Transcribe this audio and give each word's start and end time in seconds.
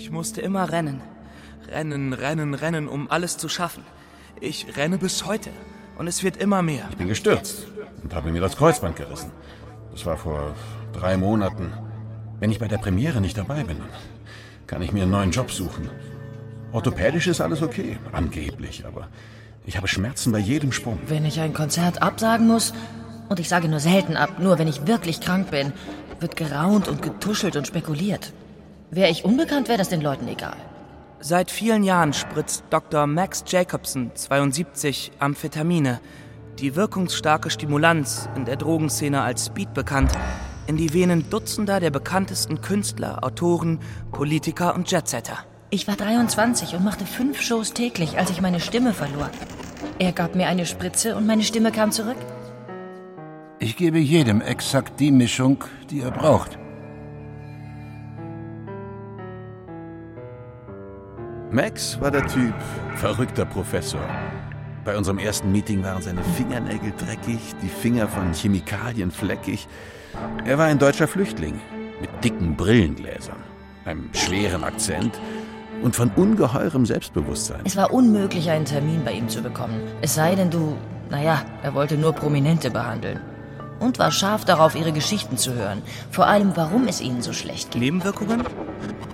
Ich 0.00 0.10
musste 0.10 0.40
immer 0.40 0.72
rennen. 0.72 1.02
Rennen, 1.68 2.14
rennen, 2.14 2.54
rennen, 2.54 2.88
um 2.88 3.10
alles 3.10 3.36
zu 3.36 3.50
schaffen. 3.50 3.84
Ich 4.40 4.74
renne 4.78 4.96
bis 4.96 5.26
heute. 5.26 5.50
Und 5.98 6.06
es 6.06 6.22
wird 6.22 6.38
immer 6.38 6.62
mehr. 6.62 6.86
Ich 6.88 6.96
bin 6.96 7.08
gestürzt 7.08 7.66
und 8.02 8.14
habe 8.14 8.32
mir 8.32 8.40
das 8.40 8.56
Kreuzband 8.56 8.96
gerissen. 8.96 9.30
Das 9.92 10.06
war 10.06 10.16
vor 10.16 10.54
drei 10.94 11.18
Monaten. 11.18 11.74
Wenn 12.38 12.50
ich 12.50 12.58
bei 12.58 12.66
der 12.66 12.78
Premiere 12.78 13.20
nicht 13.20 13.36
dabei 13.36 13.62
bin, 13.62 13.76
kann 14.66 14.80
ich 14.80 14.90
mir 14.90 15.02
einen 15.02 15.10
neuen 15.10 15.32
Job 15.32 15.50
suchen. 15.50 15.90
Orthopädisch 16.72 17.26
ist 17.26 17.42
alles 17.42 17.60
okay, 17.60 17.98
angeblich, 18.10 18.86
aber 18.86 19.08
ich 19.66 19.76
habe 19.76 19.86
Schmerzen 19.86 20.32
bei 20.32 20.38
jedem 20.38 20.72
Sprung. 20.72 20.98
Wenn 21.08 21.26
ich 21.26 21.40
ein 21.40 21.52
Konzert 21.52 22.00
absagen 22.00 22.46
muss, 22.46 22.72
und 23.28 23.38
ich 23.38 23.50
sage 23.50 23.68
nur 23.68 23.80
selten 23.80 24.16
ab, 24.16 24.38
nur 24.38 24.58
wenn 24.58 24.66
ich 24.66 24.86
wirklich 24.86 25.20
krank 25.20 25.50
bin, 25.50 25.74
wird 26.20 26.36
geraunt 26.36 26.88
und 26.88 27.02
getuschelt 27.02 27.54
und 27.56 27.66
spekuliert. 27.66 28.32
Wäre 28.90 29.10
ich 29.10 29.24
unbekannt, 29.24 29.68
wäre 29.68 29.78
das 29.78 29.88
den 29.88 30.00
Leuten 30.00 30.26
egal. 30.26 30.56
Seit 31.20 31.50
vielen 31.50 31.84
Jahren 31.84 32.12
spritzt 32.12 32.64
Dr. 32.70 33.06
Max 33.06 33.44
Jacobson, 33.46 34.10
72, 34.14 35.12
Amphetamine, 35.20 36.00
die 36.58 36.74
wirkungsstarke 36.74 37.50
Stimulanz, 37.50 38.28
in 38.34 38.46
der 38.46 38.56
Drogenszene 38.56 39.22
als 39.22 39.46
Speed 39.46 39.74
bekannt, 39.74 40.10
in 40.66 40.76
die 40.76 40.92
Venen 40.92 41.30
Dutzender 41.30 41.78
der 41.78 41.90
bekanntesten 41.90 42.62
Künstler, 42.62 43.22
Autoren, 43.22 43.78
Politiker 44.10 44.74
und 44.74 44.90
Jetsetter. 44.90 45.38
Ich 45.70 45.86
war 45.86 45.94
23 45.94 46.74
und 46.74 46.82
machte 46.82 47.06
fünf 47.06 47.40
Shows 47.40 47.74
täglich, 47.74 48.18
als 48.18 48.30
ich 48.30 48.40
meine 48.40 48.58
Stimme 48.58 48.92
verlor. 48.92 49.30
Er 50.00 50.10
gab 50.10 50.34
mir 50.34 50.48
eine 50.48 50.66
Spritze 50.66 51.14
und 51.14 51.26
meine 51.26 51.44
Stimme 51.44 51.70
kam 51.70 51.92
zurück. 51.92 52.16
Ich 53.60 53.76
gebe 53.76 53.98
jedem 53.98 54.40
exakt 54.40 54.98
die 54.98 55.12
Mischung, 55.12 55.62
die 55.90 56.00
er 56.00 56.10
braucht. 56.10 56.58
Max 61.52 62.00
war 62.00 62.12
der 62.12 62.24
Typ, 62.28 62.54
verrückter 62.94 63.44
Professor. 63.44 64.00
Bei 64.84 64.96
unserem 64.96 65.18
ersten 65.18 65.50
Meeting 65.50 65.82
waren 65.82 66.00
seine 66.00 66.22
Fingernägel 66.22 66.92
dreckig, 66.96 67.40
die 67.60 67.68
Finger 67.68 68.06
von 68.06 68.32
Chemikalien 68.32 69.10
fleckig. 69.10 69.66
Er 70.44 70.58
war 70.58 70.66
ein 70.66 70.78
deutscher 70.78 71.08
Flüchtling 71.08 71.60
mit 72.00 72.08
dicken 72.22 72.54
Brillengläsern, 72.54 73.42
einem 73.84 74.10
schweren 74.14 74.62
Akzent 74.62 75.20
und 75.82 75.96
von 75.96 76.12
ungeheurem 76.14 76.86
Selbstbewusstsein. 76.86 77.62
Es 77.64 77.76
war 77.76 77.92
unmöglich, 77.92 78.48
einen 78.48 78.64
Termin 78.64 79.02
bei 79.04 79.12
ihm 79.12 79.28
zu 79.28 79.42
bekommen. 79.42 79.80
Es 80.02 80.14
sei 80.14 80.36
denn, 80.36 80.50
du, 80.50 80.76
naja, 81.10 81.42
er 81.64 81.74
wollte 81.74 81.96
nur 81.96 82.12
Prominente 82.12 82.70
behandeln. 82.70 83.18
Und 83.80 83.98
war 83.98 84.12
scharf 84.12 84.44
darauf, 84.44 84.76
ihre 84.76 84.92
Geschichten 84.92 85.36
zu 85.36 85.54
hören. 85.54 85.82
Vor 86.10 86.26
allem, 86.26 86.52
warum 86.54 86.86
es 86.86 87.00
ihnen 87.00 87.22
so 87.22 87.32
schlecht 87.32 87.72
geht. 87.72 87.82
Nebenwirkungen? 87.82 88.44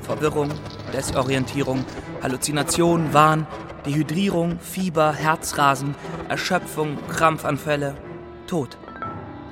Verwirrung, 0.02 0.50
Desorientierung, 0.92 1.84
Halluzination, 2.22 3.14
Wahn, 3.14 3.46
Dehydrierung, 3.86 4.58
Fieber, 4.60 5.12
Herzrasen, 5.12 5.94
Erschöpfung, 6.28 6.98
Krampfanfälle, 7.08 7.94
Tod. 8.46 8.76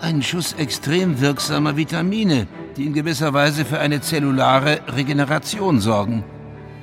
Ein 0.01 0.23
Schuss 0.23 0.53
extrem 0.55 1.21
wirksamer 1.21 1.77
Vitamine, 1.77 2.47
die 2.77 2.85
in 2.85 2.93
gewisser 2.93 3.33
Weise 3.33 3.65
für 3.65 3.79
eine 3.79 4.01
zellulare 4.01 4.81
Regeneration 4.95 5.81
sorgen. 5.81 6.25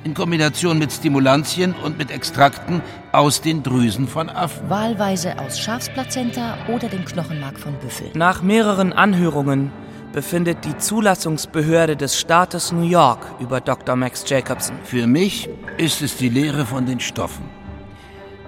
In 0.04 0.14
Kombination 0.14 0.78
mit 0.78 0.92
Stimulantien 0.92 1.74
und 1.74 1.96
mit 1.96 2.10
Extrakten 2.10 2.82
aus 3.12 3.40
den 3.40 3.62
Drüsen 3.62 4.08
von 4.08 4.28
Affen. 4.28 4.68
Wahlweise 4.68 5.38
aus 5.38 5.60
Schafsplazenta 5.60 6.58
oder 6.68 6.88
dem 6.88 7.04
Knochenmark 7.04 7.60
von 7.60 7.74
Büffel. 7.74 8.10
Nach 8.14 8.42
mehreren 8.42 8.92
Anhörungen 8.92 9.70
befindet 10.12 10.64
die 10.64 10.76
Zulassungsbehörde 10.76 11.96
des 11.96 12.18
Staates 12.18 12.72
New 12.72 12.82
York 12.82 13.20
über 13.38 13.60
Dr. 13.60 13.94
Max 13.94 14.24
Jacobson. 14.26 14.76
Für 14.82 15.06
mich 15.06 15.48
ist 15.78 16.02
es 16.02 16.16
die 16.16 16.28
Lehre 16.28 16.66
von 16.66 16.84
den 16.84 16.98
Stoffen. 16.98 17.44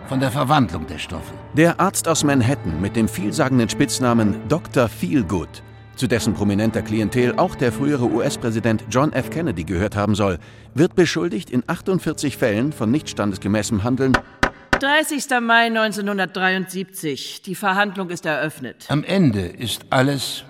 Von 0.08 0.18
der 0.18 0.32
Verwandlung 0.32 0.88
der 0.88 0.98
Stoffe. 0.98 1.32
Der 1.54 1.78
Arzt 1.78 2.08
aus 2.08 2.24
Manhattan 2.24 2.80
mit 2.80 2.96
dem 2.96 3.08
vielsagenden 3.08 3.68
Spitznamen 3.68 4.40
Dr. 4.48 4.88
Feelgood, 4.88 5.62
zu 5.96 6.06
dessen 6.06 6.34
prominenter 6.34 6.82
Klientel 6.82 7.34
auch 7.36 7.54
der 7.54 7.72
frühere 7.72 8.04
US-Präsident 8.04 8.84
John 8.90 9.12
F. 9.12 9.30
Kennedy 9.30 9.64
gehört 9.64 9.96
haben 9.96 10.14
soll, 10.14 10.38
wird 10.74 10.94
beschuldigt, 10.94 11.50
in 11.50 11.62
48 11.66 12.36
Fällen 12.36 12.72
von 12.72 12.90
nicht 12.90 13.08
standesgemäßem 13.08 13.84
Handeln 13.84 14.12
30. 14.80 15.40
Mai 15.40 15.66
1973. 15.66 17.42
Die 17.42 17.54
Verhandlung 17.54 18.10
ist 18.10 18.26
eröffnet. 18.26 18.84
Am 18.88 19.04
Ende 19.04 19.46
ist 19.46 19.86
alles 19.90 20.44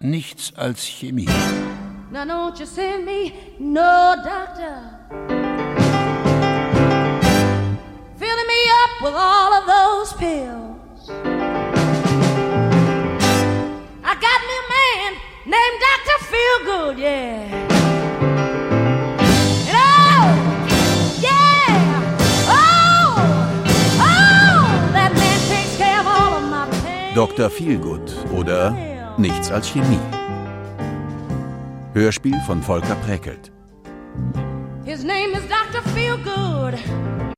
nichts 0.00 0.54
als 0.56 0.84
Chemie. 0.84 1.28
Now 2.10 2.22
don't 2.22 2.58
you 2.58 2.66
send 2.66 3.04
me 3.04 3.32
no 3.58 4.14
doctor. 4.16 5.00
Filling 8.18 8.46
me 8.46 8.70
up 8.82 9.02
with 9.02 9.14
all 9.14 9.52
of 9.52 9.66
those 9.66 10.14
pills. 10.16 11.10
I 14.04 14.14
got 14.14 14.40
man 14.48 14.75
named 15.46 15.78
Dr. 15.86 16.18
Feelgood, 16.30 16.98
yeah. 16.98 17.66
Oh, 19.70 20.26
yeah, 21.20 21.68
oh, 22.48 23.14
that 24.92 25.12
man 25.14 25.38
takes 25.48 25.76
care 25.76 26.00
of 26.00 26.06
all 26.06 26.32
of 26.38 26.50
my 26.50 26.66
pain. 26.82 27.14
Dr. 27.14 27.48
Feelgood 27.48 28.12
oder 28.32 28.74
Nichts 29.18 29.50
als 29.50 29.68
Chemie. 29.72 30.00
Hörspiel 31.94 32.38
von 32.46 32.62
Volker 32.62 32.96
Präkelt. 32.96 33.50
His 34.84 35.04
name 35.04 35.32
is 35.32 35.42
Dr. 35.48 35.82
Feelgood. 35.94 37.35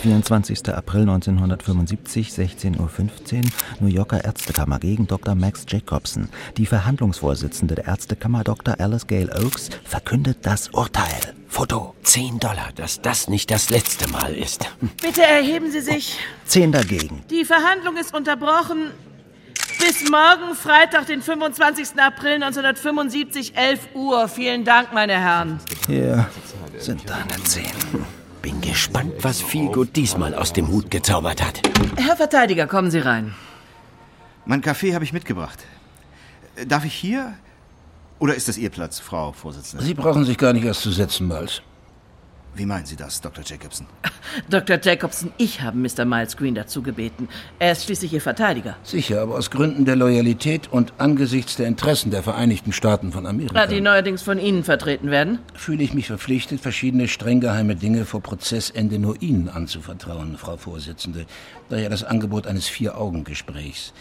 24. 0.00 0.74
April 0.74 1.02
1975, 1.02 2.30
16.15 2.30 2.78
Uhr, 2.78 3.50
New 3.80 3.88
Yorker 3.88 4.24
Ärztekammer 4.24 4.78
gegen 4.78 5.06
Dr. 5.06 5.34
Max 5.34 5.66
Jacobson. 5.68 6.28
Die 6.56 6.66
Verhandlungsvorsitzende 6.66 7.74
der 7.74 7.86
Ärztekammer, 7.86 8.42
Dr. 8.42 8.80
Alice 8.80 9.06
Gale 9.06 9.30
Oakes, 9.34 9.70
verkündet 9.84 10.38
das 10.42 10.68
Urteil. 10.70 11.34
Foto. 11.48 11.94
10 12.04 12.38
Dollar, 12.38 12.70
dass 12.76 13.02
das 13.02 13.28
nicht 13.28 13.50
das 13.50 13.70
letzte 13.70 14.08
Mal 14.08 14.34
ist. 14.34 14.64
Bitte 15.02 15.22
erheben 15.22 15.70
Sie 15.70 15.80
sich. 15.80 16.16
10 16.46 16.72
dagegen. 16.72 17.22
Die 17.30 17.44
Verhandlung 17.44 17.96
ist 17.96 18.14
unterbrochen. 18.14 18.90
Bis 19.78 20.08
morgen, 20.10 20.54
Freitag, 20.54 21.06
den 21.06 21.22
25. 21.22 21.98
April 21.98 22.34
1975, 22.34 23.56
11 23.56 23.88
Uhr. 23.94 24.28
Vielen 24.28 24.64
Dank, 24.64 24.92
meine 24.92 25.14
Herren. 25.14 25.60
Hier 25.86 26.28
sind 26.78 27.08
deine 27.08 27.42
10. 27.44 27.64
Bin 28.42 28.60
gespannt, 28.60 29.12
was 29.20 29.42
Feelgood 29.42 29.94
diesmal 29.96 30.34
aus 30.34 30.52
dem 30.52 30.68
Hut 30.68 30.90
gezaubert 30.90 31.44
hat. 31.44 31.60
Herr 31.96 32.16
Verteidiger, 32.16 32.66
kommen 32.66 32.90
Sie 32.90 32.98
rein. 32.98 33.34
Mein 34.46 34.62
Kaffee 34.62 34.94
habe 34.94 35.04
ich 35.04 35.12
mitgebracht. 35.12 35.58
Darf 36.66 36.84
ich 36.84 36.94
hier? 36.94 37.34
Oder 38.18 38.34
ist 38.34 38.48
das 38.48 38.58
Ihr 38.58 38.70
Platz, 38.70 38.98
Frau 38.98 39.32
Vorsitzende? 39.32 39.84
Sie 39.84 39.94
brauchen 39.94 40.24
sich 40.24 40.38
gar 40.38 40.52
nicht 40.52 40.64
erst 40.64 40.82
zu 40.82 40.90
setzen, 40.90 41.28
Miles. 41.28 41.62
Wie 42.54 42.66
meinen 42.66 42.84
Sie 42.84 42.96
das, 42.96 43.20
Dr. 43.20 43.44
Jacobson? 43.46 43.86
Dr. 44.50 44.78
Jacobson, 44.82 45.32
ich 45.38 45.60
habe 45.62 45.78
Mr. 45.78 46.04
Miles 46.04 46.36
Green 46.36 46.54
dazu 46.54 46.82
gebeten. 46.82 47.28
Er 47.58 47.72
ist 47.72 47.84
schließlich 47.84 48.12
Ihr 48.12 48.20
Verteidiger. 48.20 48.76
Sicher, 48.82 49.22
aber 49.22 49.36
aus 49.36 49.50
Gründen 49.50 49.84
der 49.84 49.96
Loyalität 49.96 50.70
und 50.72 50.92
angesichts 50.98 51.56
der 51.56 51.68
Interessen 51.68 52.10
der 52.10 52.22
Vereinigten 52.22 52.72
Staaten 52.72 53.12
von 53.12 53.26
Amerika 53.26 53.54
Na, 53.54 53.66
die 53.66 53.80
neuerdings 53.80 54.22
von 54.22 54.38
Ihnen 54.38 54.64
vertreten 54.64 55.10
werden. 55.10 55.38
fühle 55.54 55.82
ich 55.84 55.94
mich 55.94 56.08
verpflichtet, 56.08 56.60
verschiedene 56.60 57.08
streng 57.08 57.40
geheime 57.40 57.76
Dinge 57.76 58.04
vor 58.04 58.20
Prozessende 58.20 58.98
nur 58.98 59.22
Ihnen 59.22 59.48
anzuvertrauen, 59.48 60.36
Frau 60.36 60.56
Vorsitzende. 60.56 61.26
Daher 61.68 61.88
das 61.88 62.04
Angebot 62.04 62.46
eines 62.46 62.68
Vier-Augen-Gesprächs. 62.68 63.92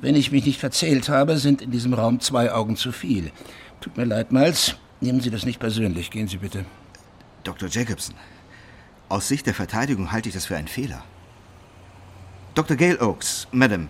Wenn 0.00 0.14
ich 0.14 0.30
mich 0.30 0.44
nicht 0.46 0.60
verzählt 0.60 1.08
habe, 1.08 1.38
sind 1.38 1.62
in 1.62 1.70
diesem 1.70 1.94
Raum 1.94 2.20
zwei 2.20 2.52
Augen 2.52 2.76
zu 2.76 2.92
viel. 2.92 3.32
Tut 3.80 3.96
mir 3.96 4.04
leid, 4.04 4.30
Miles. 4.30 4.76
Nehmen 5.00 5.20
Sie 5.20 5.30
das 5.30 5.44
nicht 5.46 5.58
persönlich. 5.58 6.10
Gehen 6.10 6.28
Sie 6.28 6.36
bitte. 6.38 6.64
Dr. 7.44 7.68
Jacobson, 7.68 8.14
aus 9.08 9.28
Sicht 9.28 9.46
der 9.46 9.54
Verteidigung 9.54 10.12
halte 10.12 10.28
ich 10.28 10.34
das 10.34 10.46
für 10.46 10.56
einen 10.56 10.68
Fehler. 10.68 11.02
Dr. 12.54 12.76
Gail 12.76 12.98
Oakes, 13.00 13.48
Madam, 13.52 13.88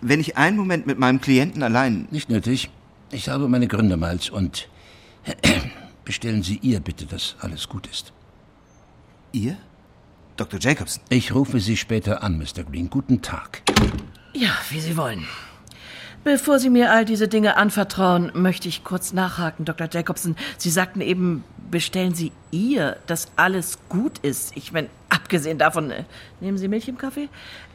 wenn 0.00 0.20
ich 0.20 0.36
einen 0.36 0.56
Moment 0.56 0.86
mit 0.86 0.98
meinem 0.98 1.20
Klienten 1.20 1.62
allein. 1.62 2.08
Nicht 2.10 2.28
nötig. 2.28 2.70
Ich 3.10 3.28
habe 3.28 3.48
meine 3.48 3.68
Gründe, 3.68 3.96
Miles, 3.96 4.30
und 4.30 4.68
bestellen 6.04 6.42
Sie 6.42 6.58
ihr 6.62 6.80
bitte, 6.80 7.06
dass 7.06 7.36
alles 7.40 7.68
gut 7.68 7.86
ist. 7.86 8.12
Ihr? 9.32 9.56
Dr. 10.36 10.60
Jacobson? 10.60 11.02
Ich 11.08 11.34
rufe 11.34 11.60
Sie 11.60 11.76
später 11.76 12.22
an, 12.22 12.38
Mr. 12.38 12.64
Green. 12.64 12.90
Guten 12.90 13.22
Tag. 13.22 13.62
Ja, 14.34 14.50
wie 14.68 14.80
Sie 14.80 14.96
wollen. 14.96 15.26
Bevor 16.26 16.58
Sie 16.58 16.70
mir 16.70 16.90
all 16.90 17.04
diese 17.04 17.28
Dinge 17.28 17.56
anvertrauen, 17.56 18.32
möchte 18.34 18.66
ich 18.68 18.82
kurz 18.82 19.12
nachhaken, 19.12 19.64
Dr. 19.64 19.86
Jacobson. 19.88 20.34
Sie 20.58 20.70
sagten 20.70 21.00
eben, 21.00 21.44
bestellen 21.70 22.16
Sie 22.16 22.32
ihr, 22.50 22.96
dass 23.06 23.28
alles 23.36 23.78
gut 23.88 24.18
ist. 24.22 24.56
Ich 24.56 24.72
meine, 24.72 24.88
abgesehen 25.08 25.56
davon, 25.56 25.92
äh, 25.92 26.02
nehmen 26.40 26.58
Sie 26.58 26.66
Milch 26.66 26.88
im 26.88 26.98
Kaffee? 26.98 27.28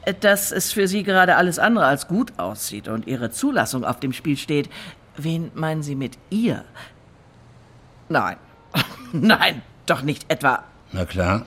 Äh, 0.04 0.14
Dass 0.14 0.52
es 0.52 0.74
für 0.74 0.90
Sie 0.90 1.04
gerade 1.04 1.38
alles 1.38 1.60
andere 1.60 1.86
als 1.86 2.10
gut 2.10 2.34
aussieht 2.38 2.90
und 2.90 3.08
Ihre 3.08 3.32
Zulassung 3.32 3.86
auf 3.86 4.02
dem 4.02 4.12
Spiel 4.12 4.36
steht. 4.36 4.70
Wen 5.16 5.50
meinen 5.54 5.82
Sie 5.82 5.96
mit 5.96 6.18
ihr? 6.30 6.66
Nein. 8.10 8.36
Nein, 9.14 9.62
doch 9.86 10.02
nicht 10.02 10.30
etwa. 10.30 10.66
Na 10.92 11.06
klar, 11.06 11.46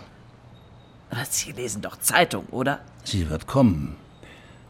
Aber 1.11 1.27
Sie 1.29 1.53
lesen 1.53 1.83
doch 1.83 1.99
Zeitung, 1.99 2.47
oder? 2.47 2.81
sie 3.05 3.29
wird 3.29 3.47
kommen. 3.47 3.97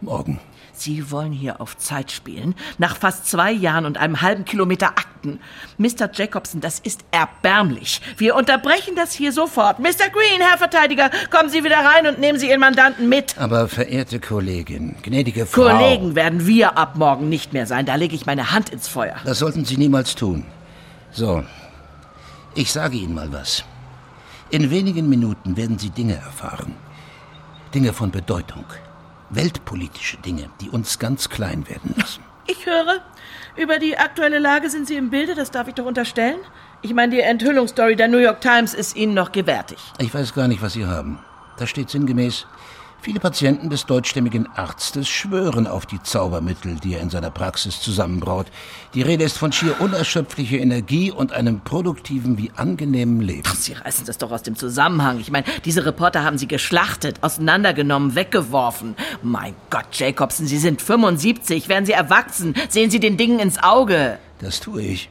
Morgen. 0.00 0.40
Sie 0.76 1.10
wollen 1.10 1.32
hier 1.32 1.60
auf 1.60 1.76
Zeit 1.76 2.12
spielen, 2.12 2.54
nach 2.78 2.96
fast 2.96 3.26
zwei 3.26 3.52
Jahren 3.52 3.86
und 3.86 3.98
einem 3.98 4.20
halben 4.22 4.44
Kilometer 4.44 4.88
Akten. 4.88 5.40
Mr. 5.78 6.10
Jacobson, 6.12 6.60
das 6.60 6.78
ist 6.80 7.04
erbärmlich. 7.10 8.00
Wir 8.16 8.34
unterbrechen 8.34 8.94
das 8.96 9.12
hier 9.12 9.32
sofort. 9.32 9.78
Mr. 9.78 10.10
Green, 10.12 10.40
Herr 10.40 10.58
Verteidiger, 10.58 11.10
kommen 11.30 11.48
Sie 11.48 11.64
wieder 11.64 11.78
rein 11.78 12.06
und 12.06 12.18
nehmen 12.18 12.38
Sie 12.38 12.48
Ihren 12.48 12.60
Mandanten 12.60 13.08
mit. 13.08 13.38
Aber 13.38 13.68
verehrte 13.68 14.20
Kollegin, 14.20 14.96
gnädige 15.02 15.46
Frau. 15.46 15.62
Kollegen 15.62 16.14
werden 16.14 16.46
wir 16.46 16.76
ab 16.76 16.96
morgen 16.96 17.28
nicht 17.28 17.52
mehr 17.52 17.66
sein. 17.66 17.86
Da 17.86 17.94
lege 17.94 18.14
ich 18.14 18.26
meine 18.26 18.52
Hand 18.52 18.70
ins 18.70 18.88
Feuer. 18.88 19.16
Das 19.24 19.38
sollten 19.38 19.64
Sie 19.64 19.76
niemals 19.76 20.14
tun. 20.14 20.44
So, 21.10 21.44
ich 22.54 22.72
sage 22.72 22.96
Ihnen 22.96 23.14
mal 23.14 23.32
was. 23.32 23.64
In 24.50 24.70
wenigen 24.70 25.08
Minuten 25.08 25.56
werden 25.56 25.78
Sie 25.78 25.90
Dinge 25.90 26.14
erfahren. 26.14 26.74
Dinge 27.74 27.92
von 27.92 28.10
Bedeutung. 28.10 28.64
Weltpolitische 29.34 30.16
Dinge, 30.18 30.50
die 30.60 30.70
uns 30.70 30.98
ganz 30.98 31.28
klein 31.28 31.68
werden 31.68 31.94
lassen. 31.96 32.22
Ich 32.46 32.66
höre, 32.66 33.00
über 33.56 33.78
die 33.78 33.96
aktuelle 33.96 34.38
Lage 34.38 34.68
sind 34.68 34.86
Sie 34.86 34.96
im 34.96 35.10
Bilde, 35.10 35.34
das 35.34 35.50
darf 35.50 35.68
ich 35.68 35.74
doch 35.74 35.86
unterstellen. 35.86 36.38
Ich 36.82 36.92
meine, 36.92 37.14
die 37.14 37.22
Enthüllungsstory 37.22 37.96
der 37.96 38.08
New 38.08 38.18
York 38.18 38.40
Times 38.42 38.74
ist 38.74 38.96
Ihnen 38.96 39.14
noch 39.14 39.32
gewärtig. 39.32 39.78
Ich 39.98 40.12
weiß 40.12 40.34
gar 40.34 40.48
nicht, 40.48 40.60
was 40.60 40.74
Sie 40.74 40.84
haben. 40.84 41.18
Da 41.56 41.66
steht 41.66 41.88
sinngemäß, 41.88 42.46
viele 43.04 43.20
Patienten 43.20 43.68
des 43.68 43.84
deutschstämmigen 43.84 44.48
Arztes 44.56 45.10
schwören 45.10 45.66
auf 45.66 45.84
die 45.84 46.02
Zaubermittel, 46.02 46.76
die 46.76 46.94
er 46.94 47.02
in 47.02 47.10
seiner 47.10 47.30
Praxis 47.30 47.78
zusammenbraut. 47.78 48.46
Die 48.94 49.02
Rede 49.02 49.24
ist 49.24 49.36
von 49.36 49.52
schier 49.52 49.78
unerschöpflicher 49.82 50.56
Energie 50.56 51.10
und 51.10 51.30
einem 51.30 51.60
produktiven 51.60 52.38
wie 52.38 52.50
angenehmen 52.56 53.20
Leben. 53.20 53.46
Sie 53.56 53.74
reißen 53.74 54.06
das 54.06 54.16
doch 54.16 54.32
aus 54.32 54.42
dem 54.42 54.56
Zusammenhang. 54.56 55.20
Ich 55.20 55.30
meine, 55.30 55.44
diese 55.66 55.84
Reporter 55.84 56.24
haben 56.24 56.38
Sie 56.38 56.48
geschlachtet, 56.48 57.22
auseinandergenommen, 57.22 58.14
weggeworfen. 58.14 58.96
Mein 59.22 59.54
Gott, 59.68 59.84
Jacobson, 59.92 60.46
Sie 60.46 60.56
sind 60.56 60.80
75, 60.80 61.68
werden 61.68 61.84
Sie 61.84 61.92
erwachsen, 61.92 62.54
sehen 62.70 62.90
Sie 62.90 63.00
den 63.00 63.18
Dingen 63.18 63.38
ins 63.38 63.62
Auge. 63.62 64.18
Das 64.38 64.60
tue 64.60 64.80
ich. 64.80 65.10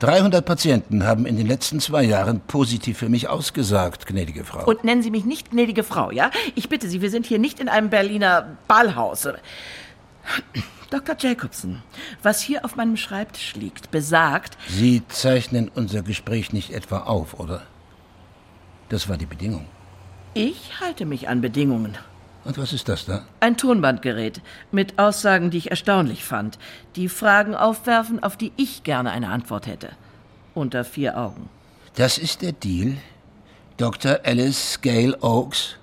300 0.00 0.44
Patienten 0.44 1.04
haben 1.04 1.24
in 1.24 1.36
den 1.36 1.46
letzten 1.46 1.80
zwei 1.80 2.02
Jahren 2.02 2.40
positiv 2.40 2.98
für 2.98 3.08
mich 3.08 3.28
ausgesagt, 3.28 4.06
gnädige 4.06 4.44
Frau. 4.44 4.64
Und 4.64 4.84
nennen 4.84 5.02
Sie 5.02 5.10
mich 5.10 5.24
nicht 5.24 5.50
gnädige 5.52 5.84
Frau, 5.84 6.10
ja? 6.10 6.30
Ich 6.54 6.68
bitte 6.68 6.88
Sie, 6.88 7.00
wir 7.00 7.10
sind 7.10 7.26
hier 7.26 7.38
nicht 7.38 7.60
in 7.60 7.68
einem 7.68 7.90
Berliner 7.90 8.56
Ballhaus. 8.66 9.28
Dr. 10.90 11.16
Jacobson, 11.18 11.82
was 12.22 12.40
hier 12.40 12.64
auf 12.64 12.76
meinem 12.76 12.96
Schreibtisch 12.96 13.54
liegt, 13.54 13.90
besagt, 13.90 14.58
Sie 14.68 15.02
zeichnen 15.08 15.70
unser 15.74 16.02
Gespräch 16.02 16.52
nicht 16.52 16.72
etwa 16.72 17.00
auf, 17.00 17.38
oder? 17.40 17.62
Das 18.88 19.08
war 19.08 19.16
die 19.16 19.26
Bedingung. 19.26 19.66
ich 20.34 20.80
halte 20.80 21.06
mich 21.06 21.28
an 21.28 21.40
Bedingungen. 21.40 21.96
Und 22.44 22.58
was 22.58 22.72
ist 22.72 22.88
das 22.88 23.06
da? 23.06 23.24
Ein 23.40 23.56
Tonbandgerät 23.56 24.42
mit 24.70 24.98
Aussagen, 24.98 25.50
die 25.50 25.58
ich 25.58 25.70
erstaunlich 25.70 26.24
fand, 26.24 26.58
die 26.96 27.08
Fragen 27.08 27.54
aufwerfen, 27.54 28.22
auf 28.22 28.36
die 28.36 28.52
ich 28.56 28.84
gerne 28.84 29.10
eine 29.10 29.30
Antwort 29.30 29.66
hätte. 29.66 29.90
Unter 30.54 30.84
vier 30.84 31.16
Augen. 31.18 31.48
Das 31.94 32.18
ist 32.18 32.42
der 32.42 32.52
Deal? 32.52 32.96
Dr. 33.76 34.20
Alice 34.24 34.78
Gale 34.82 35.16
Oaks? 35.22 35.76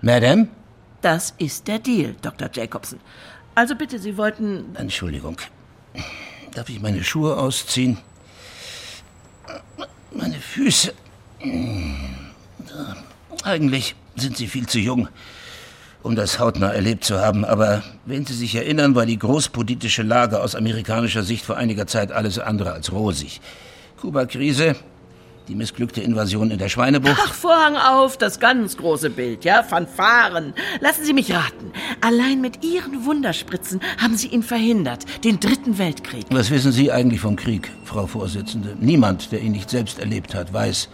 Madame? 0.00 0.48
Das 1.00 1.34
ist 1.38 1.66
der 1.66 1.78
Deal, 1.78 2.14
Dr. 2.22 2.48
Jacobson. 2.52 3.00
Also 3.54 3.74
bitte, 3.74 3.98
Sie 3.98 4.16
wollten. 4.16 4.76
Entschuldigung. 4.76 5.36
Darf 6.54 6.68
ich 6.68 6.80
meine 6.80 7.02
Schuhe 7.02 7.36
ausziehen? 7.36 7.98
Meine 10.12 10.38
Füße. 10.38 10.92
Eigentlich 13.44 13.94
sind 14.16 14.36
sie 14.36 14.46
viel 14.46 14.66
zu 14.66 14.78
jung, 14.78 15.08
um 16.08 16.16
das 16.16 16.38
hautnah 16.38 16.70
erlebt 16.70 17.04
zu 17.04 17.20
haben. 17.20 17.44
Aber 17.44 17.82
wenn 18.06 18.24
Sie 18.24 18.32
sich 18.32 18.54
erinnern, 18.54 18.94
war 18.94 19.04
die 19.04 19.18
großpolitische 19.18 20.02
Lage 20.02 20.40
aus 20.40 20.54
amerikanischer 20.54 21.22
Sicht 21.22 21.44
vor 21.44 21.58
einiger 21.58 21.86
Zeit 21.86 22.12
alles 22.12 22.38
andere 22.38 22.72
als 22.72 22.90
rosig. 22.90 23.42
Kuba-Krise, 24.00 24.74
die 25.48 25.54
missglückte 25.54 26.00
Invasion 26.00 26.50
in 26.50 26.58
der 26.58 26.70
Schweinebucht. 26.70 27.20
Ach, 27.22 27.34
Vorhang 27.34 27.76
auf, 27.76 28.16
das 28.16 28.40
ganz 28.40 28.78
große 28.78 29.10
Bild, 29.10 29.44
ja? 29.44 29.62
Fanfaren. 29.62 30.54
Lassen 30.80 31.04
Sie 31.04 31.12
mich 31.12 31.30
raten. 31.30 31.72
Allein 32.00 32.40
mit 32.40 32.64
Ihren 32.64 33.04
Wunderspritzen 33.04 33.80
haben 33.98 34.16
Sie 34.16 34.28
ihn 34.28 34.42
verhindert. 34.42 35.04
Den 35.24 35.38
dritten 35.40 35.76
Weltkrieg. 35.76 36.24
Was 36.30 36.50
wissen 36.50 36.72
Sie 36.72 36.90
eigentlich 36.90 37.20
vom 37.20 37.36
Krieg, 37.36 37.70
Frau 37.84 38.06
Vorsitzende? 38.06 38.76
Niemand, 38.80 39.30
der 39.30 39.42
ihn 39.42 39.52
nicht 39.52 39.68
selbst 39.68 39.98
erlebt 39.98 40.34
hat, 40.34 40.54
weiß, 40.54 40.88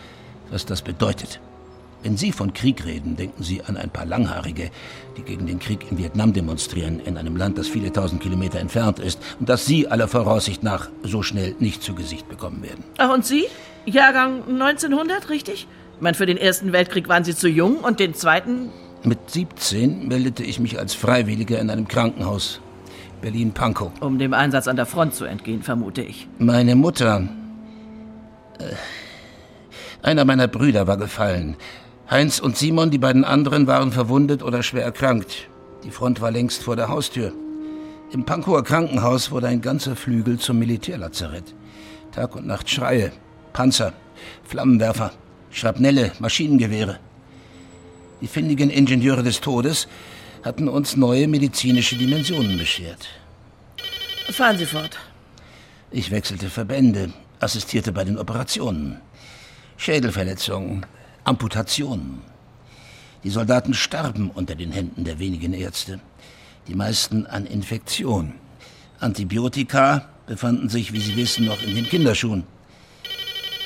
was 0.51 0.67
das 0.67 0.83
bedeutet. 0.83 1.39
Wenn 2.05 2.19
Sie 2.19 2.33
von 2.33 2.53
Krieg 2.53 2.85
reden, 2.85 3.17
denken 3.17 3.43
Sie 3.43 3.62
an 3.62 3.79
ein 3.79 3.89
paar 3.89 4.05
Langhaarige, 4.05 4.71
die 5.17 5.23
gegen 5.23 5.47
den 5.47 5.59
Krieg 5.59 5.91
in 5.91 5.97
Vietnam 5.97 6.35
demonstrieren, 6.35 7.01
in 7.01 7.17
einem 7.17 7.35
Land, 7.35 7.56
das 7.56 7.67
viele 7.67 7.91
tausend 7.91 8.21
Kilometer 8.21 8.61
entfernt 8.61 8.99
ist 8.99 9.19
und 9.41 9.49
das 9.49 9.65
Sie 9.65 9.89
aller 9.89 10.06
Voraussicht 10.06 10.62
nach 10.62 10.91
so 11.03 11.23
schnell 11.23 11.56
nicht 11.61 11.83
zu 11.83 11.95
Gesicht 11.95 12.29
bekommen 12.29 12.62
werden. 12.62 12.85
Ach, 12.99 13.09
und 13.09 13.25
Sie? 13.25 13.47
Jahrgang 13.87 14.43
1900, 14.47 15.31
richtig? 15.31 15.67
Ich 15.97 16.03
meine, 16.03 16.15
für 16.15 16.27
den 16.27 16.37
Ersten 16.37 16.73
Weltkrieg 16.73 17.09
waren 17.09 17.25
Sie 17.25 17.35
zu 17.35 17.49
jung 17.49 17.79
und 17.79 18.01
den 18.01 18.12
Zweiten. 18.12 18.69
Mit 19.03 19.31
17 19.31 20.06
meldete 20.06 20.45
ich 20.45 20.61
mich 20.61 20.79
als 20.79 20.93
Freiwilliger 20.93 21.59
in 21.59 21.71
einem 21.71 21.89
Krankenhaus. 21.89 22.61
Berlin-Pankow. 23.23 23.93
Um 24.01 24.19
dem 24.19 24.35
Einsatz 24.35 24.69
an 24.69 24.77
der 24.77 24.85
Front 24.85 25.15
zu 25.15 25.25
entgehen, 25.25 25.62
vermute 25.62 26.03
ich. 26.03 26.29
Meine 26.39 26.77
Mutter. 26.77 27.27
Äh, 28.59 28.75
einer 30.03 30.27
meiner 30.27 30.49
Brüder 30.49 30.87
war 30.87 30.99
gefallen. 30.99 31.56
Heinz 32.15 32.39
und 32.39 32.57
Simon, 32.57 32.93
die 32.93 32.99
beiden 32.99 33.25
anderen, 33.25 33.67
waren 33.67 33.91
verwundet 33.91 34.45
oder 34.45 34.63
schwer 34.63 34.85
erkrankt. 34.85 35.49
Die 35.83 35.91
Front 35.91 36.21
war 36.21 36.31
längst 36.31 36.63
vor 36.63 36.77
der 36.77 36.87
Haustür. 36.87 37.33
Im 38.13 38.25
Pankower 38.25 38.63
Krankenhaus 38.63 39.33
wurde 39.33 39.49
ein 39.49 39.61
ganzer 39.61 39.97
Flügel 39.97 40.39
zum 40.39 40.61
Militärlazarett. 40.61 41.57
Tag 42.13 42.37
und 42.37 42.47
Nacht 42.47 42.71
Schreie, 42.71 43.11
Panzer, 43.53 43.93
Flammenwerfer, 44.45 45.11
Schrapnelle, 45.51 46.13
Maschinengewehre. 46.21 47.01
Die 48.21 48.29
findigen 48.29 48.71
Ingenieure 48.71 49.25
des 49.25 49.41
Todes 49.41 49.89
hatten 50.44 50.69
uns 50.69 50.97
neue 50.97 51.27
medizinische 51.27 51.97
Dimensionen 51.97 52.56
beschert. 52.59 53.09
Fahren 54.31 54.56
Sie 54.56 54.67
fort. 54.67 54.97
Ich 55.91 56.13
wechselte 56.13 56.49
Verbände, 56.49 57.13
assistierte 57.41 57.91
bei 57.91 58.05
den 58.05 58.19
Operationen. 58.19 59.01
Schädelverletzungen, 59.77 60.87
Amputationen. 61.25 62.21
Die 63.25 63.31
Soldaten 63.31 63.73
starben 63.73 64.31
unter 64.31 64.55
den 64.55 64.73
Händen 64.73 65.05
der 65.05 65.19
wenigen 65.19 65.55
Ärzte. 65.55 66.01
Die 66.69 66.75
meisten 66.75 67.27
an 67.27 67.47
Infektion. 67.47 68.35
Antibiotika 69.01 70.07
befanden 70.27 70.69
sich, 70.69 70.93
wie 70.93 71.01
Sie 71.01 71.17
wissen, 71.17 71.47
noch 71.47 71.63
in 71.63 71.75
den 71.75 71.87
Kinderschuhen. 71.87 72.45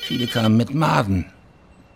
Viele 0.03 0.27
kamen 0.27 0.57
mit 0.57 0.73
Maden. 0.73 1.27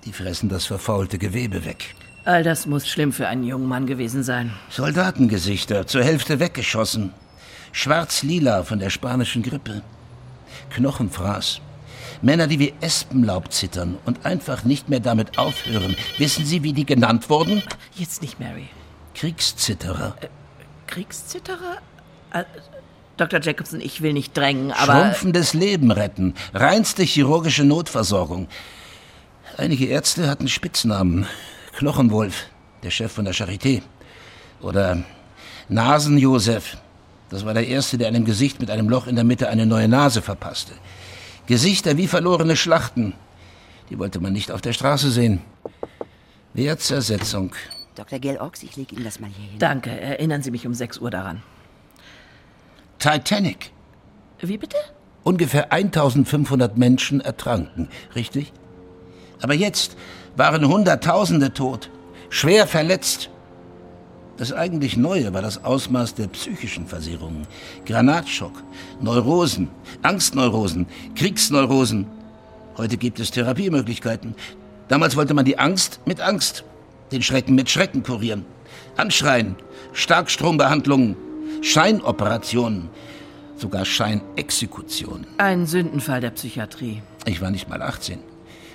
Die 0.04 0.12
fressen 0.12 0.48
das 0.48 0.66
verfaulte 0.66 1.18
Gewebe 1.18 1.64
weg. 1.64 1.94
All 2.24 2.42
das 2.42 2.66
muss 2.66 2.88
schlimm 2.88 3.12
für 3.12 3.28
einen 3.28 3.44
jungen 3.44 3.66
Mann 3.66 3.86
gewesen 3.86 4.22
sein. 4.22 4.52
Soldatengesichter, 4.68 5.86
zur 5.86 6.04
Hälfte 6.04 6.40
weggeschossen. 6.40 7.12
Schwarz-lila 7.72 8.64
von 8.64 8.78
der 8.80 8.90
spanischen 8.90 9.42
Grippe. 9.42 9.82
Knochenfraß. 10.70 11.60
Männer, 12.22 12.46
die 12.46 12.58
wie 12.58 12.72
Espenlaub 12.80 13.52
zittern 13.52 13.98
und 14.06 14.24
einfach 14.24 14.64
nicht 14.64 14.88
mehr 14.88 15.00
damit 15.00 15.38
aufhören. 15.38 15.96
Wissen 16.18 16.46
Sie, 16.46 16.62
wie 16.62 16.72
die 16.72 16.86
genannt 16.86 17.28
wurden? 17.28 17.62
Jetzt 17.96 18.22
nicht, 18.22 18.38
Mary. 18.38 18.68
Kriegszitterer. 19.14 20.14
Kriegszitterer? 20.86 21.78
Äh, 22.32 22.44
Dr. 23.16 23.40
Jacobson, 23.40 23.80
ich 23.80 24.02
will 24.02 24.12
nicht 24.12 24.36
drängen, 24.36 24.72
aber. 24.72 24.92
Schrumpfendes 24.92 25.52
Leben 25.52 25.90
retten. 25.90 26.34
Reinste 26.54 27.02
chirurgische 27.02 27.64
Notversorgung. 27.64 28.48
Einige 29.56 29.86
Ärzte 29.86 30.28
hatten 30.28 30.48
Spitznamen. 30.48 31.26
Knochenwolf, 31.76 32.46
der 32.82 32.90
Chef 32.90 33.12
von 33.12 33.24
der 33.24 33.34
Charité. 33.34 33.82
Oder 34.60 35.02
Nasenjosef. 35.68 36.76
Das 37.30 37.44
war 37.44 37.54
der 37.54 37.66
Erste, 37.66 37.98
der 37.98 38.08
einem 38.08 38.24
Gesicht 38.24 38.60
mit 38.60 38.70
einem 38.70 38.88
Loch 38.88 39.06
in 39.06 39.16
der 39.16 39.24
Mitte 39.24 39.48
eine 39.48 39.66
neue 39.66 39.88
Nase 39.88 40.22
verpasste. 40.22 40.74
Gesichter 41.46 41.96
wie 41.96 42.06
verlorene 42.06 42.56
Schlachten. 42.56 43.14
Die 43.90 43.98
wollte 43.98 44.20
man 44.20 44.32
nicht 44.32 44.50
auf 44.50 44.60
der 44.60 44.72
Straße 44.72 45.10
sehen. 45.10 45.42
Wertzersetzung. 46.54 47.54
Dr. 47.94 48.18
Ox, 48.40 48.62
ich 48.62 48.76
lege 48.76 48.94
Ihnen 48.94 49.04
das 49.04 49.20
mal 49.20 49.28
hier 49.28 49.50
hin. 49.50 49.58
Danke, 49.58 49.90
erinnern 49.90 50.42
Sie 50.42 50.50
mich 50.50 50.66
um 50.66 50.74
6 50.74 50.98
Uhr 50.98 51.10
daran. 51.10 51.42
Titanic. 52.98 53.70
Wie 54.40 54.58
bitte? 54.58 54.76
Ungefähr 55.24 55.72
1500 55.72 56.76
Menschen 56.78 57.20
ertranken, 57.20 57.88
richtig? 58.14 58.52
Aber 59.40 59.54
jetzt 59.54 59.96
waren 60.36 60.66
Hunderttausende 60.66 61.52
tot, 61.52 61.90
schwer 62.30 62.66
verletzt. 62.66 63.28
Das 64.42 64.52
eigentlich 64.52 64.96
Neue 64.96 65.32
war 65.32 65.40
das 65.40 65.62
Ausmaß 65.62 66.16
der 66.16 66.26
psychischen 66.26 66.88
Versehrungen. 66.88 67.46
Granatschock, 67.86 68.64
Neurosen, 69.00 69.68
Angstneurosen, 70.02 70.86
Kriegsneurosen. 71.14 72.08
Heute 72.76 72.96
gibt 72.96 73.20
es 73.20 73.30
Therapiemöglichkeiten. 73.30 74.34
Damals 74.88 75.14
wollte 75.14 75.32
man 75.32 75.44
die 75.44 75.60
Angst 75.60 76.00
mit 76.06 76.20
Angst, 76.20 76.64
den 77.12 77.22
Schrecken 77.22 77.54
mit 77.54 77.70
Schrecken 77.70 78.02
kurieren. 78.02 78.44
Anschreien, 78.96 79.54
Starkstrombehandlungen, 79.92 81.14
Scheinoperationen, 81.60 82.88
sogar 83.54 83.84
Scheinexekutionen. 83.84 85.24
Ein 85.38 85.66
Sündenfall 85.66 86.20
der 86.20 86.30
Psychiatrie. 86.30 87.00
Ich 87.26 87.40
war 87.40 87.52
nicht 87.52 87.68
mal 87.68 87.80
18. 87.80 88.18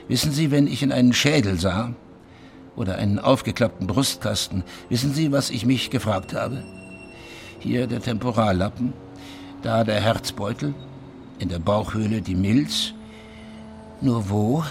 Wissen 0.08 0.32
Sie, 0.32 0.50
wenn 0.50 0.66
ich 0.66 0.82
in 0.82 0.94
einen 0.94 1.12
Schädel 1.12 1.60
sah 1.60 1.94
oder 2.78 2.96
einen 2.96 3.20
aufgeklappten 3.20 3.88
Brustkasten, 3.88 4.64
wissen 4.88 5.14
Sie, 5.14 5.32
was 5.34 5.50
ich 5.50 5.66
mich 5.66 5.90
gefragt 5.90 6.34
habe? 6.34 6.64
Hier 7.60 7.88
der 7.88 8.02
Temporallappen, 8.02 8.94
da 9.64 9.84
der 9.84 10.00
Herzbeutel, 10.00 10.74
in 11.40 11.50
der 11.50 11.60
Bauchhöhle 11.60 12.22
die 12.22 12.36
Milz. 12.36 12.94
Nur 14.00 14.30
wo, 14.30 14.64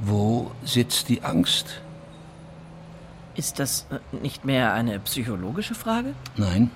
wo 0.00 0.50
sitzt 0.64 1.08
die 1.10 1.22
Angst? 1.22 1.82
Ist 3.36 3.58
das 3.58 3.86
äh, 3.90 4.16
nicht 4.22 4.46
mehr 4.46 4.72
eine 4.72 4.98
psychologische 5.00 5.74
Frage? 5.74 6.14
Nein, 6.36 6.70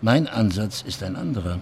mein 0.00 0.28
Ansatz 0.28 0.82
ist 0.82 1.02
ein 1.02 1.16
anderer. 1.16 1.58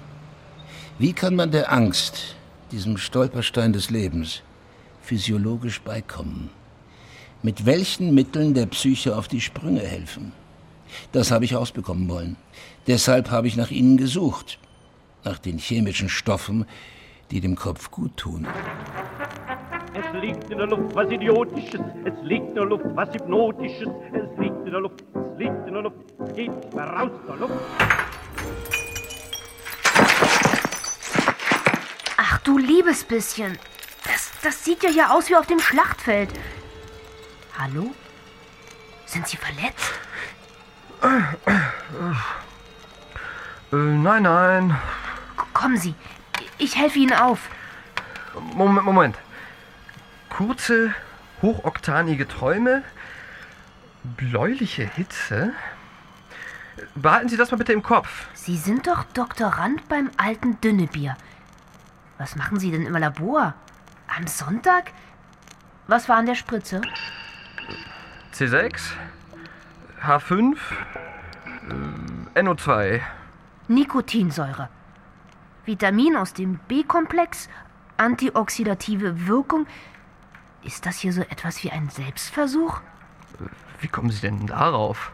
Wie 0.99 1.15
kann 1.15 1.35
man 1.35 1.51
der 1.51 1.73
Angst, 1.73 2.37
diesem 2.73 2.99
Stolperstein 2.99 3.73
des 3.73 3.89
Lebens, 3.89 4.43
physiologisch 5.01 5.81
beikommen? 5.81 6.51
Mit 7.43 7.67
welchen 7.67 8.15
Mitteln 8.15 8.53
der 8.53 8.67
Psyche 8.67 9.17
auf 9.17 9.29
die 9.29 9.41
Sprünge 9.41 9.81
helfen? 9.81 10.33
Das 11.13 11.31
habe 11.31 11.45
ich 11.45 11.55
ausbekommen 11.55 12.09
wollen. 12.09 12.37
Deshalb 12.89 13.31
habe 13.31 13.47
ich 13.47 13.57
nach 13.57 13.71
ihnen 13.71 13.97
gesucht. 13.97 14.59
Nach 15.23 15.39
den 15.39 15.59
chemischen 15.59 16.09
Stoffen, 16.09 16.67
die 17.31 17.41
dem 17.41 17.55
Kopf 17.55 17.93
gut 17.93 18.17
tun. 18.17 18.45
Es 19.95 20.21
liegt 20.21 20.51
in 20.51 20.59
der 20.59 20.67
Luft 20.67 20.95
was 20.97 21.11
Idiotisches, 21.11 21.81
es 22.05 22.15
liegt 22.23 22.49
in 22.49 22.55
der 22.55 22.65
Luft 22.65 22.85
was 22.95 23.09
Hypnotisches, 23.15 23.89
es 24.13 24.39
liegt 24.39 24.67
in 24.67 24.73
der 24.73 24.81
Luft, 24.81 25.05
es 25.15 25.39
liegt 25.39 25.67
in 25.67 25.75
der 25.75 25.83
Luft, 25.83 25.97
es 26.19 26.35
geht 26.35 26.55
nicht 26.55 26.75
mehr 26.75 26.87
raus 26.87 27.11
der 27.29 27.37
Luft. 27.37 27.55
Ach 32.17 32.39
du 32.39 32.59
liebes 32.59 33.05
bisschen. 33.05 33.59
Das, 34.05 34.33
das 34.43 34.65
sieht 34.65 34.83
ja 34.83 34.91
hier 34.91 35.13
aus 35.13 35.29
wie 35.29 35.37
auf 35.37 35.47
dem 35.47 35.61
Schlachtfeld. 35.61 36.31
Hallo? 37.59 37.93
Sind 39.05 39.27
Sie 39.27 39.37
verletzt? 39.37 39.93
Äh, 41.03 41.23
nein, 43.77 44.23
nein. 44.23 44.79
Kommen 45.53 45.77
Sie, 45.77 45.97
ich 46.59 46.77
helfe 46.77 47.01
Ihnen 47.01 47.15
auf. 47.15 47.51
Moment, 48.55 48.85
Moment. 48.85 49.19
Kurze, 50.31 50.95
hochoktanige 51.43 52.29
Träume, 52.29 52.85
bläuliche 54.05 54.85
Hitze. 54.85 55.53
Behalten 56.95 57.29
Sie 57.29 57.37
das 57.37 57.51
mal 57.51 57.57
bitte 57.57 57.73
im 57.73 57.83
Kopf. 57.83 58.29
Sie 58.35 58.57
sind 58.57 58.87
doch 58.87 59.03
Doktorand 59.03 59.89
beim 59.89 60.13
alten 60.17 60.61
Dünnebier. 60.61 61.17
Was 62.19 62.37
machen 62.37 62.61
Sie 62.61 62.71
denn 62.71 62.87
im 62.87 62.95
Labor? 62.95 63.55
Am 64.17 64.29
Sonntag? 64.29 64.93
Was 65.89 66.09
war 66.09 66.19
an 66.19 66.27
der 66.27 66.37
Spritze? 66.37 66.83
C6, 68.39 68.93
H5, 70.01 70.57
äh, 72.37 72.41
NO2. 72.41 73.01
Nikotinsäure. 73.67 74.69
Vitamin 75.65 76.15
aus 76.15 76.35
dem 76.35 76.61
B-Komplex, 76.69 77.49
antioxidative 77.97 79.27
Wirkung. 79.27 79.67
Ist 80.63 80.87
das 80.87 80.99
hier 81.01 81.13
so 81.13 81.23
etwas 81.23 81.65
wie 81.65 81.73
ein 81.73 81.89
Selbstversuch? 81.89 82.81
Wie 83.81 83.89
kommen 83.89 84.11
Sie 84.11 84.21
denn 84.21 84.47
darauf? 84.47 85.11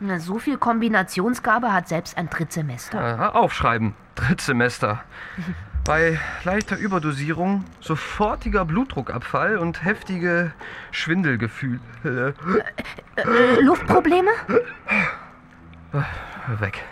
Na, 0.00 0.18
so 0.18 0.40
viel 0.40 0.58
Kombinationsgabe 0.58 1.72
hat 1.72 1.86
selbst 1.86 2.18
ein 2.18 2.28
Drittsemester. 2.28 3.00
Aha, 3.00 3.28
aufschreiben. 3.28 3.94
Drittsemester. 4.16 5.04
Bei 5.88 6.20
leichter 6.44 6.76
Überdosierung 6.76 7.64
sofortiger 7.80 8.66
Blutdruckabfall 8.66 9.56
und 9.56 9.82
heftige 9.86 10.52
Schwindelgefühle. 10.90 12.34
Äh, 13.16 13.60
Luftprobleme? 13.62 14.30
Weg. 16.60 16.84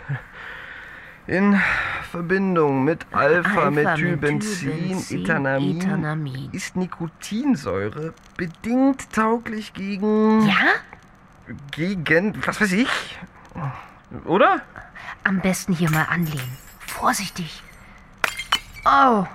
In 1.27 1.61
Verbindung 2.09 2.85
mit 2.85 3.05
Alpha-Methylbenzin, 3.11 4.97
Ethanamin, 5.11 5.77
Ethanamin. 5.77 6.49
ist 6.51 6.75
Nikotinsäure 6.75 8.15
bedingt 8.35 9.13
tauglich 9.13 9.75
gegen. 9.75 10.47
Ja? 10.47 10.73
Gegen. 11.69 12.33
was 12.43 12.59
weiß 12.59 12.71
ich? 12.71 13.19
Oder? 14.25 14.63
Am 15.23 15.39
besten 15.39 15.73
hier 15.73 15.91
mal 15.91 16.07
anlehnen. 16.09 16.57
Vorsichtig. 16.79 17.61
Oh, 18.89 19.25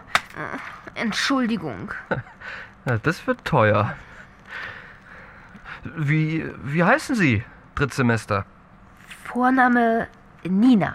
Entschuldigung. 0.95 1.93
Das 3.03 3.27
wird 3.27 3.45
teuer. 3.45 3.95
Wie, 5.85 6.51
wie 6.65 6.83
heißen 6.85 7.15
Sie, 7.17 7.45
Drittsemester? 7.75 8.45
Vorname 9.25 10.09
Nina. 10.45 10.95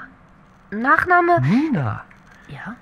Nachname? 0.72 1.40
Nina. 1.42 2.04
Ja. 2.48 2.76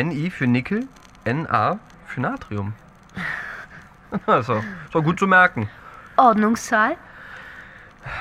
NI 0.00 0.30
für 0.30 0.46
Nickel, 0.46 0.86
NA 1.24 1.78
für 2.06 2.20
Natrium. 2.20 2.74
Also, 4.26 4.54
ist 4.84 4.94
doch 4.94 5.02
gut 5.02 5.18
zu 5.18 5.26
merken. 5.26 5.68
Ordnungszahl? 6.16 6.96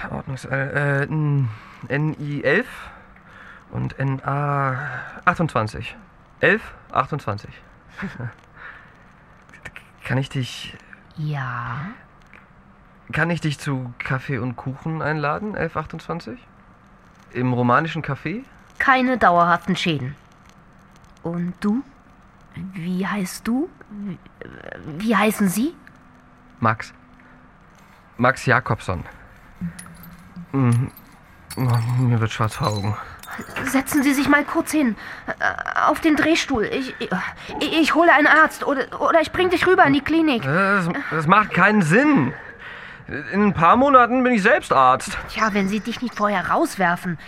Ordnungszahl, 0.09 0.51
äh, 0.51 1.03
n- 1.03 1.47
NI 1.87 2.41
11 2.43 2.65
und 3.69 3.95
NA 3.99 4.77
28. 5.25 5.95
11, 6.39 6.61
28. 6.91 7.49
Kann 10.03 10.17
ich 10.17 10.29
dich, 10.29 10.75
Ja. 11.15 11.87
kann 13.11 13.29
ich 13.29 13.41
dich 13.41 13.57
zu 13.59 13.93
Kaffee 13.99 14.37
und 14.37 14.55
Kuchen 14.55 15.01
einladen, 15.01 15.55
1128? 15.55 16.39
Im 17.31 17.53
romanischen 17.53 18.03
Café? 18.03 18.43
Keine 18.79 19.17
dauerhaften 19.17 19.75
Schäden. 19.75 20.15
Und 21.23 21.53
du? 21.59 21.83
Wie 22.73 23.05
heißt 23.05 23.47
du? 23.47 23.69
Wie, 24.97 25.15
heißen 25.15 25.49
Sie? 25.49 25.75
Max. 26.59 26.93
Max 28.17 28.45
Jakobson. 28.45 29.03
Mhm. 30.53 30.91
Oh, 31.57 31.77
mir 31.99 32.19
wird 32.19 32.31
schwarz 32.31 32.55
vor 32.55 32.67
Augen. 32.67 32.95
Setzen 33.65 34.03
Sie 34.03 34.13
sich 34.13 34.29
mal 34.29 34.43
kurz 34.43 34.71
hin. 34.71 34.95
Äh, 35.27 35.81
Auf 35.87 35.99
den 35.99 36.15
Drehstuhl. 36.15 36.65
Ich, 36.65 36.95
ich, 36.99 37.09
ich 37.79 37.95
hole 37.95 38.11
einen 38.11 38.27
Arzt 38.27 38.65
oder, 38.65 39.01
oder 39.01 39.21
ich 39.21 39.31
bring 39.31 39.49
dich 39.49 39.67
rüber 39.67 39.83
in 39.85 39.93
die 39.93 40.01
Klinik. 40.01 40.43
Das, 40.43 40.89
das 41.11 41.27
macht 41.27 41.51
keinen 41.53 41.81
Sinn. 41.81 42.33
In 43.31 43.47
ein 43.47 43.53
paar 43.53 43.75
Monaten 43.75 44.23
bin 44.23 44.33
ich 44.33 44.41
selbst 44.41 44.73
Arzt. 44.73 45.17
Tja, 45.29 45.53
wenn 45.53 45.67
Sie 45.67 45.79
dich 45.79 46.01
nicht 46.01 46.15
vorher 46.15 46.49
rauswerfen. 46.49 47.19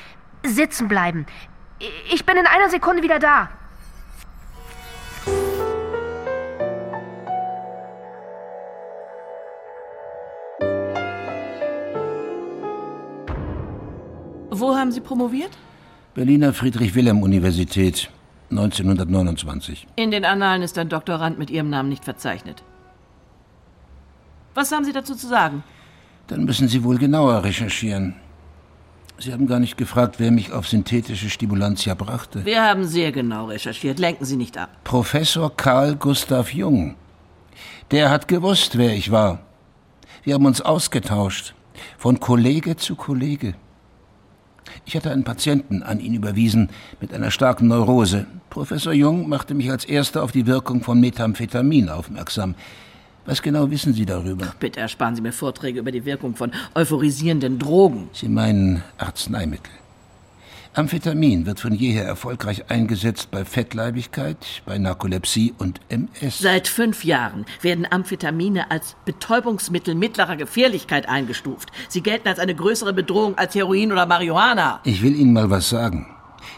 Sitzen 0.43 0.87
bleiben. 0.87 1.25
Ich 2.11 2.25
bin 2.25 2.37
in 2.37 2.47
einer 2.47 2.69
Sekunde 2.69 3.03
wieder 3.03 3.19
da. 3.19 3.49
Wo 14.49 14.75
haben 14.75 14.91
Sie 14.91 15.01
promoviert? 15.01 15.51
Berliner 16.17 16.51
Friedrich-Wilhelm-Universität, 16.51 18.09
1929. 18.49 19.85
In 19.97 20.09
den 20.09 20.25
Annalen 20.25 20.63
ist 20.63 20.75
ein 20.79 20.89
Doktorand 20.89 21.37
mit 21.37 21.51
Ihrem 21.51 21.69
Namen 21.69 21.89
nicht 21.89 22.03
verzeichnet. 22.03 22.63
Was 24.55 24.71
haben 24.71 24.83
Sie 24.83 24.93
dazu 24.93 25.13
zu 25.13 25.27
sagen? 25.27 25.63
Dann 26.25 26.45
müssen 26.45 26.67
Sie 26.69 26.83
wohl 26.83 26.97
genauer 26.97 27.43
recherchieren. 27.43 28.15
Sie 29.19 29.31
haben 29.31 29.45
gar 29.45 29.59
nicht 29.59 29.77
gefragt, 29.77 30.15
wer 30.17 30.31
mich 30.31 30.51
auf 30.51 30.67
synthetische 30.67 31.29
Stimulantia 31.29 31.93
brachte. 31.93 32.43
Wir 32.45 32.63
haben 32.63 32.85
sehr 32.85 33.11
genau 33.11 33.45
recherchiert. 33.45 33.99
Lenken 33.99 34.25
Sie 34.25 34.37
nicht 34.37 34.57
ab. 34.57 34.69
Professor 34.85 35.55
Karl 35.55 35.97
Gustav 35.97 36.51
Jung. 36.51 36.95
Der 37.91 38.09
hat 38.09 38.27
gewusst, 38.27 38.75
wer 38.79 38.95
ich 38.95 39.11
war. 39.11 39.37
Wir 40.23 40.33
haben 40.33 40.47
uns 40.47 40.61
ausgetauscht, 40.61 41.53
von 41.99 42.19
Kollege 42.19 42.75
zu 42.75 42.95
Kollege. 42.95 43.53
Ich 44.87 44.95
hatte 44.95 45.11
einen 45.11 45.25
Patienten 45.25 45.83
an 45.83 45.99
ihn 45.99 46.13
überwiesen 46.13 46.69
mit 47.01 47.13
einer 47.13 47.29
starken 47.29 47.67
Neurose. 47.67 48.25
Professor 48.49 48.93
Jung 48.93 49.27
machte 49.27 49.53
mich 49.53 49.69
als 49.69 49.83
erster 49.83 50.23
auf 50.23 50.31
die 50.31 50.47
Wirkung 50.47 50.81
von 50.81 51.01
Methamphetamin 51.01 51.89
aufmerksam. 51.89 52.55
Was 53.25 53.41
genau 53.41 53.69
wissen 53.69 53.91
Sie 53.91 54.05
darüber? 54.05 54.53
Bitte 54.61 54.79
ersparen 54.79 55.13
Sie 55.13 55.21
mir 55.21 55.33
Vorträge 55.33 55.81
über 55.81 55.91
die 55.91 56.05
Wirkung 56.05 56.37
von 56.37 56.53
euphorisierenden 56.73 57.59
Drogen. 57.59 58.09
Sie 58.13 58.29
meinen 58.29 58.81
Arzneimittel. 58.97 59.73
Amphetamin 60.77 61.47
wird 61.47 61.59
von 61.59 61.73
jeher 61.73 62.05
erfolgreich 62.05 62.69
eingesetzt 62.69 63.31
bei 63.31 63.45
Fettleibigkeit, 63.45 64.37
bei 64.63 64.77
Narkolepsie 64.77 65.55
und 65.57 65.81
MS. 65.89 66.37
Seit 66.37 66.67
fünf 66.67 67.03
Jahren 67.03 67.45
werden 67.63 67.87
Amphetamine 67.89 68.69
als 68.69 68.95
Betäubungsmittel 69.03 69.95
mittlerer 69.95 70.35
Gefährlichkeit 70.35 71.09
eingestuft. 71.09 71.71
Sie 71.89 72.01
gelten 72.01 72.27
als 72.27 72.37
eine 72.37 72.53
größere 72.53 72.93
Bedrohung 72.93 73.35
als 73.39 73.55
Heroin 73.55 73.91
oder 73.91 74.05
Marihuana. 74.05 74.79
Ich 74.83 75.01
will 75.01 75.15
Ihnen 75.15 75.33
mal 75.33 75.49
was 75.49 75.67
sagen. 75.67 76.05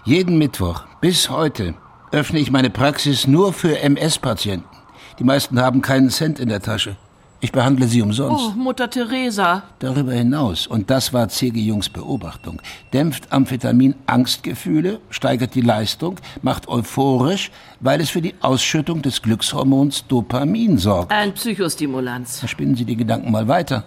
Jeden 0.03 0.37
Mittwoch 0.37 0.83
bis 0.99 1.29
heute 1.29 1.75
öffne 2.11 2.39
ich 2.39 2.51
meine 2.51 2.69
Praxis 2.69 3.25
nur 3.25 3.53
für 3.53 3.79
MS-Patienten. 3.79 4.67
Die 5.19 5.23
meisten 5.23 5.61
haben 5.61 5.81
keinen 5.81 6.09
Cent 6.09 6.39
in 6.39 6.49
der 6.49 6.61
Tasche. 6.61 6.97
Ich 7.41 7.53
behandle 7.53 7.87
sie 7.87 8.01
umsonst. 8.01 8.51
Oh, 8.53 8.57
Mutter 8.57 8.89
Teresa. 8.89 9.63
Darüber 9.79 10.11
hinaus, 10.11 10.67
und 10.67 10.89
das 10.89 11.13
war 11.13 11.29
C.G. 11.29 11.57
Jungs 11.57 11.87
Beobachtung, 11.87 12.61
dämpft 12.91 13.31
Amphetamin 13.31 13.95
Angstgefühle, 14.07 14.99
steigert 15.09 15.55
die 15.55 15.61
Leistung, 15.61 16.19
macht 16.41 16.67
euphorisch, 16.67 17.49
weil 17.79 18.01
es 18.01 18.09
für 18.09 18.21
die 18.21 18.35
Ausschüttung 18.41 19.01
des 19.01 19.21
Glückshormons 19.21 20.05
Dopamin 20.07 20.77
sorgt. 20.77 21.13
Ein 21.13 21.33
Psychostimulanz. 21.33 22.41
Da 22.41 22.47
spinnen 22.49 22.75
Sie 22.75 22.83
die 22.83 22.97
Gedanken 22.97 23.31
mal 23.31 23.47
weiter. 23.47 23.85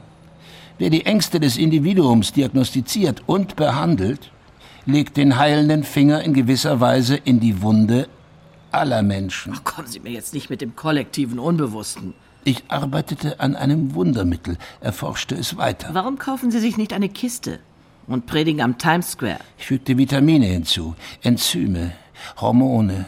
Wer 0.78 0.88
die 0.88 1.04
Ängste 1.04 1.38
des 1.38 1.58
Individuums 1.58 2.32
diagnostiziert 2.32 3.22
und 3.26 3.56
behandelt, 3.56 4.30
legt 4.86 5.18
den 5.18 5.36
heilenden 5.36 5.84
Finger 5.84 6.22
in 6.22 6.32
gewisser 6.32 6.80
Weise 6.80 7.16
in 7.16 7.38
die 7.38 7.60
Wunde 7.60 8.08
aller 8.70 9.02
Menschen. 9.02 9.52
Ach, 9.54 9.62
kommen 9.62 9.88
Sie 9.88 10.00
mir 10.00 10.10
jetzt 10.10 10.32
nicht 10.32 10.48
mit 10.48 10.62
dem 10.62 10.74
kollektiven 10.74 11.38
Unbewussten. 11.38 12.14
Ich 12.44 12.64
arbeitete 12.68 13.38
an 13.38 13.54
einem 13.54 13.94
Wundermittel, 13.94 14.58
erforschte 14.80 15.36
es 15.36 15.56
weiter. 15.56 15.90
Warum 15.92 16.18
kaufen 16.18 16.50
Sie 16.50 16.58
sich 16.58 16.76
nicht 16.76 16.92
eine 16.92 17.08
Kiste 17.08 17.60
und 18.08 18.26
predigen 18.26 18.60
am 18.60 18.78
Times 18.78 19.12
Square? 19.12 19.38
Ich 19.58 19.66
fügte 19.66 19.96
Vitamine 19.96 20.46
hinzu, 20.46 20.96
Enzyme, 21.22 21.92
Hormone. 22.40 23.06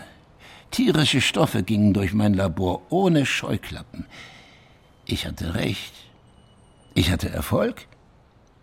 Tierische 0.70 1.20
Stoffe 1.20 1.64
gingen 1.64 1.94
durch 1.94 2.12
mein 2.14 2.34
Labor 2.34 2.82
ohne 2.90 3.26
Scheuklappen. 3.26 4.06
Ich 5.04 5.26
hatte 5.26 5.54
recht. 5.54 5.92
Ich 6.94 7.10
hatte 7.10 7.30
Erfolg. 7.30 7.88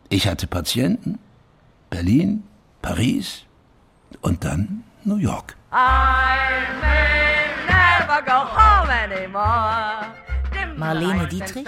Ich 0.07 0.27
hatte 0.27 0.47
Patienten. 0.47 1.19
Berlin, 1.89 2.43
Paris 2.81 3.43
und 4.21 4.45
dann 4.45 4.85
New 5.03 5.17
York. 5.17 5.57
I 5.73 6.37
may 6.81 7.65
never 7.67 8.21
go 8.21 8.45
home 8.45 8.89
anymore. 8.89 10.30
Marlene 10.75 11.27
Dietrich, 11.27 11.67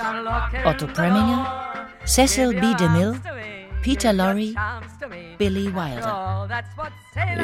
Otto 0.66 0.88
Preminger, 0.88 1.86
Cecil 2.06 2.54
B. 2.54 2.74
DeMille, 2.76 3.16
Peter 3.82 4.14
Lorre, 4.14 4.54
Billy 5.38 5.74
Wilder. 5.74 6.48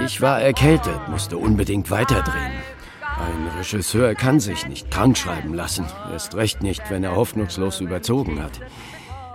Ich 0.05 0.21
war 0.21 0.41
erkältet, 0.41 1.07
musste 1.07 1.37
unbedingt 1.37 1.91
weiterdrehen. 1.91 2.53
Ein 3.01 3.57
Regisseur 3.57 4.15
kann 4.15 4.39
sich 4.39 4.65
nicht 4.67 4.89
krank 4.89 5.17
schreiben 5.17 5.53
lassen, 5.53 5.85
erst 6.11 6.35
recht 6.35 6.63
nicht, 6.63 6.89
wenn 6.89 7.03
er 7.03 7.15
hoffnungslos 7.15 7.81
überzogen 7.81 8.41
hat. 8.41 8.59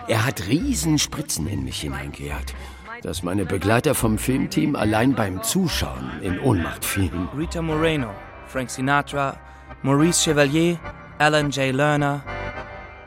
Er 0.09 0.25
hat 0.25 0.49
Riesenspritzen 0.49 1.47
in 1.47 1.65
mich 1.65 1.81
hineingejagt, 1.81 2.55
dass 3.03 3.23
meine 3.23 3.45
Begleiter 3.45 3.95
vom 3.95 4.17
Filmteam 4.19 4.77
allein 4.77 5.15
beim 5.15 5.43
Zuschauen 5.43 6.11
in 6.23 6.39
Ohnmacht 6.41 6.85
fielen. 6.85 7.29
Rita 7.37 7.61
Moreno, 7.61 8.11
Frank 8.47 8.71
Sinatra, 8.71 9.37
Maurice 9.83 10.23
Chevalier, 10.25 10.79
Alan 11.19 11.51
J. 11.51 11.73
Lerner, 11.73 12.23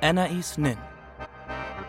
Anais 0.02 0.58
Nin. 0.58 0.78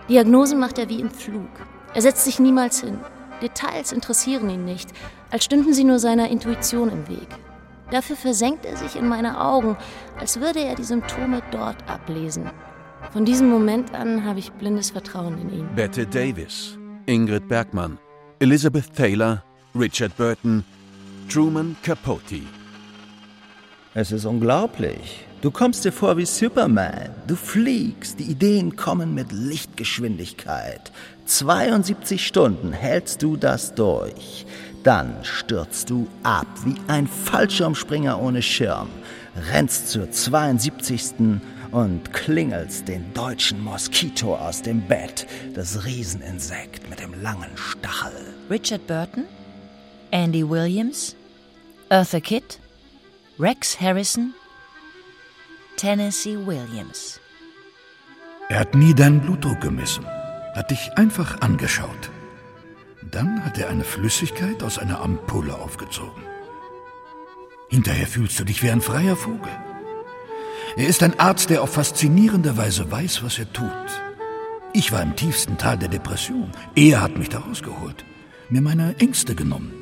Diagnosen 0.09 0.59
macht 0.59 0.79
er 0.79 0.89
wie 0.89 1.01
im 1.01 1.11
Flug. 1.11 1.49
Er 1.95 2.03
setzt 2.03 2.25
sich 2.25 2.41
niemals 2.41 2.81
hin. 2.81 2.99
Details 3.41 3.93
interessieren 3.93 4.51
ihn 4.51 4.64
nicht, 4.64 4.90
als 5.31 5.45
stünden 5.45 5.73
sie 5.73 5.85
nur 5.85 6.01
seiner 6.01 6.29
Intuition 6.29 6.90
im 6.90 7.09
Weg. 7.09 7.29
Dafür 7.92 8.16
versenkt 8.16 8.66
er 8.66 8.77
sich 8.77 8.97
in 8.97 9.07
meine 9.07 9.40
Augen, 9.40 9.77
als 10.19 10.40
würde 10.40 10.61
er 10.61 10.75
die 10.75 10.83
Symptome 10.85 11.40
dort 11.53 11.88
ablesen. 11.88 12.51
Von 13.12 13.25
diesem 13.25 13.49
Moment 13.49 13.95
an 13.95 14.25
habe 14.25 14.40
ich 14.40 14.51
blindes 14.53 14.90
Vertrauen 14.90 15.40
in 15.40 15.53
ihn. 15.53 15.69
Bette 15.77 16.05
Davis, 16.05 16.77
Ingrid 17.07 17.47
Bergmann, 17.47 17.97
Elizabeth 18.40 18.92
Taylor, 18.92 19.45
Richard 19.79 20.16
Burton, 20.16 20.64
Truman 21.29 21.77
Capote. 21.83 22.42
Es 23.95 24.11
ist 24.11 24.25
unglaublich. 24.25 25.28
Du 25.40 25.53
kommst 25.53 25.85
dir 25.85 25.92
vor 25.92 26.16
wie 26.16 26.27
Superman. 26.27 27.11
Du 27.29 27.37
fliegst, 27.37 28.18
die 28.18 28.24
Ideen 28.24 28.74
kommen 28.74 29.14
mit 29.14 29.31
Lichtgeschwindigkeit. 29.31 30.90
72 31.27 32.27
Stunden 32.27 32.72
hältst 32.72 33.22
du 33.22 33.37
das 33.37 33.72
durch. 33.72 34.46
Dann 34.83 35.14
stürzt 35.22 35.90
du 35.90 36.09
ab 36.24 36.48
wie 36.64 36.74
ein 36.88 37.07
Fallschirmspringer 37.07 38.20
ohne 38.20 38.42
Schirm, 38.42 38.88
rennst 39.53 39.90
zur 39.90 40.11
72. 40.11 41.40
und 41.70 42.12
klingelst 42.12 42.88
den 42.88 43.14
deutschen 43.14 43.62
Moskito 43.62 44.35
aus 44.35 44.62
dem 44.62 44.81
Bett, 44.88 45.24
das 45.55 45.85
Rieseninsekt 45.85 46.90
mit 46.90 46.98
dem 46.98 47.22
langen 47.22 47.51
Stachel. 47.55 48.35
Richard 48.51 48.85
Burton, 48.88 49.24
Andy 50.11 50.48
Williams, 50.48 51.14
Eartha 51.90 52.18
Kitt, 52.18 52.59
Rex 53.38 53.81
Harrison, 53.81 54.35
Tennessee 55.79 56.37
Williams. 56.37 57.21
Er 58.49 58.59
hat 58.59 58.75
nie 58.75 58.95
deinen 58.95 59.21
Blutdruck 59.21 59.61
gemessen, 59.61 60.05
hat 60.57 60.73
dich 60.73 60.91
einfach 60.97 61.41
angeschaut. 61.41 62.11
Dann 63.12 63.45
hat 63.45 63.59
er 63.59 63.69
eine 63.69 63.85
Flüssigkeit 63.85 64.64
aus 64.64 64.81
einer 64.81 65.01
Ampulle 65.01 65.55
aufgezogen. 65.55 66.25
Hinterher 67.69 68.09
fühlst 68.09 68.41
du 68.41 68.45
dich 68.45 68.61
wie 68.64 68.73
ein 68.73 68.81
freier 68.81 69.14
Vogel. 69.14 69.53
Er 70.77 70.88
ist 70.88 71.05
ein 71.05 71.21
Arzt, 71.21 71.49
der 71.49 71.62
auf 71.62 71.75
faszinierende 71.75 72.57
Weise 72.57 72.91
weiß, 72.91 73.23
was 73.23 73.38
er 73.38 73.53
tut. 73.53 73.71
Ich 74.73 74.91
war 74.91 75.01
im 75.01 75.14
tiefsten 75.14 75.59
Tal 75.59 75.79
der 75.79 75.88
Depression. 75.88 76.51
Er 76.75 77.03
hat 77.03 77.17
mich 77.17 77.29
da 77.29 77.38
rausgeholt, 77.38 78.05
mir 78.49 78.62
meine 78.62 78.97
Ängste 78.99 79.37
genommen. 79.37 79.78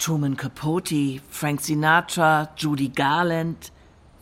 Truman 0.00 0.38
Capote, 0.38 1.20
Frank 1.28 1.60
Sinatra, 1.60 2.48
Judy 2.56 2.88
Garland. 2.88 3.70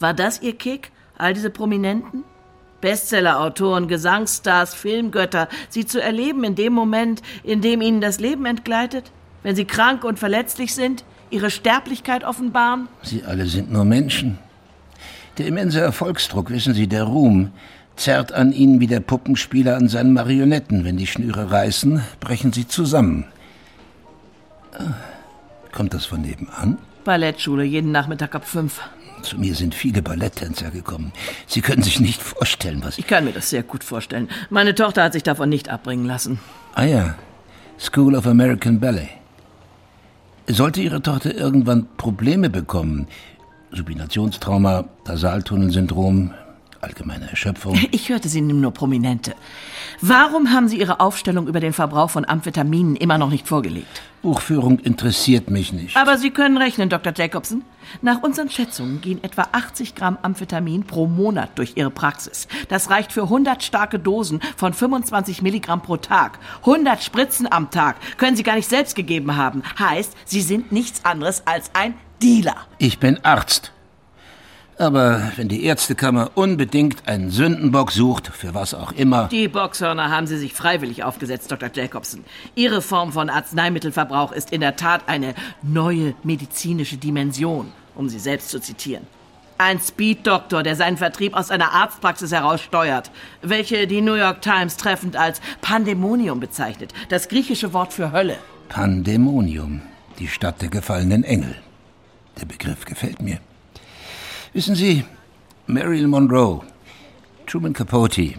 War 0.01 0.12
das 0.12 0.43
Ihr 0.43 0.57
Kick? 0.57 0.91
All 1.17 1.35
diese 1.35 1.51
Prominenten? 1.51 2.25
Bestsellerautoren, 2.81 3.87
Gesangsstars, 3.87 4.75
Filmgötter, 4.75 5.49
sie 5.69 5.87
zu 5.87 6.03
erleben 6.03 6.43
in 6.43 6.57
dem 6.57 6.73
Moment, 6.73 7.23
in 7.45 7.61
dem 7.61 7.81
ihnen 7.81 8.01
das 8.01 8.19
Leben 8.19 8.45
entgleitet? 8.45 9.12
Wenn 9.45 9.55
sie 9.55 9.64
krank 9.64 10.03
und 10.03 10.19
verletzlich 10.19 10.75
sind, 10.75 11.05
ihre 11.31 11.51
Sterblichkeit 11.51 12.25
offenbaren? 12.25 12.88
Sie 13.03 13.23
alle 13.23 13.47
sind 13.47 13.73
nur 13.73 13.85
Menschen. 13.85 14.38
Der 15.38 15.47
immense 15.47 15.81
Erfolgsdruck, 15.81 16.51
wissen 16.51 16.75
Sie, 16.75 16.88
der 16.88 17.05
Ruhm, 17.05 17.53
zerrt 17.95 18.33
an 18.33 18.53
ihnen 18.53 18.81
wie 18.81 18.88
der 18.88 19.01
Puppenspieler 19.01 19.77
an 19.77 19.88
seinen 19.88 20.12
Marionetten. 20.12 20.85
Wenn 20.85 20.97
die 20.97 21.07
Schnüre 21.07 21.53
reißen, 21.53 22.03
brechen 22.19 22.53
sie 22.53 22.67
zusammen. 22.67 23.27
Ah, 24.73 24.95
Kommt 25.73 25.95
das 25.95 26.07
von 26.07 26.21
nebenan? 26.23 26.79
Ballettschule, 27.05 27.65
jeden 27.65 27.93
Nachmittag 27.93 28.35
ab 28.35 28.47
fünf. 28.47 28.81
Zu 29.23 29.39
mir 29.39 29.55
sind 29.55 29.75
viele 29.75 30.03
Balletttänzer 30.03 30.71
gekommen. 30.71 31.13
Sie 31.47 31.61
können 31.61 31.83
sich 31.83 32.01
nicht 32.01 32.23
vorstellen, 32.23 32.83
was 32.85 32.99
Ich 32.99 33.07
kann 33.07 33.25
mir 33.25 33.33
das 33.33 33.51
sehr 33.51 33.63
gut 33.63 33.83
vorstellen. 33.83 34.29
Meine 34.51 34.75
Tochter 34.75 35.03
hat 35.03 35.13
sich 35.13 35.23
davon 35.23 35.49
nicht 35.49 35.69
abbringen 35.69 36.07
lassen. 36.07 36.39
Ah 36.75 36.85
ja, 36.85 37.15
School 37.79 38.15
of 38.15 38.27
American 38.27 38.79
Ballet. 38.81 39.09
Sollte 40.47 40.81
Ihre 40.81 41.03
Tochter 41.03 41.35
irgendwann 41.35 41.87
Probleme 41.97 42.49
bekommen, 42.49 43.07
Subinationstrauma, 43.73 44.85
Tasaltunnelsyndrom, 45.05 46.33
allgemeine 46.81 47.31
Erschöpfung, 47.31 47.79
Ich 47.91 48.09
hörte, 48.09 48.29
Sie 48.29 48.41
nehmen 48.41 48.61
nur 48.61 48.73
Prominente. 48.73 49.35
Warum 50.01 50.51
haben 50.51 50.69
Sie 50.69 50.79
Ihre 50.79 51.01
Aufstellung 51.01 51.49
über 51.49 51.61
den 51.61 51.73
Verbrauch 51.73 52.11
von 52.11 52.25
Amphetaminen 52.25 52.97
immer 52.97 53.19
noch 53.19 53.31
nicht 53.31 53.49
vorgelegt? 53.49 54.03
Buchführung 54.23 54.79
interessiert 54.81 55.51
mich 55.51 55.73
nicht. 55.73 55.97
Aber 55.97 56.19
Sie 56.19 56.31
können 56.31 56.57
rechnen, 56.57 56.88
Dr. 56.88 57.12
Jacobson. 57.14 57.62
Nach 58.03 58.23
unseren 58.23 58.51
Schätzungen 58.51 59.01
gehen 59.01 59.23
etwa 59.23 59.49
80 59.53 59.95
Gramm 59.95 60.19
Amphetamin 60.23 60.85
pro 60.85 61.07
Monat 61.07 61.51
durch 61.57 61.75
Ihre 61.77 61.91
Praxis. 61.91 62.49
Das 62.69 62.91
reicht 62.91 63.12
für 63.12 63.23
100 63.23 63.62
starke 63.62 63.99
Dosen 63.99 64.41
von 64.57 64.73
25 64.73 65.43
Milligramm 65.43 65.83
pro 65.83 65.97
Tag. 65.97 66.38
100 66.61 67.03
Spritzen 67.03 67.51
am 67.51 67.71
Tag 67.71 67.97
können 68.19 68.37
Sie 68.37 68.43
gar 68.43 68.57
nicht 68.57 68.69
selbst 68.69 68.95
gegeben 68.97 69.37
haben. 69.37 69.62
Heißt, 69.79 70.12
Sie 70.25 70.43
sind 70.43 70.73
nichts 70.73 71.05
anderes 71.05 71.47
als 71.47 71.71
ein 71.75 71.95
Dealer. 72.23 72.57
Ich 72.79 72.99
bin 72.99 73.25
Arzt. 73.25 73.73
Aber 74.79 75.33
wenn 75.35 75.49
die 75.49 75.64
Ärztekammer 75.64 76.31
unbedingt 76.37 77.09
einen 77.09 77.31
Sündenbock 77.31 77.91
sucht, 77.91 78.29
für 78.29 78.55
was 78.55 78.75
auch 78.75 78.93
immer, 78.93 79.27
Die 79.27 79.49
Boxhörner 79.49 80.11
haben 80.11 80.29
Sie 80.29 80.38
sich 80.38 80.55
freiwillig 80.55 81.03
aufgesetzt, 81.03 81.51
Dr. 81.51 81.69
Jacobson. 81.75 82.25
Ihre 82.55 82.81
Form 82.81 83.12
von 83.12 83.29
Arzneimittelverbrauch 83.29 84.31
ist 84.31 84.53
in 84.53 84.61
der 84.61 84.77
Tat 84.77 85.03
eine 85.09 85.35
neue 85.62 86.14
medizinische 86.23 86.97
Dimension, 86.97 87.73
um 87.97 88.09
Sie 88.09 88.21
selbst 88.21 88.51
zu 88.51 88.61
zitieren. 88.61 89.05
Ein 89.61 89.81
Speed-Doktor, 89.81 90.62
der 90.62 90.77
seinen 90.77 90.97
Vertrieb 90.97 91.35
aus 91.35 91.51
einer 91.51 91.73
Arztpraxis 91.73 92.31
heraus 92.31 92.61
steuert, 92.61 93.11
welche 93.43 93.88
die 93.88 94.01
New 94.01 94.14
York 94.14 94.43
Times 94.43 94.77
treffend 94.77 95.17
als 95.17 95.41
Pandemonium 95.61 96.38
bezeichnet, 96.38 96.95
das 97.09 97.29
griechische 97.29 97.73
Wort 97.73 97.93
für 97.93 98.12
Hölle. 98.12 98.37
Pandemonium, 98.69 99.83
die 100.21 100.29
Stadt 100.29 100.62
der 100.62 100.69
gefallenen 100.69 101.25
Engel. 101.25 101.57
Der 102.41 102.47
Begriff 102.47 102.85
gefällt 102.85 103.21
mir. 103.21 103.41
Wissen 104.59 104.75
Sie, 104.75 105.05
Marilyn 105.68 106.11
Monroe, 106.11 106.62
Truman 107.47 107.73
Capote, 107.73 108.35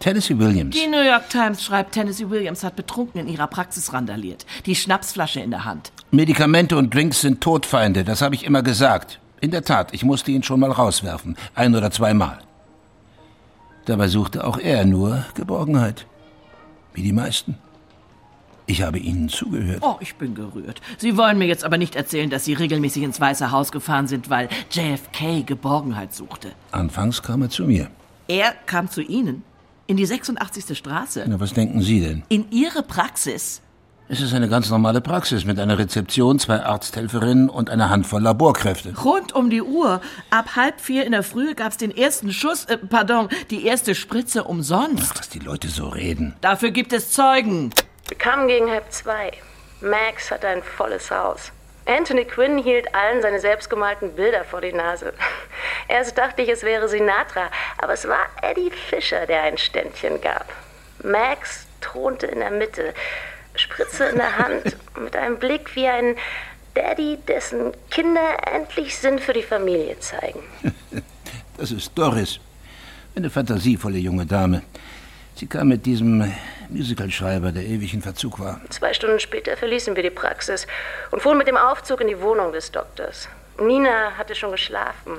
Tennessee 0.00 0.38
Williams. 0.38 0.76
Die 0.76 0.86
New 0.86 1.00
York 1.00 1.30
Times 1.30 1.64
schreibt, 1.64 1.92
Tennessee 1.92 2.28
Williams 2.28 2.62
hat 2.62 2.76
betrunken 2.76 3.22
in 3.22 3.26
ihrer 3.26 3.46
Praxis 3.46 3.90
randaliert, 3.94 4.44
die 4.66 4.74
Schnapsflasche 4.74 5.40
in 5.40 5.50
der 5.50 5.64
Hand. 5.64 5.90
Medikamente 6.10 6.76
und 6.76 6.94
Drinks 6.94 7.22
sind 7.22 7.40
Todfeinde, 7.40 8.04
das 8.04 8.20
habe 8.20 8.34
ich 8.34 8.44
immer 8.44 8.62
gesagt. 8.62 9.18
In 9.40 9.50
der 9.50 9.64
Tat, 9.64 9.94
ich 9.94 10.04
musste 10.04 10.30
ihn 10.30 10.42
schon 10.42 10.60
mal 10.60 10.70
rauswerfen, 10.70 11.38
ein 11.54 11.74
oder 11.74 11.90
zweimal. 11.90 12.40
Dabei 13.86 14.08
suchte 14.08 14.46
auch 14.46 14.58
er 14.58 14.84
nur 14.84 15.24
Geborgenheit. 15.32 16.04
Wie 16.92 17.02
die 17.02 17.14
meisten. 17.14 17.56
Ich 18.66 18.82
habe 18.82 18.98
Ihnen 18.98 19.28
zugehört. 19.28 19.80
Oh, 19.82 19.96
ich 20.00 20.14
bin 20.16 20.34
gerührt. 20.34 20.80
Sie 20.98 21.16
wollen 21.16 21.38
mir 21.38 21.46
jetzt 21.46 21.64
aber 21.64 21.78
nicht 21.78 21.96
erzählen, 21.96 22.30
dass 22.30 22.44
Sie 22.44 22.54
regelmäßig 22.54 23.02
ins 23.02 23.20
Weiße 23.20 23.50
Haus 23.50 23.72
gefahren 23.72 24.06
sind, 24.06 24.30
weil 24.30 24.48
JFK 24.70 25.44
Geborgenheit 25.44 26.14
suchte. 26.14 26.52
Anfangs 26.70 27.22
kam 27.22 27.42
er 27.42 27.50
zu 27.50 27.64
mir. 27.64 27.88
Er 28.28 28.54
kam 28.66 28.88
zu 28.88 29.02
Ihnen? 29.02 29.42
In 29.88 29.96
die 29.96 30.06
86. 30.06 30.78
Straße? 30.78 31.24
Na, 31.26 31.40
was 31.40 31.52
denken 31.52 31.82
Sie 31.82 32.00
denn? 32.00 32.22
In 32.28 32.50
Ihre 32.50 32.82
Praxis? 32.82 33.60
Es 34.08 34.20
ist 34.20 34.34
eine 34.34 34.48
ganz 34.48 34.68
normale 34.68 35.00
Praxis 35.00 35.44
mit 35.44 35.58
einer 35.58 35.78
Rezeption, 35.78 36.38
zwei 36.38 36.62
Arzthelferinnen 36.62 37.48
und 37.48 37.70
einer 37.70 37.88
Handvoll 37.88 38.22
Laborkräfte. 38.22 38.94
Rund 39.02 39.34
um 39.34 39.48
die 39.48 39.62
Uhr. 39.62 40.00
Ab 40.30 40.54
halb 40.54 40.80
vier 40.80 41.06
in 41.06 41.12
der 41.12 41.22
Früh 41.22 41.54
gab's 41.54 41.78
den 41.78 41.96
ersten 41.96 42.30
Schuss, 42.32 42.66
äh, 42.66 42.76
pardon, 42.76 43.28
die 43.50 43.64
erste 43.64 43.94
Spritze 43.94 44.44
umsonst. 44.44 45.04
Ach, 45.08 45.14
dass 45.14 45.28
die 45.30 45.38
Leute 45.38 45.68
so 45.68 45.88
reden. 45.88 46.34
Dafür 46.42 46.70
gibt 46.72 46.92
es 46.92 47.10
Zeugen. 47.12 47.70
Wir 48.12 48.18
kamen 48.18 48.46
gegen 48.46 48.70
halb 48.70 48.92
zwei. 48.92 49.32
Max 49.80 50.30
hatte 50.30 50.46
ein 50.46 50.62
volles 50.62 51.10
Haus. 51.10 51.50
Anthony 51.86 52.26
Quinn 52.26 52.58
hielt 52.58 52.94
allen 52.94 53.22
seine 53.22 53.40
selbstgemalten 53.40 54.14
Bilder 54.14 54.44
vor 54.44 54.60
die 54.60 54.74
Nase. 54.74 55.14
Erst 55.88 56.18
dachte 56.18 56.42
ich, 56.42 56.50
es 56.50 56.62
wäre 56.62 56.90
Sinatra, 56.90 57.50
aber 57.78 57.94
es 57.94 58.06
war 58.06 58.26
Eddie 58.42 58.70
Fischer, 58.70 59.24
der 59.24 59.44
ein 59.44 59.56
Ständchen 59.56 60.20
gab. 60.20 60.44
Max 61.02 61.66
thronte 61.80 62.26
in 62.26 62.40
der 62.40 62.50
Mitte, 62.50 62.92
Spritze 63.54 64.04
in 64.04 64.16
der 64.16 64.36
Hand, 64.36 64.76
mit 65.00 65.16
einem 65.16 65.38
Blick 65.38 65.74
wie 65.74 65.88
ein 65.88 66.16
Daddy, 66.74 67.16
dessen 67.26 67.72
Kinder 67.90 68.36
endlich 68.46 68.98
Sinn 68.98 69.20
für 69.20 69.32
die 69.32 69.42
Familie 69.42 69.98
zeigen. 70.00 70.42
Das 71.56 71.70
ist 71.70 71.92
Doris. 71.96 72.40
Eine 73.14 73.30
fantasievolle 73.30 73.98
junge 73.98 74.26
Dame. 74.26 74.62
Sie 75.42 75.48
kam 75.48 75.66
mit 75.66 75.86
diesem 75.86 76.32
Musicalschreiber, 76.68 77.50
der 77.50 77.64
ewig 77.64 77.92
in 77.94 78.00
Verzug 78.00 78.38
war. 78.38 78.60
Zwei 78.70 78.94
Stunden 78.94 79.18
später 79.18 79.56
verließen 79.56 79.96
wir 79.96 80.04
die 80.04 80.10
Praxis 80.10 80.68
und 81.10 81.20
fuhren 81.20 81.36
mit 81.36 81.48
dem 81.48 81.56
Aufzug 81.56 82.00
in 82.00 82.06
die 82.06 82.20
Wohnung 82.20 82.52
des 82.52 82.70
Doktors. 82.70 83.28
Nina 83.58 84.12
hatte 84.16 84.36
schon 84.36 84.52
geschlafen, 84.52 85.18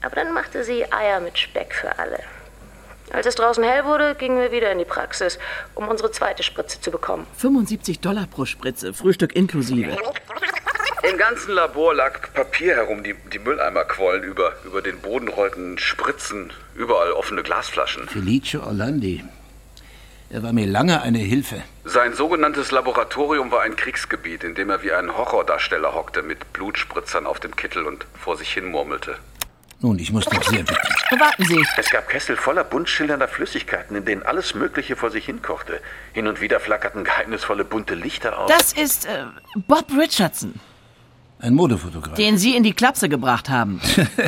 aber 0.00 0.14
dann 0.14 0.32
machte 0.32 0.62
sie 0.62 0.84
Eier 0.92 1.18
mit 1.18 1.36
Speck 1.36 1.74
für 1.74 1.98
alle. 1.98 2.20
Als 3.12 3.26
es 3.26 3.34
draußen 3.34 3.62
hell 3.62 3.84
wurde, 3.84 4.14
gingen 4.14 4.38
wir 4.38 4.52
wieder 4.52 4.72
in 4.72 4.78
die 4.78 4.86
Praxis, 4.86 5.38
um 5.74 5.86
unsere 5.88 6.10
zweite 6.10 6.42
Spritze 6.42 6.80
zu 6.80 6.90
bekommen. 6.90 7.26
75 7.36 8.00
Dollar 8.00 8.26
pro 8.26 8.46
Spritze, 8.46 8.94
Frühstück 8.94 9.36
inklusive. 9.36 9.96
Im 11.02 11.18
ganzen 11.18 11.52
Labor 11.52 11.94
lag 11.94 12.32
Papier 12.32 12.76
herum, 12.76 13.02
die, 13.02 13.14
die 13.32 13.38
Mülleimer 13.38 13.84
quollen 13.84 14.22
über. 14.22 14.54
Über 14.64 14.80
den 14.80 15.00
Boden 15.00 15.28
rollten 15.28 15.76
Spritzen, 15.76 16.52
überall 16.74 17.12
offene 17.12 17.42
Glasflaschen. 17.42 18.08
Felice 18.08 18.62
Orlandi. 18.62 19.22
Er 20.30 20.42
war 20.42 20.54
mir 20.54 20.66
lange 20.66 21.02
eine 21.02 21.18
Hilfe. 21.18 21.62
Sein 21.84 22.14
sogenanntes 22.14 22.70
Laboratorium 22.70 23.50
war 23.50 23.60
ein 23.60 23.76
Kriegsgebiet, 23.76 24.44
in 24.44 24.54
dem 24.54 24.70
er 24.70 24.82
wie 24.82 24.92
ein 24.92 25.14
Horrordarsteller 25.14 25.92
hockte, 25.92 26.22
mit 26.22 26.54
Blutspritzern 26.54 27.26
auf 27.26 27.40
dem 27.40 27.54
Kittel 27.56 27.84
und 27.84 28.06
vor 28.14 28.38
sich 28.38 28.50
hin 28.54 28.70
murmelte. 28.70 29.18
Nun, 29.82 29.98
ich 29.98 30.12
muss 30.12 30.24
doch 30.26 30.42
sehr 30.44 30.60
bitten. 30.62 30.76
Warten 31.18 31.44
Sie. 31.44 31.60
Es 31.76 31.90
gab 31.90 32.08
Kessel 32.08 32.36
voller 32.36 32.62
bunt 32.62 32.88
schillernder 32.88 33.26
Flüssigkeiten, 33.26 33.96
in 33.96 34.04
denen 34.04 34.22
alles 34.22 34.54
Mögliche 34.54 34.94
vor 34.94 35.10
sich 35.10 35.26
hinkochte. 35.26 35.80
Hin 36.12 36.28
und 36.28 36.40
wieder 36.40 36.60
flackerten 36.60 37.02
geheimnisvolle 37.04 37.64
bunte 37.64 37.94
Lichter 37.94 38.38
auf. 38.38 38.46
Das 38.48 38.72
ist 38.72 39.06
äh, 39.06 39.24
Bob 39.66 39.86
Richardson, 39.98 40.54
Ein 41.40 41.54
Modefotograf. 41.54 42.14
den 42.14 42.38
Sie 42.38 42.54
in 42.56 42.62
die 42.62 42.72
Klapse 42.74 43.08
gebracht 43.08 43.48
haben. 43.50 43.80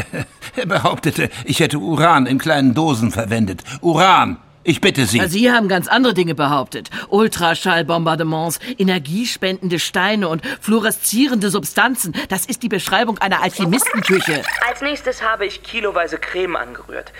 er 0.56 0.66
behauptete, 0.66 1.30
ich 1.44 1.60
hätte 1.60 1.78
Uran 1.78 2.26
in 2.26 2.38
kleinen 2.38 2.74
Dosen 2.74 3.12
verwendet. 3.12 3.62
Uran! 3.80 4.38
Ich 4.66 4.80
bitte 4.80 5.04
Sie. 5.04 5.20
Sie 5.28 5.52
haben 5.52 5.68
ganz 5.68 5.88
andere 5.88 6.14
Dinge 6.14 6.34
behauptet. 6.34 6.88
Ultraschallbombardements, 7.08 8.58
energiespendende 8.78 9.78
Steine 9.78 10.28
und 10.28 10.42
fluoreszierende 10.60 11.50
Substanzen. 11.50 12.14
Das 12.30 12.46
ist 12.46 12.62
die 12.62 12.70
Beschreibung 12.70 13.18
einer 13.18 13.42
Alchemistenküche. 13.42 14.42
Als 14.66 14.80
nächstes 14.80 15.22
habe 15.22 15.44
ich 15.44 15.62
kiloweise 15.62 16.16
Creme 16.16 16.56
angerührt. 16.56 17.12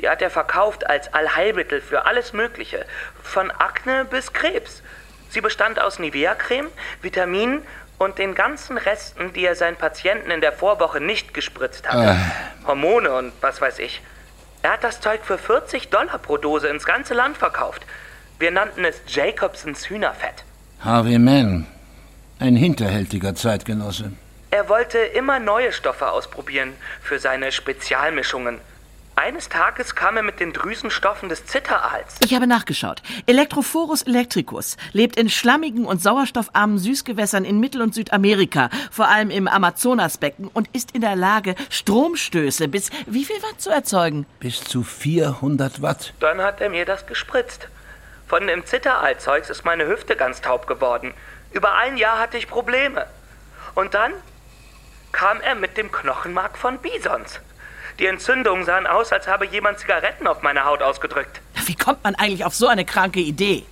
Die 0.00 0.08
hat 0.08 0.22
er 0.22 0.30
verkauft 0.30 0.88
als 0.88 1.12
Allheilmittel 1.14 1.80
für 1.80 2.06
alles 2.06 2.32
Mögliche. 2.32 2.84
Von 3.22 3.52
Akne 3.52 4.04
bis 4.04 4.32
Krebs. 4.32 4.82
Sie 5.30 5.40
bestand 5.40 5.80
aus 5.80 6.00
Nivea-Creme, 6.00 6.68
Vitaminen 7.00 7.62
und 7.98 8.18
den 8.18 8.34
ganzen 8.34 8.76
Resten, 8.76 9.32
die 9.32 9.44
er 9.44 9.54
seinen 9.54 9.76
Patienten 9.76 10.32
in 10.32 10.40
der 10.40 10.52
Vorwoche 10.52 11.00
nicht 11.00 11.32
gespritzt 11.32 11.88
hatte. 11.88 12.16
Hormone 12.66 13.12
und 13.12 13.32
was 13.40 13.60
weiß 13.60 13.78
ich. 13.78 14.00
Er 14.62 14.72
hat 14.72 14.84
das 14.84 15.00
Zeug 15.00 15.20
für 15.24 15.38
40 15.38 15.88
Dollar 15.88 16.18
pro 16.18 16.36
Dose 16.36 16.68
ins 16.68 16.84
ganze 16.84 17.14
Land 17.14 17.36
verkauft. 17.36 17.86
Wir 18.38 18.50
nannten 18.50 18.84
es 18.84 19.00
Jacobsons 19.06 19.88
Hühnerfett. 19.88 20.44
Harvey 20.80 21.18
Mann. 21.18 21.66
Ein 22.40 22.56
hinterhältiger 22.56 23.34
Zeitgenosse. 23.34 24.12
Er 24.50 24.68
wollte 24.68 24.98
immer 24.98 25.38
neue 25.40 25.72
Stoffe 25.72 26.10
ausprobieren 26.10 26.72
für 27.02 27.18
seine 27.18 27.52
Spezialmischungen. 27.52 28.60
Eines 29.18 29.48
Tages 29.48 29.96
kam 29.96 30.16
er 30.16 30.22
mit 30.22 30.38
den 30.38 30.52
Drüsenstoffen 30.52 31.28
des 31.28 31.44
Zitteraals. 31.44 32.18
Ich 32.24 32.36
habe 32.36 32.46
nachgeschaut. 32.46 33.02
Electrophorus 33.26 34.02
electricus 34.02 34.76
lebt 34.92 35.16
in 35.16 35.28
schlammigen 35.28 35.86
und 35.86 36.00
sauerstoffarmen 36.00 36.78
Süßgewässern 36.78 37.44
in 37.44 37.58
Mittel- 37.58 37.82
und 37.82 37.96
Südamerika, 37.96 38.70
vor 38.92 39.08
allem 39.08 39.30
im 39.30 39.48
Amazonasbecken, 39.48 40.46
und 40.46 40.68
ist 40.72 40.92
in 40.92 41.00
der 41.00 41.16
Lage, 41.16 41.56
Stromstöße 41.68 42.68
bis 42.68 42.90
wie 43.06 43.24
viel 43.24 43.42
Watt 43.42 43.60
zu 43.60 43.70
erzeugen? 43.70 44.24
Bis 44.38 44.62
zu 44.62 44.84
400 44.84 45.82
Watt. 45.82 46.14
Dann 46.20 46.40
hat 46.40 46.60
er 46.60 46.70
mir 46.70 46.84
das 46.84 47.04
gespritzt. 47.08 47.66
Von 48.28 48.46
dem 48.46 48.64
Zitteraalzeugs 48.66 49.50
ist 49.50 49.64
meine 49.64 49.88
Hüfte 49.88 50.14
ganz 50.14 50.42
taub 50.42 50.68
geworden. 50.68 51.12
Über 51.50 51.74
ein 51.74 51.96
Jahr 51.96 52.20
hatte 52.20 52.38
ich 52.38 52.46
Probleme. 52.46 53.08
Und 53.74 53.94
dann 53.94 54.12
kam 55.10 55.40
er 55.40 55.56
mit 55.56 55.76
dem 55.76 55.90
Knochenmark 55.90 56.56
von 56.56 56.78
Bisons. 56.78 57.40
Die 57.98 58.06
Entzündungen 58.06 58.64
sahen 58.64 58.86
aus, 58.86 59.12
als 59.12 59.26
habe 59.26 59.46
jemand 59.46 59.80
Zigaretten 59.80 60.26
auf 60.26 60.42
meine 60.42 60.64
Haut 60.64 60.82
ausgedrückt. 60.82 61.40
Wie 61.66 61.74
kommt 61.74 62.04
man 62.04 62.14
eigentlich 62.14 62.44
auf 62.44 62.54
so 62.54 62.68
eine 62.68 62.84
kranke 62.84 63.20
Idee? 63.20 63.64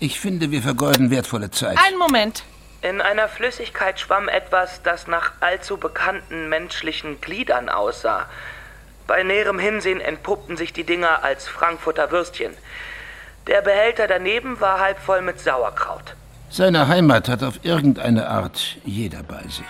Ich 0.00 0.18
finde, 0.18 0.50
wir 0.50 0.62
vergeuden 0.62 1.10
wertvolle 1.10 1.50
Zeit. 1.50 1.78
Einen 1.86 1.98
Moment. 1.98 2.42
In 2.82 3.00
einer 3.00 3.28
Flüssigkeit 3.28 3.98
schwamm 3.98 4.28
etwas, 4.28 4.82
das 4.82 5.06
nach 5.06 5.32
allzu 5.40 5.76
bekannten 5.76 6.48
menschlichen 6.48 7.20
Gliedern 7.20 7.68
aussah. 7.68 8.26
Bei 9.06 9.22
näherem 9.22 9.58
Hinsehen 9.58 10.00
entpuppten 10.00 10.56
sich 10.56 10.72
die 10.72 10.84
Dinger 10.84 11.22
als 11.22 11.48
Frankfurter 11.48 12.10
Würstchen. 12.10 12.52
Der 13.46 13.62
Behälter 13.62 14.08
daneben 14.08 14.60
war 14.60 14.80
halb 14.80 14.98
voll 14.98 15.22
mit 15.22 15.40
Sauerkraut. 15.40 16.16
Seine 16.50 16.88
Heimat 16.88 17.28
hat 17.28 17.42
auf 17.42 17.60
irgendeine 17.62 18.28
Art 18.28 18.76
jeder 18.84 19.22
bei 19.22 19.42
sich. 19.42 19.64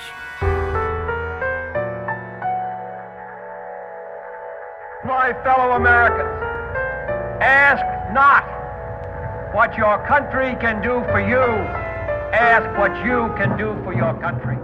My 5.07 5.33
fellow 5.45 5.77
Americans, 5.77 6.29
ask 7.41 7.85
not 8.13 8.43
what 9.55 9.79
your 9.79 9.99
country 10.09 10.57
can 10.61 10.83
do 10.83 11.01
for 11.13 11.21
you. 11.21 11.45
Ask 12.33 12.67
what 12.77 12.91
you 13.05 13.33
can 13.37 13.57
do 13.57 13.77
for 13.85 13.95
your 13.95 14.15
country. 14.21 14.57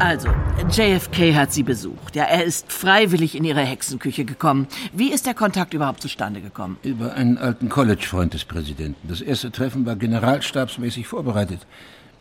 Also, 0.00 0.28
JFK 0.70 1.34
hat 1.34 1.52
sie 1.52 1.62
besucht. 1.62 2.16
Ja, 2.16 2.24
er 2.24 2.44
ist 2.44 2.72
freiwillig 2.72 3.36
in 3.36 3.44
ihre 3.44 3.60
Hexenküche 3.60 4.24
gekommen. 4.24 4.66
Wie 4.92 5.12
ist 5.12 5.26
der 5.26 5.34
Kontakt 5.34 5.74
überhaupt 5.74 6.00
zustande 6.00 6.40
gekommen? 6.40 6.78
Über 6.82 7.14
einen 7.14 7.36
alten 7.36 7.68
College-Freund 7.68 8.32
des 8.32 8.44
Präsidenten. 8.44 9.08
Das 9.08 9.20
erste 9.20 9.52
Treffen 9.52 9.84
war 9.86 9.96
generalstabsmäßig 9.96 11.06
vorbereitet. 11.06 11.66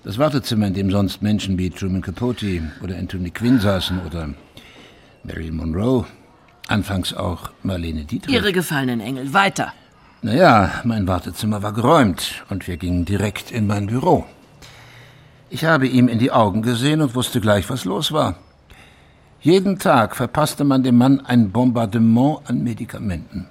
Das 0.03 0.17
Wartezimmer, 0.17 0.67
in 0.67 0.73
dem 0.73 0.91
sonst 0.91 1.21
Menschen 1.21 1.57
wie 1.57 1.69
Truman 1.69 2.01
Capote 2.01 2.61
oder 2.83 2.97
Anthony 2.97 3.29
Quinn 3.29 3.61
saßen 3.61 4.01
oder 4.05 4.33
Marilyn 5.23 5.55
Monroe. 5.55 6.05
Anfangs 6.67 7.13
auch 7.13 7.51
Marlene 7.63 8.03
Dietrich. 8.03 8.35
Ihre 8.35 8.51
gefallenen 8.51 8.99
Engel. 8.99 9.33
Weiter. 9.33 9.71
Naja, 10.21 10.81
mein 10.83 11.07
Wartezimmer 11.07 11.63
war 11.63 11.71
geräumt 11.71 12.43
und 12.49 12.67
wir 12.67 12.75
gingen 12.75 13.05
direkt 13.05 13.51
in 13.51 13.65
mein 13.65 13.87
Büro. 13.87 14.25
Ich 15.49 15.63
habe 15.63 15.87
ihm 15.87 16.09
in 16.09 16.19
die 16.19 16.31
Augen 16.33 16.63
gesehen 16.63 17.01
und 17.01 17.15
wusste 17.15 17.39
gleich, 17.39 17.69
was 17.69 17.85
los 17.85 18.11
war. 18.11 18.35
Jeden 19.39 19.79
Tag 19.79 20.17
verpasste 20.17 20.65
man 20.65 20.83
dem 20.83 20.97
Mann 20.97 21.21
ein 21.21 21.51
Bombardement 21.51 22.39
an 22.49 22.61
Medikamenten. 22.61 23.47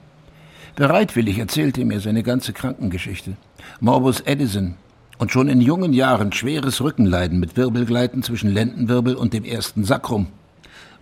Bereitwillig 0.77 1.39
erzählte 1.39 1.81
er 1.81 1.87
mir 1.87 2.01
seine 2.01 2.23
ganze 2.23 2.53
Krankengeschichte. 2.53 3.37
Morbus 3.81 4.21
Edison 4.21 4.77
und 5.19 5.31
schon 5.31 5.49
in 5.49 5.61
jungen 5.61 5.93
Jahren 5.93 6.33
schweres 6.33 6.81
Rückenleiden 6.81 7.39
mit 7.39 7.57
Wirbelgleiten 7.57 8.23
zwischen 8.23 8.51
Lendenwirbel 8.53 9.15
und 9.15 9.33
dem 9.33 9.45
ersten 9.45 9.85
Sakrum. 9.85 10.29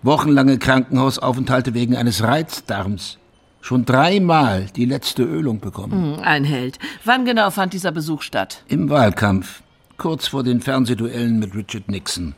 Wochenlange 0.03 0.59
Krankenhausaufenthalte 0.59 1.75
wegen 1.75 1.97
eines 1.97 2.23
Reizdarms. 2.23 3.19
Schon 3.61 3.85
dreimal 3.85 4.67
die 4.75 4.87
letzte 4.87 5.23
Ölung 5.23 5.61
bekommen. 5.61 6.17
Hm, 6.17 6.23
Ein 6.23 6.45
Held. 6.45 6.79
Wann 7.05 7.25
genau 7.27 7.51
fand 7.51 7.75
dieser 7.75 7.93
Besuch 7.93 8.23
statt? 8.23 8.63
Im 8.69 8.89
Wahlkampf, 8.89 9.63
kurz 9.99 10.29
vor 10.29 10.43
den 10.43 10.61
Fernsehduellen 10.63 11.39
mit 11.39 11.55
Richard 11.55 11.89
Nixon. 11.89 12.35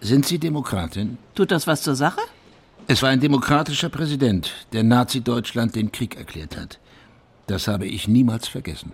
Sind 0.00 0.26
Sie 0.26 0.38
Demokratin? 0.38 1.18
Tut 1.36 1.50
das 1.52 1.66
was 1.66 1.82
zur 1.82 1.94
Sache? 1.94 2.20
Es 2.88 3.02
war 3.02 3.10
ein 3.10 3.20
demokratischer 3.20 3.88
Präsident, 3.88 4.50
der 4.72 4.82
Nazi-Deutschland 4.82 5.76
den 5.76 5.92
Krieg 5.92 6.16
erklärt 6.16 6.56
hat. 6.56 6.80
Das 7.46 7.68
habe 7.68 7.86
ich 7.86 8.08
niemals 8.08 8.48
vergessen. 8.48 8.90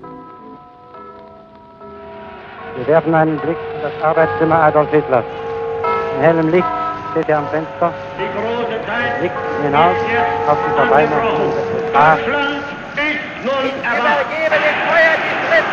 Wir 2.77 2.87
werfen 2.89 3.15
einen 3.15 3.39
Blick 3.39 3.57
in 3.75 3.83
das 3.83 4.03
Arbeitszimmer 4.03 4.57
Adolf 4.57 4.91
Hitlers. 4.91 5.25
In 6.17 6.23
hellem 6.23 6.51
Licht 6.51 6.67
steht 7.11 7.29
er 7.29 7.39
am 7.39 7.49
Fenster, 7.49 7.93
blickt 9.19 9.35
hinaus 9.63 9.97
auf 10.47 10.59
die 10.67 10.71
vorbeimarschierende 10.77 11.63
USA. 11.75 12.17
Ich 12.17 13.83
übergebe 13.83 14.57
den 14.67 14.79
Feuerdienst 14.89 15.71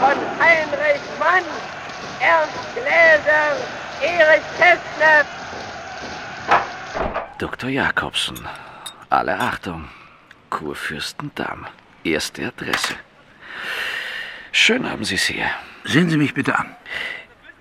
von 0.00 0.16
Heinrich 0.40 1.04
Mann, 1.20 1.44
Ernst 2.20 2.74
Gläser, 2.74 3.46
Erich 4.02 4.46
Kästner. 4.58 5.24
Dr. 7.38 7.70
Jakobsen. 7.70 8.48
Alle 9.10 9.38
Achtung. 9.38 9.88
Kurfürstendamm. 10.50 11.66
Erste 12.02 12.46
Adresse. 12.46 12.94
Schön 14.52 14.90
haben 14.90 15.04
Sie 15.04 15.16
es 15.16 15.24
hier. 15.26 15.50
Sehen 15.86 16.10
Sie 16.10 16.16
mich 16.16 16.34
bitte 16.34 16.58
an. 16.58 16.74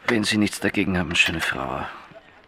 Wenn 0.08 0.24
Sie 0.24 0.38
nichts 0.38 0.60
dagegen 0.60 0.98
haben, 0.98 1.16
schöne 1.16 1.42
Frau, 1.42 1.86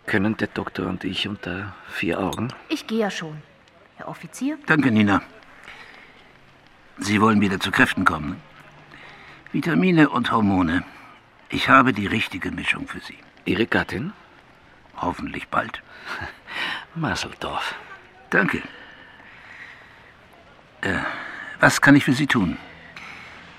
können 0.07 0.35
der 0.37 0.47
Doktor 0.47 0.87
und 0.87 1.03
ich 1.03 1.27
unter 1.27 1.75
vier 1.87 2.19
Augen? 2.19 2.47
Ich 2.67 2.87
gehe 2.87 2.99
ja 2.99 3.11
schon. 3.11 3.41
Herr 3.97 4.07
Offizier? 4.07 4.57
Danke, 4.65 4.91
Nina. 4.91 5.21
Sie 6.97 7.21
wollen 7.21 7.41
wieder 7.41 7.59
zu 7.59 7.69
Kräften 7.69 8.05
kommen. 8.05 8.29
ne? 8.29 8.35
Vitamine 9.51 10.09
und 10.09 10.31
Hormone. 10.31 10.83
Ich 11.49 11.69
habe 11.69 11.93
die 11.93 12.07
richtige 12.07 12.51
Mischung 12.51 12.87
für 12.87 12.99
Sie. 12.99 13.17
Ihre 13.45 13.67
Gattin? 13.67 14.13
Hoffentlich 14.97 15.47
bald. 15.47 15.83
Maseldorf. 16.95 17.75
Danke. 18.31 18.63
Äh, 20.81 20.97
was 21.59 21.81
kann 21.81 21.95
ich 21.95 22.03
für 22.03 22.13
Sie 22.13 22.27
tun? 22.27 22.57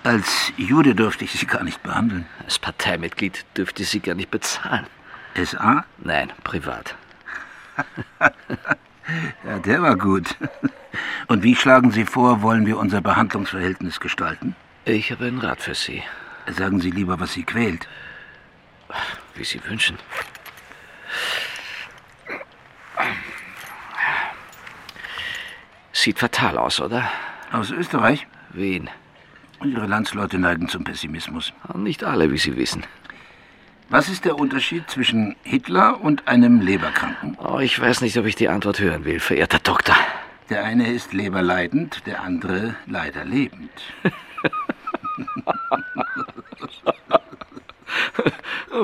Als 0.08 0.54
Jude 0.56 0.94
dürfte 0.94 1.24
ich 1.26 1.32
Sie 1.32 1.44
gar 1.44 1.62
nicht 1.62 1.82
behandeln. 1.82 2.24
Als 2.42 2.58
Parteimitglied 2.58 3.44
dürfte 3.54 3.84
Sie 3.84 4.00
gar 4.00 4.14
nicht 4.14 4.30
bezahlen. 4.30 4.86
SA? 5.34 5.84
Nein, 5.98 6.32
privat. 6.44 6.94
Ja, 9.42 9.58
der 9.58 9.80
war 9.80 9.96
gut. 9.96 10.36
Und 11.28 11.42
wie 11.42 11.56
schlagen 11.56 11.90
Sie 11.92 12.04
vor, 12.04 12.42
wollen 12.42 12.66
wir 12.66 12.76
unser 12.76 13.00
Behandlungsverhältnis 13.00 14.00
gestalten? 14.00 14.54
Ich 14.84 15.10
habe 15.10 15.24
einen 15.26 15.38
Rat 15.38 15.62
für 15.62 15.74
Sie. 15.74 16.02
Sagen 16.46 16.80
Sie 16.80 16.90
lieber, 16.90 17.18
was 17.18 17.32
Sie 17.32 17.42
quält. 17.42 17.88
Wie 19.34 19.44
Sie 19.44 19.64
wünschen. 19.64 19.98
Sieht 25.92 26.18
fatal 26.18 26.58
aus, 26.58 26.80
oder? 26.80 27.10
Aus 27.50 27.70
Österreich? 27.70 28.26
Wen? 28.50 28.90
Ihre 29.64 29.86
Landsleute 29.86 30.38
neigen 30.38 30.68
zum 30.68 30.84
Pessimismus. 30.84 31.52
Nicht 31.74 32.04
alle, 32.04 32.30
wie 32.30 32.38
Sie 32.38 32.56
wissen. 32.56 32.84
Was 33.90 34.08
ist 34.08 34.24
der 34.24 34.38
Unterschied 34.38 34.88
zwischen 34.90 35.34
Hitler 35.42 36.00
und 36.02 36.28
einem 36.28 36.60
Leberkranken? 36.60 37.36
Oh, 37.38 37.58
ich 37.58 37.80
weiß 37.80 38.02
nicht, 38.02 38.18
ob 38.18 38.26
ich 38.26 38.36
die 38.36 38.48
Antwort 38.48 38.80
hören 38.80 39.04
will, 39.04 39.18
verehrter 39.18 39.58
Doktor. 39.58 39.96
Der 40.50 40.64
eine 40.64 40.92
ist 40.92 41.12
leberleidend, 41.12 42.06
der 42.06 42.22
andere 42.22 42.76
leider 42.86 43.24
lebend. 43.24 43.70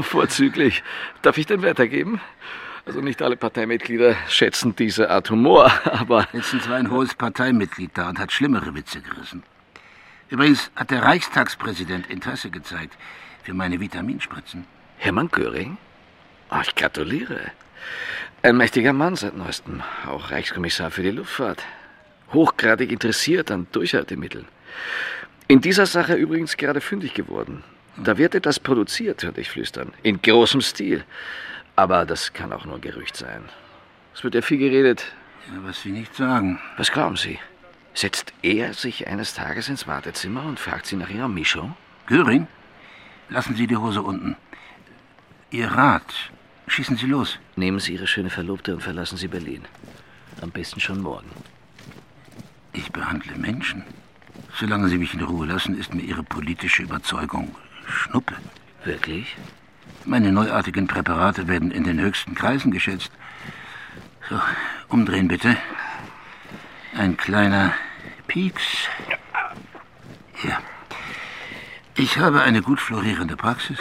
Vorzüglich. 0.01 0.83
Darf 1.23 1.39
ich 1.39 1.47
den 1.47 1.63
weitergeben? 1.63 2.21
Also 2.87 3.01
nicht 3.01 3.23
alle 3.23 3.37
Parteimitglieder 3.37 4.15
schätzen 4.29 4.77
diese 4.77 5.09
Art 5.11 5.31
Humor, 5.31 5.71
aber... 5.85 6.27
Letztens 6.33 6.69
war 6.69 6.77
ein 6.77 6.91
hohes 6.91 7.15
Parteimitglied 7.15 7.93
da 7.95 8.09
und 8.09 8.19
hat 8.19 8.33
schlimmere 8.33 8.75
Witze 8.75 9.01
gerissen. 9.01 9.43
Übrigens 10.35 10.73
hat 10.75 10.91
der 10.91 11.05
Reichstagspräsident 11.05 12.11
Interesse 12.11 12.51
gezeigt 12.51 12.99
für 13.45 13.55
meine 13.55 13.79
Vitaminspritzen. 13.79 14.65
Hermann 14.97 15.29
Göring? 15.31 15.77
Oh, 16.51 16.57
ich 16.61 16.75
gratuliere. 16.75 17.53
Ein 18.43 18.57
mächtiger 18.57 18.93
Mann 18.93 19.15
seit 19.15 19.37
neuestem, 19.37 19.81
auch 20.09 20.33
Reichskommissar 20.33 20.91
für 20.91 21.05
die 21.05 21.13
Luftfahrt. 21.13 21.63
Hochgradig 22.33 22.91
interessiert 22.91 23.53
an 23.53 23.69
Durchhaltemitteln. 23.71 24.47
In 25.47 25.61
dieser 25.61 25.87
Sache 25.87 26.15
übrigens 26.15 26.57
gerade 26.57 26.81
fündig 26.81 27.15
geworden. 27.15 27.63
Da 27.97 28.19
wird 28.19 28.35
etwas 28.35 28.59
produziert, 28.59 29.23
hörte 29.23 29.41
ich 29.41 29.51
flüstern. 29.51 29.93
In 30.03 30.21
großem 30.21 30.63
Stil. 30.63 31.05
Aber 31.77 32.07
das 32.07 32.33
kann 32.33 32.53
auch 32.53 32.65
nur 32.65 32.81
Gerücht 32.81 33.17
sein. 33.17 33.45
Es 34.13 34.25
wird 34.25 34.35
ja 34.35 34.43
viel 34.43 34.59
geredet. 34.59 35.05
Ja, 35.47 35.61
was 35.63 35.83
Sie 35.83 35.93
nicht 35.93 36.17
sagen. 36.17 36.59
Was 36.77 36.91
glauben 36.91 37.17
Sie? 37.17 37.39
Setzt 37.95 38.33
er 38.43 38.75
sich 38.75 39.07
eines 39.07 39.35
Tages 39.35 39.69
ins 39.69 39.87
Wartezimmer 39.87 40.45
und 40.45 40.59
fragt 40.59 40.87
Sie 40.87 40.97
nach 40.97 41.11
Ihrer 41.11 41.29
Mischung? 41.29 41.77
Göring, 42.07 42.49
lassen 43.29 43.55
Sie 43.55 43.69
die 43.69 43.77
Hose 43.77 44.03
unten. 44.03 44.37
Ihr 45.51 45.69
Rat. 45.69 46.13
Schießen 46.67 46.97
Sie 46.97 47.07
los. 47.07 47.39
Nehmen 47.55 47.79
Sie 47.79 47.95
Ihre 47.95 48.09
schöne 48.09 48.31
Verlobte 48.31 48.75
und 48.75 48.83
verlassen 48.83 49.17
Sie 49.17 49.29
Berlin. 49.29 49.65
Am 50.41 50.51
besten 50.51 50.81
schon 50.81 51.01
morgen. 51.01 51.31
Ich 52.73 52.91
behandle 52.91 53.37
Menschen. 53.37 53.85
Solange 54.59 54.89
Sie 54.89 54.99
mich 54.99 55.15
in 55.15 55.21
Ruhe 55.21 55.47
lassen, 55.47 55.79
ist 55.79 55.95
mir 55.95 56.03
Ihre 56.03 56.25
politische 56.25 56.83
Überzeugung 56.83 57.55
Schnuppe. 57.87 58.35
Wirklich? 58.85 59.37
Meine 60.05 60.33
neuartigen 60.33 60.89
Präparate 60.89 61.47
werden 61.47 61.71
in 61.71 61.85
den 61.85 62.01
höchsten 62.01 62.35
Kreisen 62.35 62.73
geschätzt. 62.73 63.13
So, 64.29 64.41
umdrehen 64.89 65.29
bitte. 65.29 65.57
Ein 66.97 67.17
kleiner 67.17 67.75
Pieks. 68.29 68.63
Hier. 70.35 70.59
Ich 71.97 72.19
habe 72.19 72.43
eine 72.43 72.63
gut 72.63 72.81
florierende 72.81 73.37
Praxis. 73.37 73.79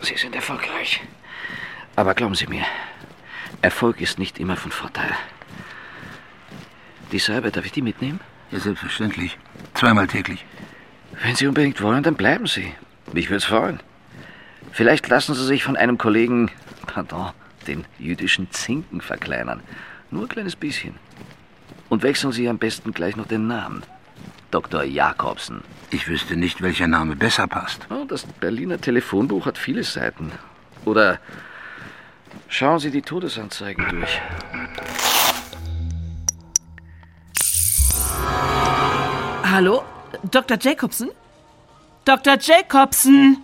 Sie 0.00 0.16
sind 0.16 0.34
erfolgreich. 0.34 1.02
Aber 1.96 2.14
glauben 2.14 2.34
Sie 2.34 2.46
mir, 2.46 2.64
Erfolg 3.60 4.00
ist 4.00 4.18
nicht 4.18 4.38
immer 4.38 4.56
von 4.56 4.70
Vorteil. 4.70 5.10
Die 7.12 7.18
Salbe, 7.18 7.50
darf 7.50 7.66
ich 7.66 7.72
die 7.72 7.82
mitnehmen? 7.82 8.20
Ja, 8.50 8.58
selbstverständlich. 8.58 9.38
Zweimal 9.74 10.06
täglich. 10.06 10.46
Wenn 11.22 11.36
Sie 11.36 11.46
unbedingt 11.46 11.82
wollen, 11.82 12.02
dann 12.02 12.14
bleiben 12.14 12.46
Sie. 12.46 12.72
Mich 13.12 13.28
würde 13.28 13.38
es 13.38 13.44
freuen. 13.44 13.80
Vielleicht 14.72 15.08
lassen 15.08 15.34
Sie 15.34 15.44
sich 15.44 15.62
von 15.62 15.76
einem 15.76 15.98
Kollegen, 15.98 16.50
pardon, 16.86 17.32
den 17.66 17.84
jüdischen 17.98 18.50
Zinken 18.50 19.02
verkleinern. 19.02 19.62
Nur 20.10 20.22
ein 20.22 20.28
kleines 20.28 20.56
bisschen. 20.56 20.94
Und 21.90 22.02
wechseln 22.04 22.32
Sie 22.32 22.48
am 22.48 22.58
besten 22.58 22.92
gleich 22.92 23.16
noch 23.16 23.26
den 23.26 23.48
Namen. 23.48 23.82
Dr. 24.52 24.84
Jakobsen. 24.84 25.62
Ich 25.90 26.08
wüsste 26.08 26.36
nicht, 26.36 26.62
welcher 26.62 26.86
Name 26.86 27.16
besser 27.16 27.46
passt. 27.48 27.86
Oh, 27.90 28.04
das 28.06 28.24
Berliner 28.24 28.80
Telefonbuch 28.80 29.44
hat 29.44 29.58
viele 29.58 29.82
Seiten. 29.82 30.30
Oder 30.84 31.18
schauen 32.48 32.78
Sie 32.78 32.92
die 32.92 33.02
Todesanzeigen 33.02 33.88
durch. 33.90 34.20
Hallo? 39.42 39.82
Dr. 40.30 40.58
Jacobson? 40.60 41.10
Dr. 42.04 42.38
Jacobson! 42.40 43.38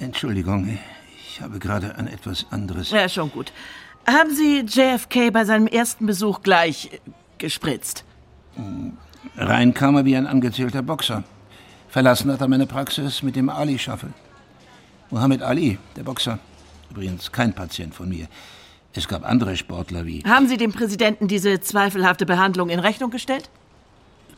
Entschuldigung, 0.00 0.78
ich 1.16 1.40
habe 1.40 1.60
gerade 1.60 1.96
an 1.96 2.08
etwas 2.08 2.46
anderes. 2.50 2.90
Ja, 2.90 3.08
schon 3.08 3.30
gut. 3.30 3.52
Haben 4.08 4.34
Sie 4.34 4.60
JFK 4.60 5.30
bei 5.30 5.44
seinem 5.44 5.66
ersten 5.66 6.06
Besuch 6.06 6.40
gleich 6.40 6.90
äh, 6.94 6.98
gespritzt? 7.36 8.04
Rein 9.36 9.74
kam 9.74 9.96
er 9.96 10.06
wie 10.06 10.16
ein 10.16 10.26
angezählter 10.26 10.80
Boxer. 10.80 11.24
Verlassen 11.90 12.32
hat 12.32 12.40
er 12.40 12.48
meine 12.48 12.66
Praxis 12.66 13.22
mit 13.22 13.36
dem 13.36 13.50
Ali-Shuffle. 13.50 14.14
Muhammad 15.10 15.42
Ali, 15.42 15.78
der 15.94 16.04
Boxer. 16.04 16.38
Übrigens 16.90 17.30
kein 17.32 17.52
Patient 17.52 17.94
von 17.94 18.08
mir. 18.08 18.28
Es 18.94 19.08
gab 19.08 19.28
andere 19.28 19.58
Sportler 19.58 20.06
wie. 20.06 20.22
Haben 20.22 20.48
Sie 20.48 20.56
dem 20.56 20.72
Präsidenten 20.72 21.28
diese 21.28 21.60
zweifelhafte 21.60 22.24
Behandlung 22.24 22.70
in 22.70 22.80
Rechnung 22.80 23.10
gestellt? 23.10 23.50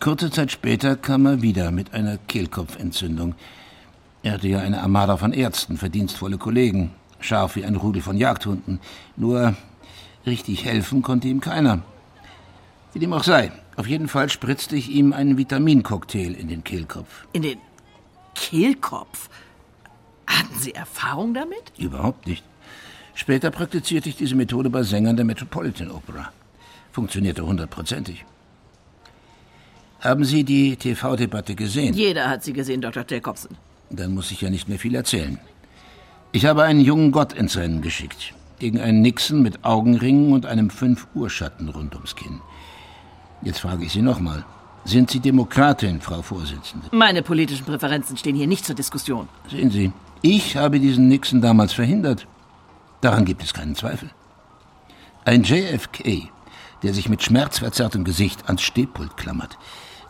Kurze 0.00 0.32
Zeit 0.32 0.50
später 0.50 0.96
kam 0.96 1.26
er 1.26 1.42
wieder 1.42 1.70
mit 1.70 1.94
einer 1.94 2.18
Kehlkopfentzündung. 2.18 3.36
Er 4.24 4.32
hatte 4.32 4.48
ja 4.48 4.58
eine 4.58 4.82
Armada 4.82 5.16
von 5.16 5.32
Ärzten, 5.32 5.76
verdienstvolle 5.76 6.38
Kollegen, 6.38 6.90
scharf 7.20 7.56
wie 7.56 7.64
ein 7.64 7.76
Rudel 7.76 8.02
von 8.02 8.16
Jagdhunden. 8.16 8.80
Nur 9.16 9.54
richtig 10.26 10.64
helfen 10.64 11.02
konnte 11.02 11.28
ihm 11.28 11.40
keiner. 11.40 11.82
Wie 12.92 12.98
dem 12.98 13.12
auch 13.12 13.24
sei, 13.24 13.52
auf 13.76 13.86
jeden 13.86 14.08
Fall 14.08 14.28
spritzte 14.28 14.76
ich 14.76 14.90
ihm 14.90 15.12
einen 15.12 15.38
Vitamincocktail 15.38 16.34
in 16.34 16.48
den 16.48 16.64
Kehlkopf. 16.64 17.26
In 17.32 17.42
den 17.42 17.58
Kehlkopf? 18.34 19.28
Hatten 20.26 20.58
Sie 20.58 20.74
Erfahrung 20.74 21.34
damit? 21.34 21.72
Überhaupt 21.78 22.26
nicht. 22.26 22.44
Später 23.14 23.50
praktizierte 23.50 24.08
ich 24.08 24.16
diese 24.16 24.34
Methode 24.34 24.70
bei 24.70 24.82
Sängern 24.82 25.16
der 25.16 25.24
Metropolitan 25.24 25.90
Opera. 25.90 26.32
Funktionierte 26.92 27.44
hundertprozentig. 27.44 28.24
Haben 30.00 30.24
Sie 30.24 30.44
die 30.44 30.76
TV-Debatte 30.76 31.54
gesehen? 31.54 31.94
Jeder 31.94 32.28
hat 32.28 32.42
sie 32.42 32.52
gesehen, 32.52 32.80
Dr. 32.80 33.04
Jacobson. 33.08 33.56
Dann 33.90 34.14
muss 34.14 34.30
ich 34.30 34.40
ja 34.40 34.48
nicht 34.48 34.68
mehr 34.68 34.78
viel 34.78 34.94
erzählen. 34.94 35.38
Ich 36.32 36.46
habe 36.46 36.62
einen 36.62 36.80
jungen 36.80 37.10
Gott 37.10 37.32
ins 37.32 37.56
Rennen 37.56 37.82
geschickt. 37.82 38.34
Gegen 38.60 38.78
einen 38.78 39.02
Nixon 39.02 39.42
mit 39.42 39.64
Augenringen 39.64 40.32
und 40.32 40.46
einem 40.46 40.68
5-Uhr-Schatten 40.68 41.68
rund 41.70 41.94
ums 41.94 42.14
Kinn. 42.14 42.40
Jetzt 43.42 43.60
frage 43.60 43.84
ich 43.84 43.92
Sie 43.92 44.02
nochmal. 44.02 44.44
Sind 44.84 45.10
Sie 45.10 45.18
Demokratin, 45.18 46.00
Frau 46.00 46.22
Vorsitzende? 46.22 46.86
Meine 46.92 47.22
politischen 47.22 47.64
Präferenzen 47.64 48.16
stehen 48.16 48.36
hier 48.36 48.46
nicht 48.46 48.64
zur 48.64 48.76
Diskussion. 48.76 49.28
Sehen 49.50 49.70
Sie, 49.70 49.92
ich 50.22 50.56
habe 50.56 50.78
diesen 50.78 51.08
Nixon 51.08 51.40
damals 51.40 51.72
verhindert. 51.72 52.26
Daran 53.00 53.24
gibt 53.24 53.42
es 53.42 53.52
keinen 53.52 53.74
Zweifel. 53.74 54.10
Ein 55.24 55.42
JFK, 55.42 56.30
der 56.82 56.94
sich 56.94 57.08
mit 57.08 57.22
schmerzverzerrtem 57.22 58.04
Gesicht 58.04 58.46
ans 58.46 58.62
Stehpult 58.62 59.16
klammert, 59.16 59.58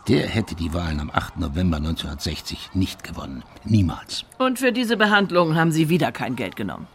der 0.07 0.27
hätte 0.27 0.55
die 0.55 0.73
Wahlen 0.73 0.99
am 0.99 1.11
8. 1.11 1.37
November 1.37 1.77
1960 1.77 2.71
nicht 2.73 3.03
gewonnen. 3.03 3.43
Niemals. 3.63 4.25
Und 4.37 4.59
für 4.59 4.71
diese 4.71 4.97
Behandlung 4.97 5.55
haben 5.55 5.71
Sie 5.71 5.89
wieder 5.89 6.11
kein 6.11 6.35
Geld 6.35 6.55
genommen. 6.55 6.87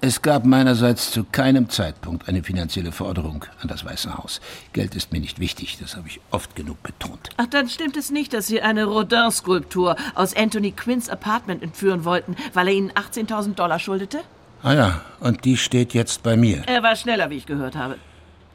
Es 0.00 0.20
gab 0.20 0.44
meinerseits 0.44 1.10
zu 1.12 1.24
keinem 1.24 1.70
Zeitpunkt 1.70 2.28
eine 2.28 2.42
finanzielle 2.42 2.92
Forderung 2.92 3.46
an 3.62 3.68
das 3.68 3.86
Weiße 3.86 4.18
Haus. 4.18 4.42
Geld 4.74 4.94
ist 4.94 5.12
mir 5.12 5.20
nicht 5.20 5.40
wichtig, 5.40 5.78
das 5.80 5.96
habe 5.96 6.08
ich 6.08 6.20
oft 6.30 6.54
genug 6.56 6.82
betont. 6.82 7.30
Ach, 7.38 7.46
dann 7.46 7.70
stimmt 7.70 7.96
es 7.96 8.10
nicht, 8.10 8.34
dass 8.34 8.46
Sie 8.46 8.60
eine 8.60 8.84
Rodin-Skulptur 8.84 9.96
aus 10.14 10.36
Anthony 10.36 10.72
Quinns 10.72 11.08
Apartment 11.08 11.62
entführen 11.62 12.04
wollten, 12.04 12.36
weil 12.52 12.68
er 12.68 12.74
Ihnen 12.74 12.92
18.000 12.92 13.54
Dollar 13.54 13.78
schuldete? 13.78 14.20
Ah 14.62 14.74
ja, 14.74 15.00
und 15.20 15.46
die 15.46 15.56
steht 15.56 15.94
jetzt 15.94 16.22
bei 16.22 16.36
mir. 16.36 16.62
Er 16.66 16.82
war 16.82 16.96
schneller, 16.96 17.30
wie 17.30 17.36
ich 17.36 17.46
gehört 17.46 17.76
habe. 17.76 17.96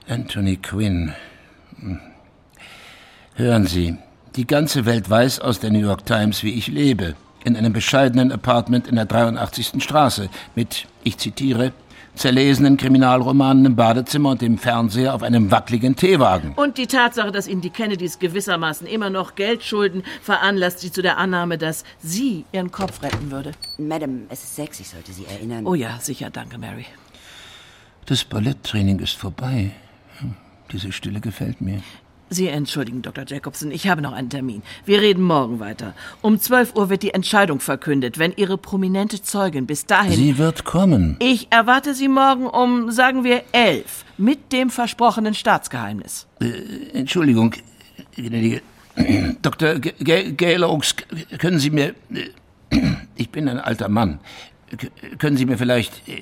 Anthony 0.07 0.57
Quinn. 0.57 1.15
Hören 3.39 3.67
Sie, 3.67 3.95
die 4.35 4.45
ganze 4.45 4.85
Welt 4.85 5.09
weiß 5.09 5.39
aus 5.39 5.61
der 5.61 5.71
New 5.71 5.79
York 5.79 6.05
Times, 6.05 6.43
wie 6.43 6.55
ich 6.55 6.67
lebe. 6.67 7.15
In 7.45 7.55
einem 7.55 7.71
bescheidenen 7.71 8.33
Apartment 8.33 8.85
in 8.85 8.95
der 8.95 9.05
83. 9.05 9.81
Straße 9.81 10.27
mit, 10.55 10.87
ich 11.05 11.17
zitiere, 11.19 11.71
zerlesenen 12.15 12.75
Kriminalromanen 12.75 13.63
im 13.63 13.77
Badezimmer 13.77 14.31
und 14.31 14.41
dem 14.41 14.57
Fernseher 14.57 15.15
auf 15.15 15.23
einem 15.23 15.51
wackeligen 15.51 15.95
Teewagen. 15.95 16.51
Und 16.55 16.77
die 16.77 16.87
Tatsache, 16.87 17.31
dass 17.31 17.47
Ihnen 17.47 17.61
die 17.61 17.69
Kennedys 17.69 18.19
gewissermaßen 18.19 18.85
immer 18.85 19.09
noch 19.09 19.35
Geld 19.35 19.63
schulden, 19.63 20.03
veranlasst 20.21 20.79
Sie 20.79 20.91
zu 20.91 21.01
der 21.01 21.17
Annahme, 21.17 21.57
dass 21.57 21.85
sie 21.99 22.43
Ihren 22.51 22.71
Kopf 22.71 23.01
retten 23.03 23.31
würde. 23.31 23.53
Madame, 23.77 24.23
es 24.27 24.43
ist 24.43 24.57
sechs, 24.57 24.81
ich 24.81 24.89
sollte 24.89 25.13
Sie 25.13 25.23
erinnern. 25.23 25.65
Oh 25.65 25.75
ja, 25.75 25.97
sicher, 26.01 26.29
danke, 26.29 26.57
Mary. 26.57 26.87
Das 28.05 28.25
Balletttraining 28.25 28.99
ist 28.99 29.15
vorbei. 29.15 29.71
Diese 30.73 30.91
Stille 30.91 31.21
gefällt 31.21 31.61
mir. 31.61 31.81
Sie 32.29 32.47
entschuldigen, 32.47 33.01
Dr. 33.01 33.25
Jacobson, 33.27 33.71
ich 33.71 33.87
habe 33.87 34.01
noch 34.01 34.13
einen 34.13 34.29
Termin. 34.29 34.61
Wir 34.85 35.01
reden 35.01 35.23
morgen 35.23 35.59
weiter. 35.59 35.93
Um 36.21 36.39
12 36.39 36.75
Uhr 36.75 36.89
wird 36.89 37.01
die 37.03 37.13
Entscheidung 37.13 37.59
verkündet. 37.59 38.19
Wenn 38.19 38.33
Ihre 38.35 38.57
prominente 38.57 39.21
Zeugin 39.21 39.65
bis 39.65 39.85
dahin... 39.85 40.13
Sie 40.13 40.37
wird 40.37 40.63
kommen. 40.63 41.15
Ich 41.19 41.47
erwarte 41.51 41.93
Sie 41.95 42.07
morgen 42.07 42.45
um, 42.47 42.91
sagen 42.91 43.23
wir, 43.23 43.43
elf. 43.51 44.05
Mit 44.17 44.51
dem 44.51 44.69
versprochenen 44.69 45.33
Staatsgeheimnis. 45.33 46.27
Äh, 46.39 46.97
Entschuldigung, 46.97 47.55
gnädige 48.15 48.61
Dr. 49.41 49.75
G- 49.79 49.93
G- 49.99 50.31
Gale 50.33 50.67
Oaks, 50.69 50.95
können 51.39 51.59
Sie 51.59 51.69
mir... 51.69 51.95
äh, 52.13 52.29
Ich 53.15 53.29
bin 53.31 53.49
ein 53.49 53.59
alter 53.59 53.89
Mann. 53.89 54.19
Können 55.17 55.35
Sie 55.35 55.45
mir 55.45 55.57
vielleicht 55.57 56.07
äh, 56.07 56.21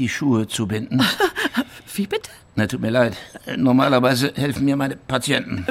die 0.00 0.08
Schuhe 0.08 0.48
zubinden? 0.48 1.02
Wie 1.94 2.06
bitte? 2.06 2.30
Na, 2.56 2.66
tut 2.66 2.80
mir 2.80 2.90
leid. 2.90 3.16
Äh, 3.46 3.56
Normalerweise 3.58 4.32
helfen 4.34 4.64
mir 4.64 4.76
meine 4.76 4.96
Patienten. 4.96 5.66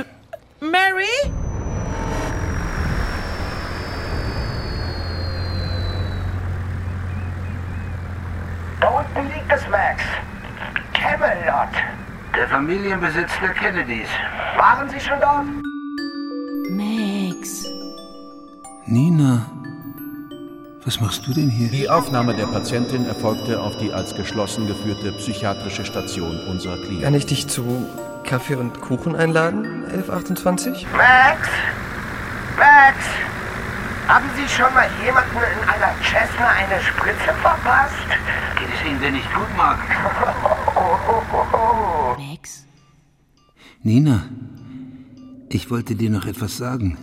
Mary? 0.59 1.31
Da 8.79 8.87
unten 8.89 9.27
liegt 9.33 9.51
es, 9.51 9.67
Max. 9.69 10.01
Camelot. 10.93 11.73
Der 12.35 12.47
Familienbesitz 12.47 13.31
der 13.41 13.49
Kennedys. 13.49 14.07
Waren 14.57 14.87
Sie 14.89 14.99
schon 14.99 15.19
dort? 15.19 15.45
Max. 16.69 17.65
Nina, 18.85 19.45
was 20.85 21.01
machst 21.01 21.27
du 21.27 21.33
denn 21.33 21.49
hier? 21.49 21.69
Die 21.69 21.89
Aufnahme 21.89 22.35
der 22.35 22.47
Patientin 22.47 23.05
erfolgte 23.05 23.59
auf 23.61 23.77
die 23.77 23.91
als 23.91 24.15
geschlossen 24.15 24.67
geführte 24.67 25.11
psychiatrische 25.13 25.85
Station 25.85 26.39
unserer 26.47 26.77
Klinik. 26.77 27.03
Kann 27.03 27.13
ich 27.13 27.25
dich 27.25 27.47
zu 27.47 27.85
Kaffee 28.23 28.55
und 28.55 28.79
Kuchen 28.81 29.15
einladen, 29.15 29.83
1128? 29.85 30.87
Max? 30.95 31.49
Max? 32.57 32.97
Haben 34.07 34.25
Sie 34.35 34.47
schon 34.47 34.73
mal 34.73 34.89
jemanden 35.05 35.37
in 35.37 35.69
einer 35.69 35.93
Cessna 36.03 36.47
eine 36.49 36.81
Spritze 36.81 37.33
verpasst? 37.41 37.93
Geht 38.57 38.67
es 38.73 38.85
Ihnen 38.89 38.99
denn 39.01 39.13
nicht 39.13 39.31
gut, 39.33 39.47
Mark? 39.55 39.77
Max? 42.17 42.65
Nina, 43.83 44.23
ich 45.49 45.69
wollte 45.69 45.95
dir 45.95 46.09
noch 46.09 46.25
etwas 46.25 46.57
sagen. 46.57 46.97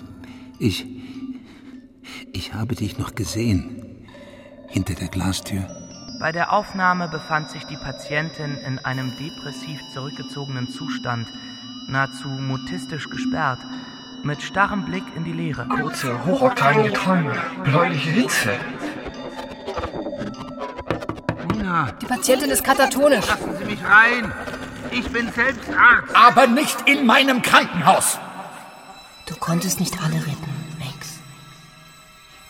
Ich. 0.59 0.87
Ich 2.57 2.63
habe 2.63 2.75
dich 2.75 2.97
noch 2.97 3.15
gesehen. 3.15 4.07
Hinter 4.67 4.95
der 4.95 5.09
Glastür. 5.09 5.67
Bei 6.19 6.33
der 6.33 6.55
Aufnahme 6.55 7.07
befand 7.07 7.51
sich 7.51 7.65
die 7.65 7.77
Patientin 7.77 8.57
in 8.67 8.79
einem 8.79 9.13
depressiv 9.19 9.79
zurückgezogenen 9.93 10.67
Zustand, 10.71 11.29
nahezu 11.87 12.29
mutistisch 12.29 13.11
gesperrt, 13.11 13.59
mit 14.25 14.41
starrem 14.41 14.87
Blick 14.87 15.03
in 15.15 15.25
die 15.25 15.35
Leere. 15.35 15.69
Kurze, 15.69 16.25
hochoktanige 16.25 16.95
Träume, 16.95 17.37
bläuliche 17.63 18.09
Hitze. 18.09 18.55
Nina! 21.53 21.93
Die 22.01 22.07
Patientin 22.07 22.51
ist 22.51 22.65
katatonisch. 22.65 23.29
Lassen 23.29 23.55
Sie 23.59 23.65
mich 23.67 23.85
rein! 23.85 24.33
Ich 24.93 25.11
bin 25.11 25.31
selbst 25.31 25.69
Arzt! 25.69 26.17
Aber 26.17 26.47
nicht 26.47 26.89
in 26.89 27.05
meinem 27.05 27.43
Krankenhaus! 27.43 28.19
Du 29.27 29.37
konntest 29.37 29.79
nicht 29.79 30.03
alle 30.03 30.17
retten. 30.17 30.56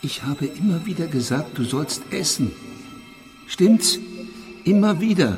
Ich 0.01 0.23
habe 0.23 0.45
immer 0.45 0.85
wieder 0.85 1.07
gesagt, 1.07 1.57
du 1.57 1.63
sollst 1.63 2.03
essen. 2.13 2.51
Stimmt's? 3.47 3.97
Immer 4.63 4.99
wieder. 4.99 5.37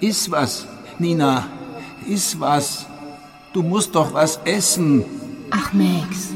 Iss 0.00 0.30
was, 0.30 0.68
Nina. 0.98 1.48
Iss 2.06 2.38
was. 2.38 2.86
Du 3.52 3.62
musst 3.62 3.94
doch 3.96 4.14
was 4.14 4.36
essen. 4.44 5.04
Ach, 5.50 5.72
Max, 5.72 6.34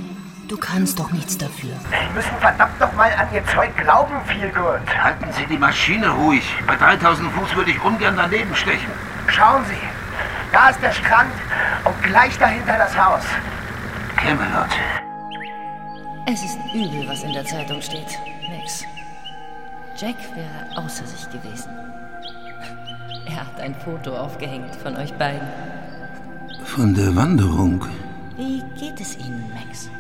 du 0.49 0.57
kannst 0.57 0.99
doch 0.99 1.13
nichts 1.13 1.39
dafür. 1.39 1.71
Sie 1.91 2.15
müssen 2.15 2.37
verdammt 2.41 2.81
noch 2.81 2.93
mal 2.95 3.13
an 3.13 3.29
Ihr 3.33 3.47
Zeug 3.47 3.71
glauben, 3.77 4.15
viel 4.27 4.49
gut. 4.49 5.03
Halten 5.03 5.27
Sie 5.37 5.47
die 5.47 5.59
Maschine 5.59 6.09
ruhig. 6.11 6.45
Bei 6.67 6.77
3000 6.77 7.31
Fuß 7.31 7.55
würde 7.55 7.71
ich 7.71 7.85
ungern 7.85 8.17
daneben 8.17 8.55
stechen. 8.57 8.91
Schauen 9.29 9.65
Sie, 9.67 9.87
da 10.53 10.71
ist 10.71 10.83
der 10.83 10.93
Strand 10.93 11.33
und 11.85 12.03
gleich 12.03 12.37
dahinter 12.39 12.79
das 12.79 12.97
Haus. 12.99 13.23
Camelot. 14.17 14.71
Es 16.27 16.43
ist 16.45 16.59
übel, 16.75 17.07
was 17.09 17.23
in 17.23 17.33
der 17.33 17.45
Zeitung 17.45 17.81
steht, 17.81 18.19
Max. 18.49 18.85
Jack 19.97 20.17
wäre 20.35 20.85
außer 20.85 21.07
sich 21.07 21.29
gewesen. 21.31 21.71
Er 23.27 23.47
hat 23.47 23.61
ein 23.61 23.75
Foto 23.75 24.17
aufgehängt 24.17 24.75
von 24.77 24.97
euch 24.97 25.13
beiden. 25.15 25.49
Von 26.65 26.95
der 26.95 27.15
Wanderung. 27.17 27.85
Wie 28.37 28.63
geht 28.79 29.01
es 29.01 29.17
Ihnen, 29.19 29.45
Max? 29.53 29.91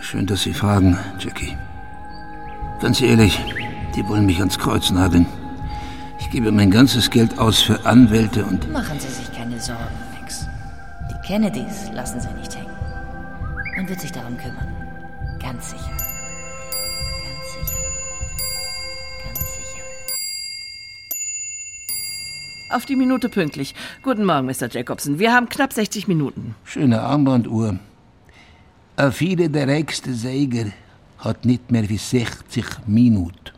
Schön, 0.00 0.26
dass 0.26 0.42
Sie 0.42 0.52
fragen, 0.52 0.98
Jackie. 1.18 1.56
Ganz 2.80 3.00
ehrlich, 3.00 3.40
die 3.94 4.06
wollen 4.08 4.26
mich 4.26 4.38
ans 4.38 4.58
Kreuz 4.58 4.90
nageln. 4.90 5.26
Ich 6.18 6.30
gebe 6.30 6.52
mein 6.52 6.70
ganzes 6.70 7.10
Geld 7.10 7.38
aus 7.38 7.62
für 7.62 7.86
Anwälte 7.86 8.44
und 8.44 8.70
Machen 8.72 8.98
Sie 8.98 9.08
sich 9.08 9.32
keine 9.32 9.60
Sorgen, 9.60 9.80
Max. 10.18 10.46
Die 11.10 11.26
Kennedys 11.26 11.90
lassen 11.92 12.20
Sie 12.20 12.32
nicht 12.38 12.54
hängen. 12.54 12.65
Man 13.76 13.88
wird 13.88 14.00
sich 14.00 14.10
darum 14.10 14.36
kümmern. 14.38 14.74
Ganz 15.40 15.70
sicher. 15.70 15.90
Ganz 15.90 17.52
sicher. 17.52 17.78
Ganz 19.22 19.38
sicher. 19.38 19.84
Auf 22.70 22.86
die 22.86 22.96
Minute 22.96 23.28
pünktlich. 23.28 23.74
Guten 24.02 24.24
Morgen, 24.24 24.46
Mr. 24.46 24.68
Jacobson. 24.70 25.18
Wir 25.18 25.34
haben 25.34 25.48
knapp 25.50 25.72
60 25.74 26.08
Minuten. 26.08 26.54
schöne 26.64 27.02
Armbanduhr. 27.02 27.78
A 28.96 29.10
viele 29.10 29.50
der 29.50 29.68
reichste 29.68 30.14
Seiger. 30.14 30.72
hat 31.18 31.44
nicht 31.44 31.70
mehr 31.70 31.86
wie 31.88 31.98
60 31.98 32.86
Minuten. 32.86 33.52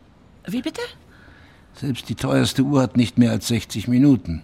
Wie 0.45 0.61
bitte? 0.61 0.81
Selbst 1.75 2.09
die 2.09 2.15
teuerste 2.15 2.63
Uhr 2.63 2.81
hat 2.81 2.97
nicht 2.97 3.17
mehr 3.17 3.31
als 3.31 3.47
60 3.47 3.87
Minuten. 3.87 4.43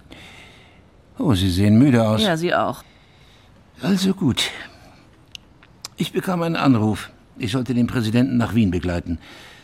Oh, 1.17 1.34
Sie 1.34 1.49
sehen 1.49 1.78
müde 1.78 2.07
aus. 2.07 2.21
Ja, 2.21 2.38
Sie 2.38 2.53
auch. 2.53 2.84
Also 3.82 4.13
gut. 4.13 4.51
Ich 5.98 6.12
bekam 6.12 6.41
einen 6.41 6.58
Anruf. 6.58 7.10
Ich 7.38 7.52
sollte 7.52 7.74
den 7.74 7.88
Präsidenten 7.88 8.38
nach 8.38 8.54
Wien 8.54 8.72
begleiten. 8.72 9.18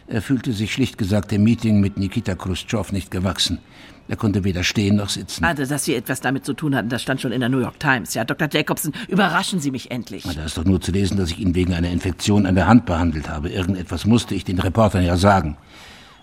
Er 0.07 0.21
fühlte 0.21 0.53
sich 0.53 0.73
schlicht 0.73 0.97
gesagt 0.97 1.31
dem 1.31 1.43
Meeting 1.43 1.79
mit 1.79 1.97
Nikita 1.97 2.35
Khrushchev 2.35 2.91
nicht 2.91 3.11
gewachsen. 3.11 3.59
Er 4.07 4.17
konnte 4.17 4.43
weder 4.43 4.63
stehen 4.63 4.97
noch 4.97 5.09
sitzen. 5.09 5.45
Also, 5.45 5.65
dass 5.65 5.85
Sie 5.85 5.95
etwas 5.95 6.19
damit 6.19 6.45
zu 6.45 6.53
tun 6.53 6.75
hatten, 6.75 6.89
das 6.89 7.01
stand 7.01 7.21
schon 7.21 7.31
in 7.31 7.39
der 7.39 7.49
New 7.49 7.59
York 7.59 7.79
Times. 7.79 8.13
Ja, 8.13 8.25
Dr. 8.25 8.49
Jacobson, 8.51 8.93
überraschen 9.07 9.59
Sie 9.59 9.71
mich 9.71 9.91
endlich. 9.91 10.23
Da 10.23 10.43
ist 10.43 10.57
doch 10.57 10.65
nur 10.65 10.81
zu 10.81 10.91
lesen, 10.91 11.17
dass 11.17 11.31
ich 11.31 11.39
ihn 11.39 11.55
wegen 11.55 11.73
einer 11.73 11.89
Infektion 11.89 12.45
an 12.45 12.55
der 12.55 12.67
Hand 12.67 12.85
behandelt 12.85 13.29
habe. 13.29 13.49
Irgendetwas 13.49 14.05
musste 14.05 14.35
ich 14.35 14.43
den 14.43 14.59
Reportern 14.59 15.05
ja 15.05 15.15
sagen. 15.15 15.57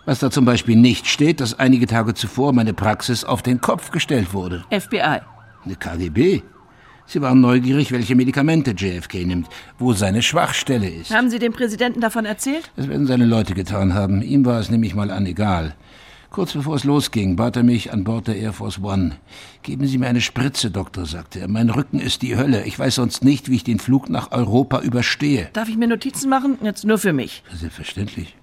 Was 0.05 0.19
da 0.19 0.31
zum 0.31 0.45
Beispiel 0.45 0.77
nicht 0.77 1.07
steht, 1.07 1.41
dass 1.41 1.59
einige 1.59 1.87
Tage 1.87 2.15
zuvor 2.15 2.53
meine 2.53 2.75
Praxis 2.75 3.25
auf 3.25 3.43
den 3.43 3.61
Kopf 3.61 3.91
gestellt 3.91 4.35
wurde. 4.35 4.65
FBI. 4.71 5.21
Eine 5.65 5.77
KGB. 5.79 6.43
Sie 7.11 7.23
waren 7.23 7.41
neugierig, 7.41 7.91
welche 7.91 8.15
Medikamente 8.15 8.73
JFK 8.73 9.25
nimmt, 9.25 9.49
wo 9.79 9.95
seine 9.95 10.21
Schwachstelle 10.21 10.91
ist. 10.91 11.11
Haben 11.11 11.31
Sie 11.31 11.39
dem 11.39 11.55
Präsidenten 11.55 12.03
davon 12.03 12.27
erzählt? 12.27 12.71
Das 12.77 12.87
werden 12.87 13.07
seine 13.07 13.25
Leute 13.25 13.55
getan 13.55 13.95
haben. 13.95 14.21
Ihm 14.21 14.45
war 14.45 14.61
es 14.61 14.71
nämlich 14.71 14.95
mal 14.95 15.11
an 15.11 15.25
egal. 15.25 15.75
Kurz 16.29 16.53
bevor 16.53 16.77
es 16.77 16.85
losging, 16.85 17.37
bat 17.37 17.57
er 17.57 17.63
mich 17.63 17.95
an 17.95 18.05
Bord 18.05 18.29
der 18.29 18.37
Air 18.37 18.53
Force 18.53 18.83
One. 18.83 19.17
Geben 19.63 19.87
Sie 19.87 19.97
mir 19.97 20.09
eine 20.09 20.21
Spritze, 20.21 20.71
Doktor, 20.71 21.07
sagte 21.07 21.41
er. 21.41 21.49
Mein 21.49 21.71
Rücken 21.71 21.99
ist 21.99 22.21
die 22.21 22.37
Hölle. 22.37 22.67
Ich 22.67 22.79
weiß 22.79 22.97
sonst 22.97 23.25
nicht, 23.25 23.49
wie 23.49 23.57
ich 23.57 23.65
den 23.65 23.79
Flug 23.79 24.11
nach 24.11 24.31
Europa 24.31 24.81
überstehe. 24.81 25.49
Darf 25.55 25.71
ich 25.71 25.79
mir 25.79 25.89
Notizen 25.89 26.29
machen? 26.29 26.59
Jetzt 26.63 26.85
nur 26.85 26.99
für 26.99 27.15
mich. 27.15 27.43
Selbstverständlich. 27.55 28.37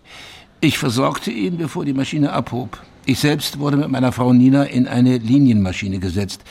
Ich 0.59 0.79
versorgte 0.79 1.29
ihn, 1.29 1.57
bevor 1.57 1.85
die 1.85 1.93
Maschine 1.93 2.33
abhob. 2.33 2.81
Ich 3.05 3.19
selbst 3.19 3.59
wurde 3.59 3.77
mit 3.77 3.89
meiner 3.89 4.11
Frau 4.11 4.33
Nina 4.33 4.63
in 4.63 4.87
eine 4.87 5.19
Linienmaschine 5.19 5.99
gesetzt. 5.99 6.41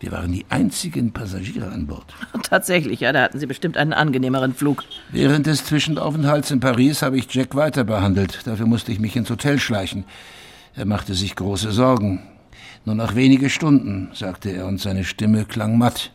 Wir 0.00 0.12
waren 0.12 0.30
die 0.30 0.44
einzigen 0.50 1.12
Passagiere 1.12 1.70
an 1.70 1.86
Bord. 1.86 2.14
Tatsächlich, 2.42 3.00
ja, 3.00 3.12
da 3.12 3.22
hatten 3.22 3.38
Sie 3.38 3.46
bestimmt 3.46 3.76
einen 3.76 3.92
angenehmeren 3.92 4.54
Flug. 4.54 4.84
Während 5.10 5.46
des 5.46 5.64
Zwischenaufenthalts 5.64 6.50
in 6.50 6.60
Paris 6.60 7.02
habe 7.02 7.16
ich 7.16 7.32
Jack 7.32 7.54
weiter 7.54 7.84
behandelt. 7.84 8.46
Dafür 8.46 8.66
musste 8.66 8.92
ich 8.92 9.00
mich 9.00 9.16
ins 9.16 9.30
Hotel 9.30 9.58
schleichen. 9.58 10.04
Er 10.74 10.84
machte 10.84 11.14
sich 11.14 11.34
große 11.34 11.72
Sorgen. 11.72 12.22
Nur 12.84 12.94
noch 12.94 13.14
wenige 13.14 13.50
Stunden, 13.50 14.10
sagte 14.12 14.50
er, 14.50 14.66
und 14.66 14.80
seine 14.80 15.04
Stimme 15.04 15.44
klang 15.44 15.78
matt. 15.78 16.12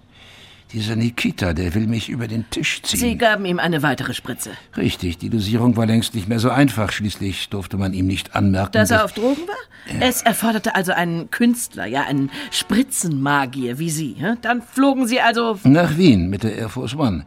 Dieser 0.74 0.96
Nikita, 0.96 1.54
der 1.54 1.76
will 1.76 1.86
mich 1.88 2.08
über 2.08 2.28
den 2.28 2.50
Tisch 2.50 2.82
ziehen. 2.82 3.00
Sie 3.00 3.18
gaben 3.18 3.46
ihm 3.46 3.60
eine 3.60 3.84
weitere 3.84 4.14
Spritze. 4.14 4.52
Richtig, 4.78 5.18
die 5.18 5.30
Dosierung 5.30 5.76
war 5.76 5.86
längst 5.86 6.16
nicht 6.16 6.30
mehr 6.30 6.40
so 6.40 6.50
einfach. 6.50 6.94
Schließlich 6.94 7.50
durfte 7.50 7.78
man 7.78 7.94
ihm 7.94 8.08
nicht 8.08 8.36
anmerken, 8.36 8.72
Dass 8.72 8.92
er 8.92 9.04
auf 9.04 9.12
Drogen 9.12 9.48
war? 9.48 10.00
Es 10.00 10.22
erforderte 10.22 10.76
also 10.76 10.94
einen 10.94 11.30
Künstler, 11.30 11.86
ja, 11.86 12.04
einen 12.04 12.32
Spritzenmagier 12.52 13.80
wie 13.80 13.90
Sie. 13.90 14.16
Dann 14.42 14.62
flogen 14.62 15.08
Sie 15.08 15.20
also. 15.20 15.60
Nach 15.64 15.98
Wien 15.98 16.30
mit 16.30 16.44
der 16.44 16.56
Air 16.56 16.70
Force 16.70 16.96
One. 16.96 17.26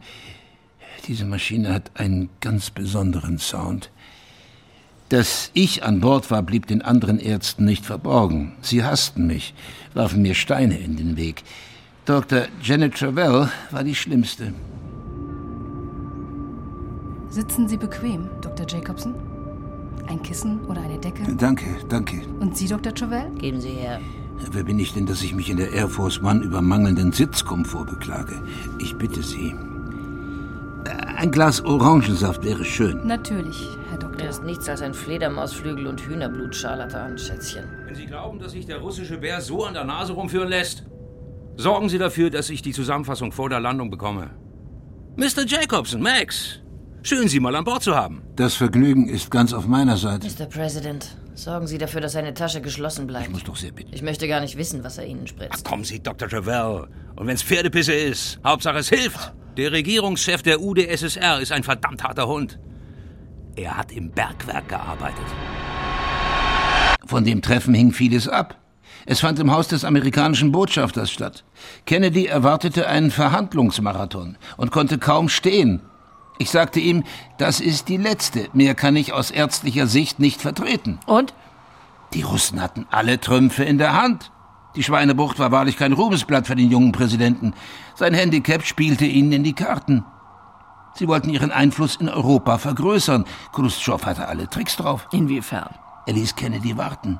Diese 1.07 1.25
Maschine 1.25 1.71
hat 1.71 1.91
einen 1.93 2.29
ganz 2.41 2.71
besonderen 2.71 3.37
Sound. 3.37 3.91
Dass 5.09 5.51
ich 5.53 5.83
an 5.83 5.99
Bord 5.99 6.31
war, 6.31 6.41
blieb 6.41 6.65
den 6.65 6.81
anderen 6.81 7.19
Ärzten 7.19 7.65
nicht 7.65 7.85
verborgen. 7.85 8.53
Sie 8.61 8.83
hassten 8.83 9.27
mich, 9.27 9.53
warfen 9.93 10.23
mir 10.23 10.33
Steine 10.33 10.79
in 10.79 10.97
den 10.97 11.15
Weg. 11.15 11.43
Dr. 12.05 12.43
Janet 12.61 12.95
Travell 12.99 13.49
war 13.71 13.83
die 13.83 13.95
schlimmste. 13.95 14.53
Sitzen 17.29 17.67
Sie 17.67 17.77
bequem, 17.77 18.29
Dr. 18.41 18.65
Jacobson? 18.67 19.15
Ein 20.07 20.21
Kissen 20.21 20.63
oder 20.65 20.81
eine 20.81 20.99
Decke? 20.99 21.23
Danke, 21.35 21.65
danke. 21.89 22.21
Und 22.39 22.55
Sie, 22.55 22.67
Dr. 22.67 22.93
Travell? 22.93 23.31
Geben 23.39 23.59
Sie 23.59 23.69
her. 23.69 23.99
Wer 24.51 24.63
bin 24.63 24.77
ich 24.77 24.93
denn, 24.93 25.07
dass 25.07 25.23
ich 25.23 25.33
mich 25.33 25.49
in 25.49 25.57
der 25.57 25.71
Air 25.71 25.89
Force 25.89 26.21
One 26.21 26.43
über 26.43 26.61
mangelnden 26.61 27.11
Sitzkomfort 27.11 27.85
beklage? 27.85 28.35
Ich 28.79 28.95
bitte 28.97 29.23
Sie. 29.23 29.55
Äh, 30.85 30.89
Ein 31.17 31.31
Glas 31.31 31.61
Orangensaft 31.65 32.43
wäre 32.43 32.63
schön. 32.63 33.07
Natürlich, 33.07 33.67
Herr 33.89 33.97
Doktor. 33.97 34.25
Er 34.25 34.29
ist 34.29 34.43
nichts 34.43 34.69
als 34.69 34.81
ein 34.83 34.93
Fledermausflügel 34.93 35.87
und 35.87 36.01
Hühnerblut-Scharlatan, 36.01 37.17
Schätzchen. 37.17 37.63
Wenn 37.87 37.95
Sie 37.95 38.05
glauben, 38.05 38.37
dass 38.39 38.51
sich 38.51 38.65
der 38.67 38.77
russische 38.77 39.17
Bär 39.17 39.41
so 39.41 39.65
an 39.65 39.73
der 39.73 39.85
Nase 39.85 40.13
rumführen 40.13 40.49
lässt, 40.49 40.83
sorgen 41.57 41.89
Sie 41.89 41.97
dafür, 41.97 42.29
dass 42.29 42.49
ich 42.49 42.61
die 42.61 42.73
Zusammenfassung 42.73 43.31
vor 43.31 43.49
der 43.49 43.59
Landung 43.59 43.89
bekomme. 43.89 44.31
Mr. 45.15 45.45
Jacobson, 45.47 46.01
Max, 46.01 46.59
schön, 47.01 47.27
Sie 47.27 47.39
mal 47.39 47.55
an 47.55 47.63
Bord 47.63 47.83
zu 47.83 47.95
haben. 47.95 48.21
Das 48.35 48.55
Vergnügen 48.55 49.07
ist 49.07 49.31
ganz 49.31 49.53
auf 49.53 49.65
meiner 49.65 49.97
Seite. 49.97 50.27
Mr. 50.27 50.45
President, 50.45 51.15
sorgen 51.33 51.67
Sie 51.67 51.77
dafür, 51.77 52.01
dass 52.01 52.13
seine 52.13 52.33
Tasche 52.33 52.61
geschlossen 52.61 53.07
bleibt. 53.07 53.27
Ich 53.27 53.31
muss 53.31 53.43
doch 53.43 53.55
sehr 53.55 53.71
bitten. 53.71 53.93
Ich 53.93 54.01
möchte 54.01 54.27
gar 54.27 54.41
nicht 54.41 54.57
wissen, 54.57 54.83
was 54.83 54.97
er 54.97 55.05
Ihnen 55.05 55.27
spritzt. 55.27 55.63
Kommen 55.63 55.83
Sie, 55.83 56.01
Dr. 56.01 56.27
Travell. 56.27 56.87
Und 57.15 57.27
wenn's 57.27 57.43
Pferdepisse 57.43 57.93
ist, 57.93 58.39
Hauptsache 58.43 58.79
es 58.79 58.89
hilft. 58.89 59.33
Der 59.55 59.71
Regierungschef 59.71 60.41
der 60.41 60.59
UdSSR 60.61 61.39
ist 61.39 61.53
ein 61.53 61.63
verdammt 61.63 62.03
harter 62.03 62.27
Hund. 62.27 62.59
Er 63.55 63.77
hat 63.77 63.93
im 63.93 64.11
Bergwerk 64.11 64.67
gearbeitet. 64.67 65.25
Von 67.05 67.23
dem 67.23 67.41
Treffen 67.41 67.73
hing 67.73 67.93
vieles 67.93 68.27
ab. 68.27 68.59
Es 69.05 69.19
fand 69.19 69.39
im 69.39 69.51
Haus 69.51 69.67
des 69.67 69.85
amerikanischen 69.85 70.51
Botschafters 70.51 71.11
statt. 71.11 71.43
Kennedy 71.85 72.25
erwartete 72.25 72.87
einen 72.87 73.11
Verhandlungsmarathon 73.11 74.37
und 74.57 74.71
konnte 74.71 74.97
kaum 74.97 75.29
stehen. 75.29 75.81
Ich 76.39 76.49
sagte 76.49 76.79
ihm, 76.79 77.03
das 77.37 77.59
ist 77.59 77.87
die 77.87 77.97
letzte. 77.97 78.49
Mehr 78.53 78.75
kann 78.75 78.95
ich 78.95 79.13
aus 79.13 79.31
ärztlicher 79.31 79.87
Sicht 79.87 80.19
nicht 80.19 80.41
vertreten. 80.41 80.99
Und? 81.05 81.33
Die 82.13 82.23
Russen 82.23 82.61
hatten 82.61 82.87
alle 82.89 83.19
Trümpfe 83.19 83.63
in 83.63 83.77
der 83.77 83.93
Hand. 83.93 84.31
Die 84.75 84.83
Schweinebucht 84.83 85.39
war 85.39 85.51
wahrlich 85.51 85.77
kein 85.77 85.93
Ruhmesblatt 85.93 86.47
für 86.47 86.55
den 86.55 86.69
jungen 86.69 86.91
Präsidenten. 86.91 87.53
Sein 87.95 88.13
Handicap 88.13 88.65
spielte 88.65 89.05
ihnen 89.05 89.31
in 89.31 89.43
die 89.43 89.53
Karten. 89.53 90.03
Sie 90.95 91.07
wollten 91.07 91.29
ihren 91.29 91.51
Einfluss 91.51 91.95
in 91.97 92.09
Europa 92.09 92.57
vergrößern. 92.57 93.25
Khrushchev 93.53 94.05
hatte 94.05 94.27
alle 94.27 94.49
Tricks 94.49 94.75
drauf. 94.77 95.07
Inwiefern? 95.11 95.75
Er 96.05 96.13
ließ 96.13 96.35
Kennedy 96.35 96.77
warten. 96.77 97.19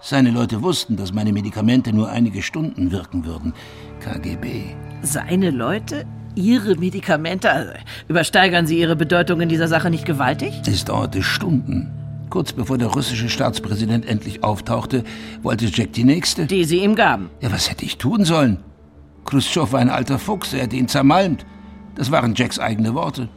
Seine 0.00 0.30
Leute 0.30 0.62
wussten, 0.62 0.96
dass 0.96 1.12
meine 1.12 1.32
Medikamente 1.32 1.92
nur 1.92 2.08
einige 2.08 2.42
Stunden 2.42 2.92
wirken 2.92 3.24
würden. 3.24 3.52
KGB. 4.00 4.62
Seine 5.02 5.50
Leute? 5.50 6.06
Ihre 6.36 6.76
Medikamente? 6.76 7.50
Also, 7.50 7.72
übersteigern 8.06 8.66
Sie 8.66 8.78
Ihre 8.78 8.94
Bedeutung 8.94 9.40
in 9.40 9.48
dieser 9.48 9.66
Sache 9.66 9.90
nicht 9.90 10.04
gewaltig? 10.04 10.62
Es 10.66 10.84
dauerte 10.84 11.22
Stunden. 11.22 11.90
Kurz 12.30 12.52
bevor 12.52 12.78
der 12.78 12.88
russische 12.88 13.28
Staatspräsident 13.28 14.06
endlich 14.06 14.44
auftauchte, 14.44 15.02
wollte 15.42 15.64
Jack 15.64 15.94
die 15.94 16.04
nächste. 16.04 16.46
Die 16.46 16.64
Sie 16.64 16.78
ihm 16.84 16.94
gaben. 16.94 17.30
Ja, 17.40 17.50
was 17.50 17.68
hätte 17.68 17.84
ich 17.84 17.98
tun 17.98 18.24
sollen? 18.24 18.58
Khrushchev 19.24 19.72
war 19.72 19.80
ein 19.80 19.90
alter 19.90 20.18
Fuchs, 20.20 20.52
er 20.52 20.60
hätte 20.60 20.76
ihn 20.76 20.88
zermalmt. 20.88 21.44
Das 21.96 22.12
waren 22.12 22.34
Jacks 22.36 22.60
eigene 22.60 22.94
Worte. 22.94 23.28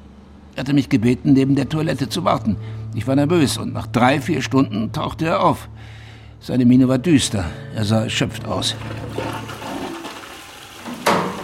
Er 0.55 0.61
hatte 0.61 0.73
mich 0.73 0.89
gebeten, 0.89 1.33
neben 1.33 1.55
der 1.55 1.69
Toilette 1.69 2.07
zu 2.07 2.23
warten. 2.23 2.57
Ich 2.93 3.07
war 3.07 3.15
nervös 3.15 3.57
und 3.57 3.73
nach 3.73 3.87
drei, 3.87 4.21
vier 4.21 4.41
Stunden 4.41 4.91
tauchte 4.91 5.25
er 5.25 5.43
auf. 5.43 5.69
Seine 6.43 6.65
Miene 6.65 6.87
war 6.87 6.97
düster. 6.97 7.45
Er 7.75 7.85
sah 7.85 8.03
erschöpft 8.03 8.45
aus. 8.45 8.75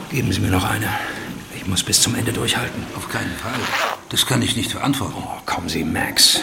Geben 0.09 0.31
Sie 0.31 0.39
mir 0.39 0.49
noch 0.49 0.67
eine. 0.67 0.87
Ich 1.55 1.67
muss 1.67 1.83
bis 1.83 2.01
zum 2.01 2.15
Ende 2.15 2.33
durchhalten. 2.33 2.83
Auf 2.95 3.07
keinen 3.07 3.35
Fall. 3.35 3.59
Das 4.09 4.25
kann 4.25 4.41
ich 4.41 4.55
nicht 4.55 4.71
verantworten. 4.71 5.13
Oh, 5.15 5.41
kommen 5.45 5.69
Sie, 5.69 5.83
Max. 5.83 6.39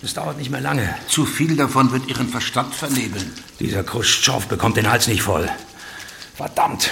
Das 0.00 0.14
dauert 0.14 0.38
nicht 0.38 0.50
mehr 0.50 0.62
lange. 0.62 0.94
Zu 1.08 1.26
viel 1.26 1.56
davon 1.56 1.92
wird 1.92 2.08
Ihren 2.08 2.28
Verstand 2.28 2.74
vernebeln. 2.74 3.32
Dieser 3.58 3.84
Khrushchev 3.84 4.46
bekommt 4.46 4.78
den 4.78 4.90
Hals 4.90 5.06
nicht 5.06 5.22
voll. 5.22 5.50
Verdammt. 6.36 6.88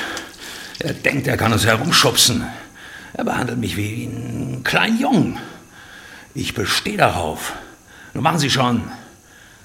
Er 0.79 0.93
denkt, 0.93 1.27
er 1.27 1.39
kann 1.39 1.55
uns 1.55 1.65
herumschubsen. 1.65 2.47
Er 3.15 3.25
behandelt 3.25 3.59
mich 3.59 3.79
wie 3.79 4.11
einen 4.13 4.63
kleinen 4.63 5.01
Jungen. 5.01 5.39
Ich 6.35 6.53
bestehe 6.53 6.99
darauf. 6.99 7.55
Nun 8.13 8.23
machen 8.23 8.39
Sie 8.39 8.51
schon. 8.51 8.91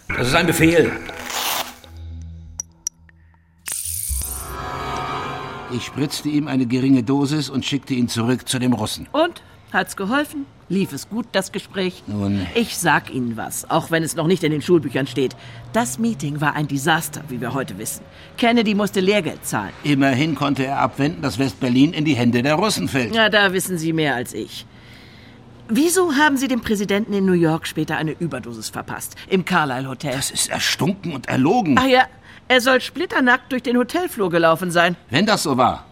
Das 0.07 0.29
ist 0.29 0.35
ein 0.35 0.47
Befehl. 0.47 0.93
Ich 5.75 5.85
spritzte 5.85 6.29
ihm 6.29 6.47
eine 6.47 6.65
geringe 6.65 7.03
Dosis 7.03 7.49
und 7.49 7.65
schickte 7.65 7.93
ihn 7.93 8.07
zurück 8.07 8.47
zu 8.47 8.59
dem 8.59 8.73
Russen. 8.73 9.07
Und? 9.11 9.41
Hat's 9.71 9.95
geholfen? 9.95 10.45
Lief 10.69 10.93
es 10.93 11.09
gut, 11.09 11.25
das 11.31 11.51
Gespräch? 11.51 12.03
Nun, 12.05 12.45
Ich 12.53 12.77
sag 12.77 13.11
Ihnen 13.11 13.37
was, 13.37 13.69
auch 13.71 13.89
wenn 13.89 14.03
es 14.03 14.15
noch 14.15 14.27
nicht 14.27 14.43
in 14.43 14.51
den 14.51 14.61
Schulbüchern 14.61 15.07
steht. 15.07 15.35
Das 15.73 15.97
Meeting 15.97 16.41
war 16.41 16.53
ein 16.55 16.67
Desaster, 16.67 17.23
wie 17.29 17.41
wir 17.41 17.55
heute 17.55 17.77
wissen. 17.79 18.03
Kennedy 18.37 18.75
musste 18.75 18.99
Lehrgeld 18.99 19.45
zahlen. 19.45 19.73
immerhin 19.83 20.35
konnte 20.35 20.63
er 20.63 20.77
abwenden, 20.79 21.23
dass 21.23 21.39
West-Berlin 21.39 21.93
in 21.93 22.05
die 22.05 22.13
Hände 22.15 22.43
der 22.43 22.53
Russen 22.55 22.87
fällt. 22.87 23.15
Ja, 23.15 23.29
da 23.29 23.51
wissen 23.51 23.79
Sie 23.79 23.93
mehr 23.93 24.13
als 24.15 24.33
ich. 24.35 24.67
Wieso 25.69 26.13
haben 26.13 26.37
Sie 26.37 26.47
dem 26.47 26.61
Präsidenten 26.61 27.13
in 27.13 27.25
New 27.25 27.33
York 27.33 27.65
später 27.65 27.97
eine 27.97 28.11
Überdosis 28.11 28.69
verpasst? 28.69 29.15
Im 29.27 29.43
Carlyle 29.45 29.87
Hotel. 29.87 30.11
Das 30.13 30.29
ist 30.29 30.49
erstunken 30.49 31.13
und 31.13 31.27
erlogen. 31.29 31.77
Ach 31.79 31.87
ja, 31.87 32.05
er 32.47 32.61
soll 32.61 32.81
splitternackt 32.81 33.51
durch 33.51 33.63
den 33.63 33.77
Hotelflur 33.77 34.29
gelaufen 34.29 34.71
sein. 34.71 34.95
Wenn 35.09 35.25
das 35.25 35.43
so 35.43 35.57
war, 35.57 35.85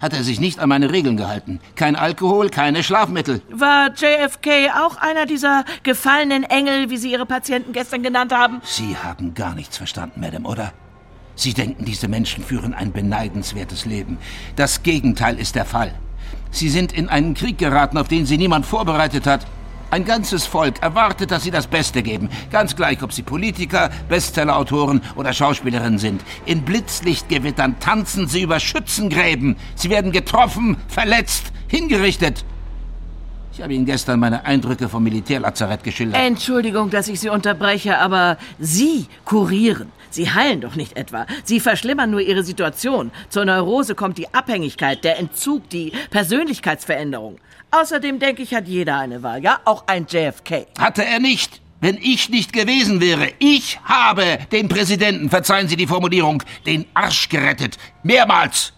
hat 0.00 0.12
er 0.12 0.24
sich 0.24 0.40
nicht 0.40 0.58
an 0.58 0.68
meine 0.68 0.90
Regeln 0.90 1.16
gehalten. 1.16 1.60
Kein 1.76 1.94
Alkohol, 1.94 2.50
keine 2.50 2.82
Schlafmittel. 2.82 3.40
War 3.50 3.90
JFK 3.94 4.70
auch 4.80 4.96
einer 4.96 5.26
dieser 5.26 5.64
gefallenen 5.84 6.42
Engel, 6.42 6.90
wie 6.90 6.96
Sie 6.96 7.12
Ihre 7.12 7.24
Patienten 7.24 7.72
gestern 7.72 8.02
genannt 8.02 8.32
haben? 8.32 8.60
Sie 8.64 8.96
haben 8.96 9.34
gar 9.34 9.54
nichts 9.54 9.76
verstanden, 9.76 10.20
Madame, 10.20 10.48
oder? 10.48 10.72
Sie 11.36 11.54
denken, 11.54 11.84
diese 11.84 12.08
Menschen 12.08 12.44
führen 12.44 12.74
ein 12.74 12.92
beneidenswertes 12.92 13.86
Leben. 13.86 14.18
Das 14.56 14.82
Gegenteil 14.82 15.38
ist 15.38 15.54
der 15.54 15.64
Fall. 15.64 15.94
Sie 16.50 16.68
sind 16.68 16.92
in 16.92 17.08
einen 17.08 17.34
Krieg 17.34 17.56
geraten, 17.58 17.96
auf 17.96 18.08
den 18.08 18.26
sie 18.26 18.38
niemand 18.38 18.66
vorbereitet 18.66 19.26
hat. 19.26 19.46
Ein 19.92 20.06
ganzes 20.06 20.46
Volk 20.46 20.80
erwartet, 20.80 21.30
dass 21.30 21.42
sie 21.42 21.50
das 21.50 21.66
Beste 21.66 22.02
geben. 22.02 22.30
Ganz 22.50 22.74
gleich, 22.74 23.02
ob 23.02 23.12
sie 23.12 23.22
Politiker, 23.22 23.90
Bestsellerautoren 24.08 25.02
oder 25.16 25.34
Schauspielerinnen 25.34 25.98
sind. 25.98 26.22
In 26.46 26.62
Blitzlichtgewittern 26.62 27.78
tanzen 27.78 28.26
sie 28.26 28.40
über 28.40 28.58
Schützengräben. 28.58 29.56
Sie 29.74 29.90
werden 29.90 30.10
getroffen, 30.10 30.78
verletzt, 30.88 31.52
hingerichtet. 31.68 32.42
Ich 33.52 33.60
habe 33.60 33.74
Ihnen 33.74 33.84
gestern 33.84 34.18
meine 34.18 34.46
Eindrücke 34.46 34.88
vom 34.88 35.04
Militärlazarett 35.04 35.84
geschildert. 35.84 36.18
Entschuldigung, 36.18 36.88
dass 36.88 37.08
ich 37.08 37.20
Sie 37.20 37.28
unterbreche, 37.28 37.98
aber 37.98 38.38
Sie 38.58 39.08
kurieren. 39.26 39.92
Sie 40.08 40.30
heilen 40.30 40.62
doch 40.62 40.74
nicht 40.74 40.96
etwa. 40.96 41.26
Sie 41.44 41.60
verschlimmern 41.60 42.10
nur 42.10 42.22
Ihre 42.22 42.44
Situation. 42.44 43.10
Zur 43.28 43.44
Neurose 43.44 43.94
kommt 43.94 44.16
die 44.16 44.32
Abhängigkeit, 44.32 45.04
der 45.04 45.18
Entzug, 45.18 45.68
die 45.68 45.92
Persönlichkeitsveränderung. 46.08 47.36
Außerdem 47.72 48.18
denke 48.18 48.42
ich, 48.42 48.54
hat 48.54 48.68
jeder 48.68 48.98
eine 48.98 49.22
Wahl, 49.22 49.42
ja? 49.42 49.60
Auch 49.64 49.84
ein 49.86 50.06
JFK. 50.06 50.66
Hatte 50.78 51.04
er 51.04 51.20
nicht. 51.20 51.62
Wenn 51.80 51.96
ich 51.96 52.28
nicht 52.28 52.52
gewesen 52.52 53.00
wäre, 53.00 53.32
ich 53.40 53.80
habe 53.82 54.38
den 54.52 54.68
Präsidenten, 54.68 55.30
verzeihen 55.30 55.66
Sie 55.66 55.76
die 55.76 55.86
Formulierung, 55.86 56.42
den 56.64 56.84
Arsch 56.94 57.28
gerettet. 57.28 57.78
Mehrmals. 58.04 58.72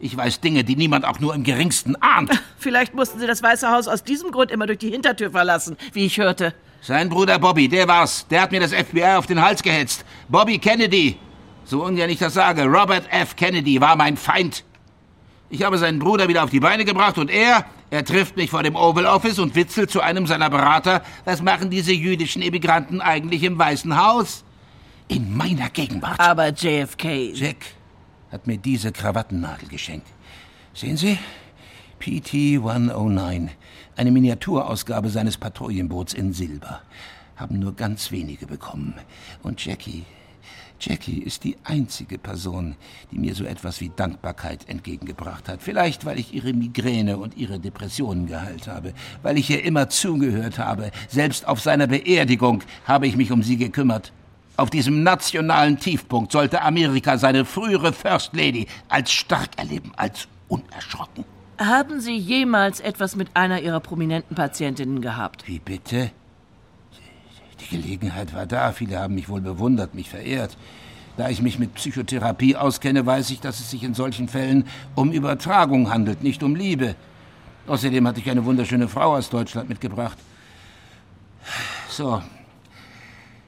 Ich 0.00 0.16
weiß 0.16 0.40
Dinge, 0.40 0.64
die 0.64 0.74
niemand 0.74 1.04
auch 1.04 1.20
nur 1.20 1.34
im 1.34 1.44
geringsten 1.44 1.96
ahnt. 1.96 2.30
Vielleicht 2.58 2.94
mussten 2.94 3.20
Sie 3.20 3.26
das 3.26 3.42
Weiße 3.42 3.70
Haus 3.70 3.88
aus 3.88 4.02
diesem 4.02 4.32
Grund 4.32 4.50
immer 4.50 4.66
durch 4.66 4.78
die 4.78 4.90
Hintertür 4.90 5.30
verlassen, 5.30 5.76
wie 5.92 6.06
ich 6.06 6.18
hörte. 6.18 6.54
Sein 6.80 7.08
Bruder 7.08 7.38
Bobby, 7.38 7.68
der 7.68 7.86
war's. 7.86 8.26
Der 8.28 8.40
hat 8.40 8.52
mir 8.52 8.60
das 8.60 8.72
FBI 8.72 9.16
auf 9.16 9.26
den 9.26 9.40
Hals 9.40 9.62
gehetzt. 9.62 10.04
Bobby 10.28 10.58
Kennedy. 10.58 11.18
So 11.64 11.84
ungern 11.84 12.10
ich 12.10 12.18
das 12.18 12.34
sage, 12.34 12.64
Robert 12.64 13.04
F. 13.10 13.36
Kennedy 13.36 13.80
war 13.80 13.96
mein 13.96 14.16
Feind. 14.16 14.64
Ich 15.54 15.62
habe 15.62 15.78
seinen 15.78 16.00
Bruder 16.00 16.26
wieder 16.26 16.42
auf 16.42 16.50
die 16.50 16.58
Beine 16.58 16.84
gebracht 16.84 17.16
und 17.16 17.30
er, 17.30 17.64
er 17.88 18.04
trifft 18.04 18.36
mich 18.36 18.50
vor 18.50 18.64
dem 18.64 18.74
Oval 18.74 19.06
Office 19.06 19.38
und 19.38 19.54
witzelt 19.54 19.88
zu 19.88 20.00
einem 20.00 20.26
seiner 20.26 20.50
Berater, 20.50 21.00
was 21.24 21.42
machen 21.42 21.70
diese 21.70 21.92
jüdischen 21.92 22.42
Immigranten 22.42 23.00
eigentlich 23.00 23.44
im 23.44 23.56
Weißen 23.56 23.96
Haus? 23.96 24.42
In 25.06 25.36
meiner 25.36 25.70
Gegenwart. 25.70 26.18
Aber 26.18 26.48
JFK. 26.48 27.32
Jack 27.34 27.58
hat 28.32 28.48
mir 28.48 28.58
diese 28.58 28.90
Krawattennadel 28.90 29.68
geschenkt. 29.68 30.08
Sehen 30.74 30.96
Sie? 30.96 31.20
PT 32.00 32.56
109. 32.56 33.52
Eine 33.94 34.10
Miniaturausgabe 34.10 35.08
seines 35.08 35.36
Patrouillenboots 35.36 36.14
in 36.14 36.32
Silber. 36.32 36.80
Haben 37.36 37.60
nur 37.60 37.76
ganz 37.76 38.10
wenige 38.10 38.48
bekommen. 38.48 38.94
Und 39.44 39.64
Jackie, 39.64 40.02
Jackie 40.84 41.18
ist 41.18 41.44
die 41.44 41.56
einzige 41.64 42.18
Person, 42.18 42.76
die 43.10 43.18
mir 43.18 43.34
so 43.34 43.44
etwas 43.44 43.80
wie 43.80 43.90
Dankbarkeit 43.94 44.68
entgegengebracht 44.68 45.48
hat. 45.48 45.62
Vielleicht, 45.62 46.04
weil 46.04 46.18
ich 46.18 46.34
ihre 46.34 46.52
Migräne 46.52 47.16
und 47.16 47.36
ihre 47.36 47.58
Depressionen 47.58 48.26
geheilt 48.26 48.68
habe, 48.68 48.92
weil 49.22 49.38
ich 49.38 49.48
ihr 49.50 49.64
immer 49.64 49.88
zugehört 49.88 50.58
habe. 50.58 50.90
Selbst 51.08 51.48
auf 51.48 51.60
seiner 51.60 51.86
Beerdigung 51.86 52.62
habe 52.86 53.06
ich 53.06 53.16
mich 53.16 53.32
um 53.32 53.42
sie 53.42 53.56
gekümmert. 53.56 54.12
Auf 54.56 54.70
diesem 54.70 55.02
nationalen 55.02 55.78
Tiefpunkt 55.78 56.30
sollte 56.30 56.62
Amerika 56.62 57.18
seine 57.18 57.44
frühere 57.44 57.92
First 57.92 58.34
Lady 58.36 58.66
als 58.88 59.10
stark 59.10 59.50
erleben, 59.56 59.92
als 59.96 60.28
unerschrocken. 60.48 61.24
Haben 61.58 62.00
Sie 62.00 62.16
jemals 62.16 62.80
etwas 62.80 63.16
mit 63.16 63.28
einer 63.34 63.60
Ihrer 63.62 63.80
prominenten 63.80 64.36
Patientinnen 64.36 65.00
gehabt? 65.00 65.46
Wie 65.46 65.60
bitte? 65.60 66.10
Die 67.64 67.76
Gelegenheit 67.76 68.34
war 68.34 68.46
da. 68.46 68.72
Viele 68.72 68.98
haben 68.98 69.14
mich 69.14 69.28
wohl 69.28 69.40
bewundert, 69.40 69.94
mich 69.94 70.10
verehrt. 70.10 70.56
Da 71.16 71.28
ich 71.28 71.40
mich 71.40 71.58
mit 71.58 71.74
Psychotherapie 71.74 72.56
auskenne, 72.56 73.06
weiß 73.06 73.30
ich, 73.30 73.40
dass 73.40 73.60
es 73.60 73.70
sich 73.70 73.84
in 73.84 73.94
solchen 73.94 74.28
Fällen 74.28 74.66
um 74.94 75.12
Übertragung 75.12 75.90
handelt, 75.90 76.22
nicht 76.22 76.42
um 76.42 76.56
Liebe. 76.56 76.96
Außerdem 77.66 78.06
hatte 78.06 78.20
ich 78.20 78.28
eine 78.28 78.44
wunderschöne 78.44 78.88
Frau 78.88 79.14
aus 79.14 79.30
Deutschland 79.30 79.68
mitgebracht. 79.68 80.18
So. 81.88 82.22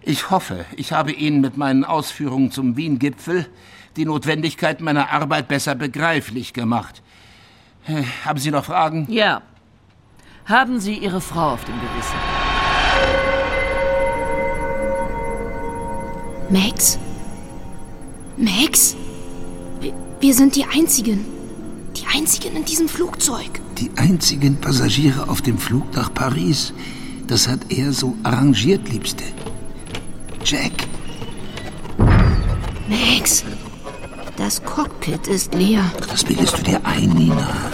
Ich 0.02 0.30
hoffe, 0.30 0.64
ich 0.76 0.92
habe 0.92 1.10
Ihnen 1.10 1.40
mit 1.40 1.56
meinen 1.56 1.84
Ausführungen 1.84 2.52
zum 2.52 2.76
Wien-Gipfel 2.76 3.46
die 3.96 4.04
Notwendigkeit 4.04 4.80
meiner 4.80 5.10
Arbeit 5.10 5.48
besser 5.48 5.74
begreiflich 5.74 6.52
gemacht. 6.52 7.02
Äh, 7.88 8.04
Haben 8.24 8.38
Sie 8.38 8.52
noch 8.52 8.64
Fragen? 8.64 9.06
Ja. 9.10 9.42
Haben 10.44 10.78
Sie 10.78 10.94
Ihre 10.94 11.20
Frau 11.20 11.54
auf 11.54 11.64
dem 11.64 11.74
Gewissen? 11.80 12.45
Max? 16.51 16.99
Max? 18.36 18.94
Wir, 20.20 20.34
sind 20.34 20.55
die 20.55 20.64
Einzigen. 20.64 21.24
Die 21.97 22.07
Einzigen 22.07 22.57
in 22.57 22.64
diesem 22.64 22.88
Flugzeug. 22.88 23.61
Die 23.78 23.90
einzigen 23.97 24.57
Passagiere 24.57 25.28
auf 25.28 25.42
dem 25.42 25.59
Flug 25.59 25.94
nach 25.94 26.12
Paris. 26.14 26.72
Das 27.26 27.49
hat 27.49 27.61
er 27.70 27.92
so 27.92 28.14
arrangiert, 28.22 28.88
Liebste. 28.88 29.24
Jack, 30.44 30.86
Max, 32.88 33.42
das 34.36 34.62
Cockpit 34.64 35.26
ist 35.26 35.53
leer. 35.55 35.82
das 36.09 36.22
bildest 36.22 36.59
du 36.59 36.62
dir 36.62 36.80
ein, 36.84 37.09
Nina. 37.11 37.72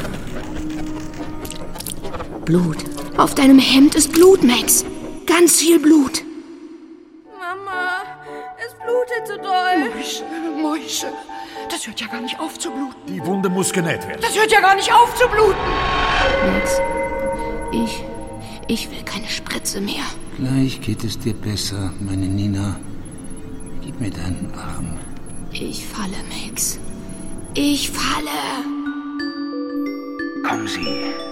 Blut. 2.47 2.79
Auf 3.19 3.35
deinem 3.35 3.59
Hemd 3.59 3.95
ist 3.95 4.13
Blut, 4.13 4.43
Max. 4.43 4.87
Ganz 5.27 5.57
viel 5.57 5.79
Blut. 5.79 6.25
Mäuse. 10.93 11.07
Das 11.71 11.87
hört 11.87 12.01
ja 12.01 12.07
gar 12.07 12.21
nicht 12.21 12.39
auf 12.39 12.59
zu 12.59 12.71
bluten. 12.71 12.97
Die 13.09 13.25
Wunde 13.25 13.49
muss 13.49 13.73
genäht 13.73 14.07
werden. 14.07 14.21
Das 14.21 14.37
hört 14.37 14.53
ja 14.53 14.61
gar 14.61 14.75
nicht 14.75 14.93
auf 14.93 15.15
zu 15.15 15.27
bluten. 15.29 15.57
Max, 16.47 16.81
ich. 17.73 18.05
Ich 18.69 18.91
will 18.91 19.03
keine 19.05 19.29
Spritze 19.29 19.81
mehr. 19.81 20.05
Gleich 20.37 20.81
geht 20.81 21.03
es 21.05 21.19
dir 21.19 21.35
besser, 21.35 21.93
meine 22.01 22.27
Nina. 22.27 22.79
Gib 23.83 24.01
mir 24.01 24.11
deinen 24.11 24.53
Arm. 24.55 24.99
Ich 25.53 25.85
falle, 25.87 26.17
Max. 26.31 26.79
Ich 27.55 27.91
falle. 27.91 28.31
Kommen 30.47 30.69
Sie. 30.69 31.32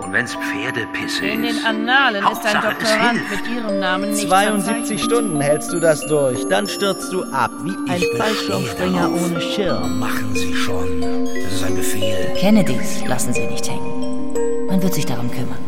Und 0.00 0.12
wenn's 0.12 0.34
Pferdepisse 0.34 1.26
In 1.26 1.42
den 1.42 1.56
ist. 1.56 1.66
Annalen 1.66 2.16
ist 2.16 2.22
ein 2.22 2.24
Hauptsache, 2.24 2.56
es 2.56 2.78
Doktorand 2.78 3.18
hilft. 3.18 3.46
mit 3.46 3.56
Ihrem 3.56 3.80
Namen 3.80 4.10
nicht 4.12 4.28
72 4.28 4.64
verzeichnet. 4.66 5.00
Stunden 5.00 5.40
hältst 5.40 5.72
du 5.72 5.80
das 5.80 6.06
durch, 6.06 6.48
dann 6.48 6.68
stürzt 6.68 7.12
du 7.12 7.24
ab 7.24 7.50
wie 7.62 7.90
ein 7.90 8.00
Ich 8.00 8.16
Fallschirmspringer 8.16 9.08
bestehe 9.10 9.26
ohne 9.26 9.40
Schirm. 9.40 9.98
Machen 9.98 10.34
Sie 10.34 10.54
schon. 10.54 11.00
Das 11.00 11.52
ist 11.52 11.64
ein 11.64 11.74
Befehl. 11.76 12.34
Kennedys 12.36 13.04
lassen 13.06 13.32
sie 13.32 13.46
nicht 13.46 13.68
hängen. 13.68 14.34
Man 14.68 14.82
wird 14.82 14.94
sich 14.94 15.06
darum 15.06 15.30
kümmern. 15.30 15.58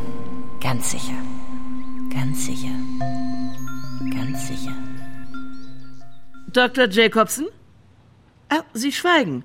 Ganz 0.61 0.91
sicher. 0.91 1.15
Ganz 2.13 2.47
sicher. 2.47 2.69
Ganz 4.15 4.47
sicher. 4.47 4.73
Dr. 6.53 6.89
Jacobson? 6.89 7.47
Ah, 8.49 8.63
Sie 8.75 8.93
schweigen. 8.93 9.45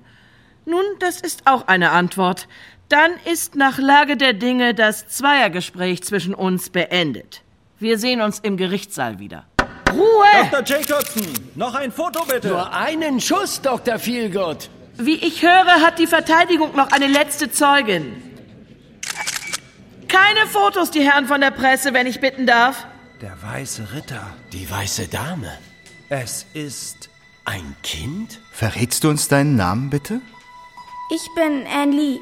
Nun, 0.64 0.82
das 0.98 1.20
ist 1.20 1.46
auch 1.46 1.68
eine 1.68 1.90
Antwort. 1.92 2.48
Dann 2.88 3.12
ist 3.24 3.56
nach 3.56 3.78
Lage 3.78 4.16
der 4.16 4.32
Dinge 4.32 4.74
das 4.74 5.08
Zweiergespräch 5.08 6.04
zwischen 6.04 6.34
uns 6.34 6.70
beendet. 6.70 7.42
Wir 7.78 7.98
sehen 7.98 8.20
uns 8.20 8.38
im 8.38 8.56
Gerichtssaal 8.56 9.18
wieder. 9.18 9.44
Ruhe! 9.92 10.48
Dr. 10.50 10.78
Jacobson, 10.78 11.26
noch 11.56 11.74
ein 11.74 11.90
Foto 11.90 12.24
bitte. 12.24 12.48
Nur 12.48 12.72
einen 12.72 13.20
Schuss, 13.20 13.60
Dr. 13.60 13.98
Feelgood. 13.98 14.70
Wie 14.98 15.16
ich 15.16 15.42
höre, 15.42 15.82
hat 15.82 15.98
die 15.98 16.06
Verteidigung 16.06 16.74
noch 16.76 16.90
eine 16.92 17.06
letzte 17.06 17.50
Zeugin. 17.50 18.22
Keine 20.08 20.46
Fotos, 20.46 20.90
die 20.90 21.00
Herren 21.02 21.26
von 21.26 21.40
der 21.40 21.50
Presse, 21.50 21.92
wenn 21.92 22.06
ich 22.06 22.20
bitten 22.20 22.46
darf. 22.46 22.86
Der 23.20 23.36
weiße 23.42 23.92
Ritter. 23.94 24.22
Die 24.52 24.70
weiße 24.70 25.08
Dame. 25.08 25.52
Es 26.08 26.46
ist 26.54 27.10
Ein 27.44 27.74
Kind? 27.82 28.40
Verrätst 28.52 29.04
du 29.04 29.08
uns 29.10 29.28
deinen 29.28 29.56
Namen 29.56 29.90
bitte? 29.90 30.20
Ich 31.14 31.22
bin 31.34 31.64
Anne 31.66 31.92
Lee. 31.96 32.20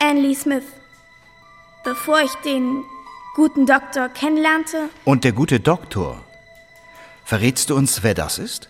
Anne 0.00 0.20
Lee 0.20 0.34
Smith. 0.34 0.64
Bevor 1.84 2.20
ich 2.20 2.32
den 2.44 2.84
guten 3.34 3.66
Doktor 3.66 4.08
kennenlernte, 4.08 4.88
Und 5.04 5.24
der 5.24 5.32
gute 5.32 5.60
Doktor. 5.60 6.22
Verrätst 7.24 7.70
du 7.70 7.76
uns, 7.76 8.02
wer 8.02 8.14
das 8.14 8.38
ist? 8.38 8.68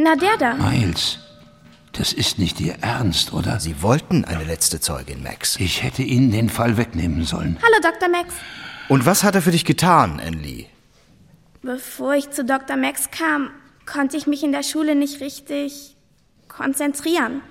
na 0.00 0.14
der 0.14 0.36
da. 0.36 0.54
Miles, 0.54 1.18
das 1.92 2.12
ist 2.12 2.38
nicht 2.38 2.60
Ihr 2.60 2.74
Ernst, 2.82 3.32
oder? 3.32 3.58
Sie 3.58 3.82
wollten 3.82 4.24
eine 4.24 4.44
letzte 4.44 4.78
Zeugin, 4.80 5.24
Max. 5.24 5.56
Ich 5.58 5.82
hätte 5.82 6.02
Ihnen 6.04 6.30
den 6.30 6.50
Fall 6.50 6.76
wegnehmen 6.76 7.24
sollen. 7.24 7.58
Hallo 7.60 7.80
Dr. 7.82 8.08
Max. 8.08 8.32
Und 8.88 9.06
was 9.06 9.24
hat 9.24 9.34
er 9.34 9.42
für 9.42 9.50
dich 9.50 9.64
getan, 9.64 10.20
Enli? 10.20 10.68
Bevor 11.62 12.14
ich 12.14 12.30
zu 12.30 12.44
Dr. 12.44 12.76
Max 12.76 13.10
kam, 13.10 13.50
konnte 13.86 14.16
ich 14.16 14.28
mich 14.28 14.44
in 14.44 14.52
der 14.52 14.62
Schule 14.62 14.94
nicht 14.94 15.20
richtig 15.20 15.96
konzentrieren. 16.46 17.42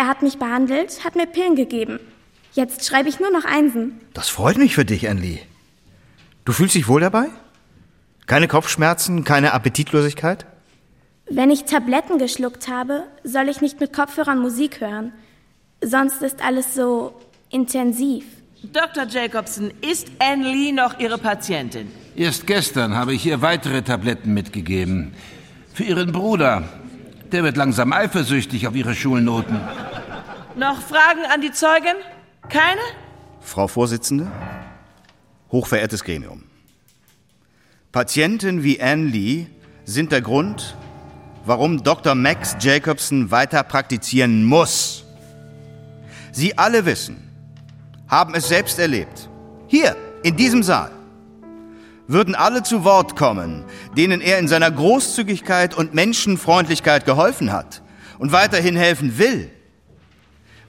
Er 0.00 0.06
hat 0.06 0.22
mich 0.22 0.38
behandelt, 0.38 1.04
hat 1.04 1.14
mir 1.14 1.26
Pillen 1.26 1.56
gegeben. 1.56 2.00
Jetzt 2.54 2.86
schreibe 2.86 3.10
ich 3.10 3.20
nur 3.20 3.30
noch 3.30 3.44
Einsen. 3.44 4.00
Das 4.14 4.30
freut 4.30 4.56
mich 4.56 4.74
für 4.74 4.86
dich, 4.86 5.10
Anlie. 5.10 5.40
Du 6.46 6.52
fühlst 6.52 6.74
dich 6.74 6.88
wohl 6.88 7.02
dabei? 7.02 7.26
Keine 8.26 8.48
Kopfschmerzen, 8.48 9.24
keine 9.24 9.52
Appetitlosigkeit? 9.52 10.46
Wenn 11.28 11.50
ich 11.50 11.64
Tabletten 11.66 12.16
geschluckt 12.16 12.66
habe, 12.66 13.08
soll 13.24 13.50
ich 13.50 13.60
nicht 13.60 13.78
mit 13.78 13.92
Kopfhörern 13.92 14.38
Musik 14.38 14.80
hören. 14.80 15.12
Sonst 15.84 16.22
ist 16.22 16.42
alles 16.42 16.74
so 16.74 17.12
intensiv. 17.50 18.24
Dr. 18.72 19.04
Jacobson, 19.06 19.70
ist 19.82 20.10
Anne 20.18 20.50
Lee 20.50 20.72
noch 20.72 20.98
Ihre 20.98 21.18
Patientin? 21.18 21.90
Erst 22.16 22.46
gestern 22.46 22.94
habe 22.96 23.12
ich 23.12 23.26
ihr 23.26 23.42
weitere 23.42 23.82
Tabletten 23.82 24.32
mitgegeben. 24.32 25.12
Für 25.74 25.84
ihren 25.84 26.10
Bruder. 26.12 26.79
Der 27.32 27.44
wird 27.44 27.56
langsam 27.56 27.92
eifersüchtig 27.92 28.66
auf 28.66 28.74
ihre 28.74 28.94
Schulnoten. 28.94 29.60
Noch 30.56 30.80
Fragen 30.80 31.24
an 31.32 31.40
die 31.40 31.52
Zeugin? 31.52 31.94
Keine? 32.48 32.80
Frau 33.40 33.68
Vorsitzende, 33.68 34.30
hochverehrtes 35.52 36.02
Gremium. 36.02 36.44
Patienten 37.92 38.62
wie 38.64 38.80
Anne 38.80 39.06
Lee 39.06 39.46
sind 39.84 40.12
der 40.12 40.22
Grund, 40.22 40.76
warum 41.44 41.82
Dr. 41.82 42.14
Max 42.14 42.56
Jacobson 42.60 43.30
weiter 43.30 43.62
praktizieren 43.62 44.44
muss. 44.44 45.04
Sie 46.32 46.58
alle 46.58 46.84
wissen, 46.84 47.16
haben 48.08 48.34
es 48.34 48.48
selbst 48.48 48.78
erlebt. 48.78 49.28
Hier, 49.68 49.96
in 50.22 50.36
diesem 50.36 50.62
Saal, 50.62 50.90
würden 52.10 52.34
alle 52.34 52.62
zu 52.62 52.84
Wort 52.84 53.16
kommen, 53.16 53.64
denen 53.96 54.20
er 54.20 54.38
in 54.38 54.48
seiner 54.48 54.70
Großzügigkeit 54.70 55.74
und 55.76 55.94
Menschenfreundlichkeit 55.94 57.06
geholfen 57.06 57.52
hat 57.52 57.82
und 58.18 58.32
weiterhin 58.32 58.76
helfen 58.76 59.18
will, 59.18 59.50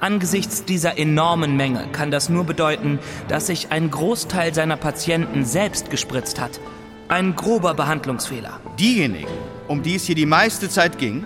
Angesichts 0.00 0.64
dieser 0.64 0.96
enormen 0.98 1.58
Menge 1.58 1.86
kann 1.92 2.10
das 2.10 2.30
nur 2.30 2.44
bedeuten, 2.44 2.98
dass 3.28 3.48
sich 3.48 3.70
ein 3.70 3.90
Großteil 3.90 4.54
seiner 4.54 4.78
Patienten 4.78 5.44
selbst 5.44 5.90
gespritzt 5.90 6.40
hat. 6.40 6.58
Ein 7.08 7.36
grober 7.36 7.74
Behandlungsfehler. 7.74 8.60
Diejenigen, 8.78 9.28
um 9.68 9.82
die 9.82 9.96
es 9.96 10.04
hier 10.04 10.14
die 10.14 10.24
meiste 10.24 10.70
Zeit 10.70 10.96
ging, 10.96 11.24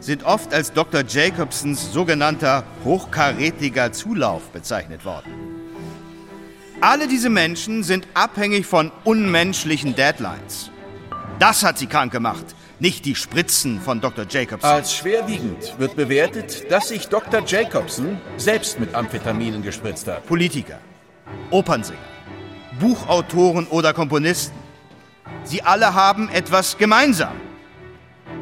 sind 0.00 0.24
oft 0.24 0.52
als 0.52 0.72
Dr. 0.72 1.04
Jacobsons 1.06 1.92
sogenannter 1.92 2.64
hochkarätiger 2.84 3.92
Zulauf 3.92 4.50
bezeichnet 4.50 5.04
worden. 5.04 5.30
Alle 6.80 7.06
diese 7.06 7.30
Menschen 7.30 7.84
sind 7.84 8.08
abhängig 8.14 8.66
von 8.66 8.90
unmenschlichen 9.04 9.94
Deadlines. 9.94 10.72
Das 11.38 11.62
hat 11.62 11.78
sie 11.78 11.86
krank 11.86 12.10
gemacht, 12.10 12.56
nicht 12.82 13.04
die 13.04 13.14
Spritzen 13.14 13.80
von 13.80 14.00
Dr. 14.00 14.26
Jacobson. 14.28 14.68
Als 14.68 14.92
schwerwiegend 14.92 15.78
wird 15.78 15.94
bewertet, 15.94 16.68
dass 16.68 16.88
sich 16.88 17.06
Dr. 17.06 17.40
Jacobson 17.46 18.20
selbst 18.36 18.80
mit 18.80 18.92
Amphetaminen 18.92 19.62
gespritzt 19.62 20.08
hat. 20.08 20.26
Politiker, 20.26 20.78
Opernsänger, 21.52 22.00
Buchautoren 22.80 23.68
oder 23.68 23.94
Komponisten. 23.94 24.58
Sie 25.44 25.62
alle 25.62 25.94
haben 25.94 26.28
etwas 26.28 26.76
gemeinsam. 26.76 27.40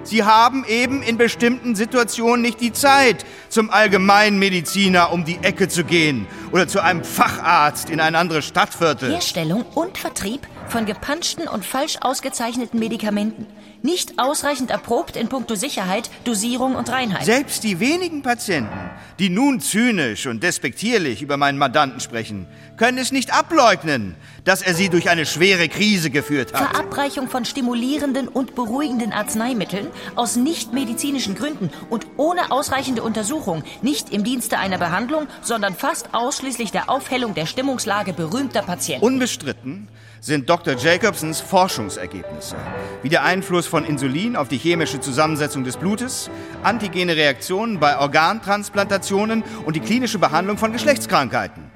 Sie 0.05 0.25
haben 0.25 0.65
eben 0.65 1.03
in 1.03 1.19
bestimmten 1.19 1.75
Situationen 1.75 2.41
nicht 2.41 2.63
die 2.63 2.73
Zeit, 2.73 3.27
zum 3.51 3.69
Allgemeinmediziner 3.69 5.13
um 5.13 5.27
die 5.27 5.39
Ecke 5.43 5.69
zu 5.69 5.85
gehen 5.85 6.27
oder 6.51 6.67
zu 6.67 6.83
einem 6.83 7.05
Facharzt 7.05 7.91
in 7.91 8.01
ein 8.01 8.15
anderes 8.15 8.47
Stadtviertel. 8.47 9.13
Herstellung 9.13 9.67
und 9.75 9.99
Vertrieb 9.99 10.49
von 10.69 10.87
gepanschten 10.87 11.47
und 11.47 11.67
falsch 11.67 11.99
ausgezeichneten 12.01 12.81
Medikamenten. 12.81 13.47
Nicht 13.83 14.19
ausreichend 14.19 14.71
erprobt 14.71 15.17
in 15.17 15.29
puncto 15.29 15.55
Sicherheit, 15.55 16.11
Dosierung 16.25 16.75
und 16.75 16.91
Reinheit. 16.91 17.25
Selbst 17.25 17.65
die 17.65 17.81
wenigen 17.81 18.23
Patienten, 18.23 18.79
die 19.19 19.31
nun 19.31 19.61
zynisch 19.61 20.27
und 20.27 20.43
despektierlich 20.43 21.23
über 21.23 21.39
meinen 21.39 21.57
Mandanten 21.57 22.01
sprechen, 22.01 22.47
können 22.77 22.99
es 22.99 23.11
nicht 23.11 23.33
ableugnen, 23.33 24.17
dass 24.45 24.61
er 24.61 24.75
sie 24.75 24.91
durch 24.91 25.09
eine 25.09 25.25
schwere 25.25 25.69
Krise 25.69 26.11
geführt 26.11 26.53
hat. 26.53 26.75
Verabreichung 26.75 27.29
von 27.29 27.47
stimulierenden 27.47 28.29
und 28.29 28.55
beruhigenden 28.55 29.13
Arzneimitteln 29.13 29.87
aus 30.15 30.37
nichtmedizinischen 30.37 31.35
Gründen 31.35 31.71
und 31.89 32.07
ohne 32.19 32.51
ausreichende 32.51 33.03
Untersuchung, 33.03 33.63
nicht 33.81 34.13
im 34.13 34.25
Dienste 34.25 34.59
einer 34.59 34.77
Behandlung, 34.79 35.27
sondern 35.41 35.75
fast 35.75 36.13
ausschließlich 36.13 36.71
der 36.71 36.91
Aufhellung 36.91 37.35
der 37.35 37.47
Stimmungslage 37.47 38.13
berühmter 38.13 38.61
Patienten. 38.61 39.07
Unbestritten 39.07 39.89
sind 40.21 40.49
Dr. 40.49 40.75
Jacobsons 40.75 41.41
Forschungsergebnisse, 41.41 42.57
wie 43.03 43.09
der 43.09 43.25
Einfluss 43.25 43.67
von 43.67 43.85
Insulin 43.85 44.37
auf 44.37 44.49
die 44.49 44.59
chemische 44.59 45.01
Zusammensetzung 45.01 45.65
des 45.65 45.79
Blutes, 45.79 46.31
antigene 46.63 47.17
Reaktionen 47.17 47.81
bei 47.81 47.99
Organtransplantationen 47.99 49.43
und 49.65 49.77
die 49.77 49.81
klinische 49.81 50.19
Behandlung 50.19 50.59
von 50.59 50.73
Geschlechtskrankheiten. 50.73 51.71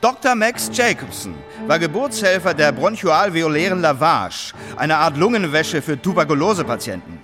Dr. 0.00 0.34
Max 0.34 0.70
Jacobson 0.72 1.34
war 1.66 1.78
Geburtshelfer 1.78 2.54
der 2.54 2.72
bronchoalveolären 2.72 3.82
Lavage, 3.82 4.54
einer 4.76 4.98
Art 4.98 5.18
Lungenwäsche 5.18 5.82
für 5.82 6.00
Tuberkulosepatienten. 6.00 7.19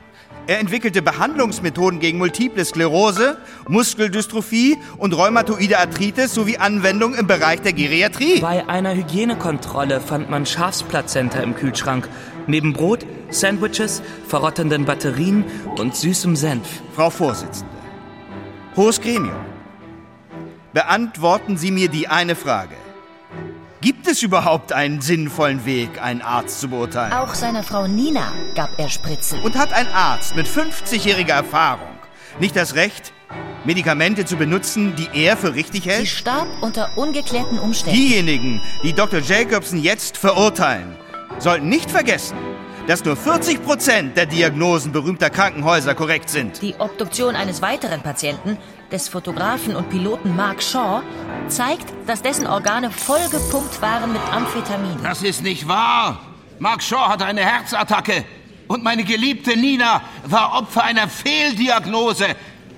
Er 0.49 0.61
entwickelte 0.61 1.03
Behandlungsmethoden 1.03 1.99
gegen 1.99 2.19
Multiple 2.19 2.65
Sklerose, 2.65 3.37
Muskeldystrophie 3.69 4.79
und 4.97 5.17
rheumatoide 5.17 5.79
Arthritis 5.79 6.35
sowie 6.35 6.59
Anwendungen 6.59 7.19
im 7.19 7.27
Bereich 7.27 7.63
der 7.63 7.73
Geriatrie. 7.73 8.41
Bei 8.41 8.69
einer 8.69 8.95
Hygienekontrolle 8.95 10.01
fand 10.01 10.31
man 10.31 10.47
Schafsplazenta 10.47 11.41
im 11.41 11.57
Kühlschrank. 11.57 12.09
Neben 12.47 12.75
Brot, 12.75 13.05
Sandwiches, 13.29 14.03
verrottenden 14.29 14.85
Batterien 14.85 15.45
und 15.79 15.97
süßem 15.97 16.37
Senf. 16.37 16.81
Frau 16.95 17.11
Vorsitzende, 17.11 17.67
Hohes 18.77 19.01
Gremium, 19.01 19.35
beantworten 20.73 21.57
Sie 21.57 21.73
mir 21.73 21.89
die 21.89 22.07
eine 22.07 22.37
Frage. 22.37 22.77
Gibt 23.87 24.09
es 24.09 24.25
überhaupt 24.25 24.73
einen 24.73 25.01
sinnvollen 25.01 25.65
Weg, 25.65 26.03
einen 26.03 26.21
Arzt 26.21 26.59
zu 26.59 26.67
beurteilen? 26.67 27.13
Auch 27.13 27.37
seiner 27.37 27.63
Frau 27.63 27.87
Nina 27.87 28.33
gab 28.57 28.77
er 28.81 28.89
Spritzen. 28.89 29.41
Und 29.43 29.57
hat 29.57 29.73
ein 29.73 29.87
Arzt 29.87 30.35
mit 30.35 30.49
50-jähriger 30.49 31.35
Erfahrung 31.35 31.97
nicht 32.41 32.57
das 32.57 32.75
Recht, 32.75 33.13
Medikamente 33.65 34.25
zu 34.25 34.35
benutzen, 34.35 34.97
die 34.97 35.07
er 35.17 35.37
für 35.37 35.55
richtig 35.55 35.87
hält? 35.87 36.01
Sie 36.01 36.07
starb 36.09 36.49
unter 36.63 36.99
ungeklärten 36.99 37.61
Umständen. 37.61 37.97
Diejenigen, 37.97 38.61
die 38.83 38.93
Dr. 38.93 39.21
Jacobson 39.21 39.81
jetzt 39.81 40.17
verurteilen, 40.17 40.97
sollten 41.39 41.69
nicht 41.69 41.89
vergessen, 41.89 42.37
dass 42.89 43.05
nur 43.05 43.17
40 43.17 43.65
Prozent 43.65 44.17
der 44.17 44.27
Diagnosen 44.27 44.91
berühmter 44.91 45.31
Krankenhäuser 45.31 45.95
korrekt 45.95 46.29
sind. 46.29 46.61
Die 46.61 46.75
Obduktion 46.79 47.37
eines 47.37 47.63
weiteren 47.63 48.01
Patienten, 48.01 48.59
des 48.91 49.09
Fotografen 49.09 49.77
und 49.77 49.91
Piloten 49.91 50.35
Mark 50.37 50.63
Shaw, 50.63 51.03
zeigt, 51.49 51.87
dass 52.07 52.23
dessen 52.23 52.47
Organe 52.47 52.91
vollgepumpt 52.91 53.81
waren 53.83 54.13
mit 54.13 54.23
Amphetamin. 54.33 55.03
Das 55.03 55.23
ist 55.23 55.43
nicht 55.43 55.67
wahr. 55.69 56.21
Mark 56.59 56.83
Shaw 56.83 57.09
hatte 57.09 57.25
eine 57.25 57.43
Herzattacke. 57.43 58.25
Und 58.69 58.83
meine 58.83 59.05
geliebte 59.05 59.57
Nina 59.57 60.03
war 60.25 60.55
Opfer 60.55 60.85
einer 60.85 61.09
Fehldiagnose. 61.09 62.27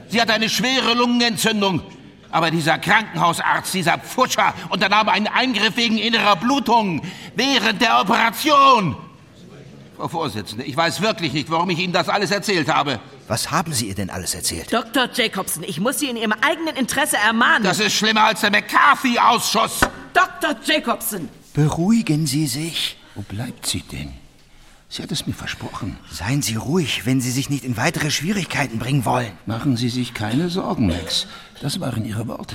Sie 0.08 0.20
hatte 0.20 0.34
eine 0.34 0.48
schwere 0.48 0.94
Lungenentzündung. 0.94 1.82
Aber 2.30 2.50
dieser 2.50 2.78
Krankenhausarzt, 2.78 3.72
dieser 3.72 3.96
Pfuscher, 3.98 4.52
unternahm 4.68 5.08
einen 5.08 5.28
Eingriff 5.28 5.76
wegen 5.76 5.96
innerer 5.96 6.36
Blutung 6.36 7.00
während 7.34 7.80
der 7.80 8.00
Operation. 8.00 8.96
Frau 9.98 10.06
Vorsitzende, 10.06 10.62
ich 10.62 10.76
weiß 10.76 11.00
wirklich 11.00 11.32
nicht, 11.32 11.50
warum 11.50 11.68
ich 11.70 11.78
Ihnen 11.80 11.92
das 11.92 12.08
alles 12.08 12.30
erzählt 12.30 12.72
habe. 12.72 13.00
Was 13.26 13.50
haben 13.50 13.72
Sie 13.72 13.88
ihr 13.88 13.96
denn 13.96 14.10
alles 14.10 14.32
erzählt? 14.32 14.72
Dr. 14.72 15.08
Jacobson, 15.12 15.64
ich 15.64 15.80
muss 15.80 15.98
Sie 15.98 16.08
in 16.08 16.16
Ihrem 16.16 16.32
eigenen 16.34 16.76
Interesse 16.76 17.16
ermahnen. 17.16 17.64
Das 17.64 17.80
ist 17.80 17.94
schlimmer 17.94 18.22
als 18.22 18.40
der 18.42 18.52
McCarthy-Ausschuss. 18.52 19.80
Dr. 20.14 20.54
Jacobson! 20.64 21.28
Beruhigen 21.52 22.28
Sie 22.28 22.46
sich. 22.46 22.96
Wo 23.16 23.22
bleibt 23.22 23.66
sie 23.66 23.80
denn? 23.80 24.12
Sie 24.88 25.02
hat 25.02 25.10
es 25.10 25.26
mir 25.26 25.34
versprochen. 25.34 25.98
Seien 26.08 26.42
Sie 26.42 26.54
ruhig, 26.54 27.04
wenn 27.04 27.20
Sie 27.20 27.32
sich 27.32 27.50
nicht 27.50 27.64
in 27.64 27.76
weitere 27.76 28.12
Schwierigkeiten 28.12 28.78
bringen 28.78 29.04
wollen. 29.04 29.32
Machen 29.46 29.76
Sie 29.76 29.88
sich 29.88 30.14
keine 30.14 30.48
Sorgen, 30.48 30.86
Max. 30.86 31.26
Das 31.60 31.80
waren 31.80 32.04
Ihre 32.04 32.28
Worte. 32.28 32.54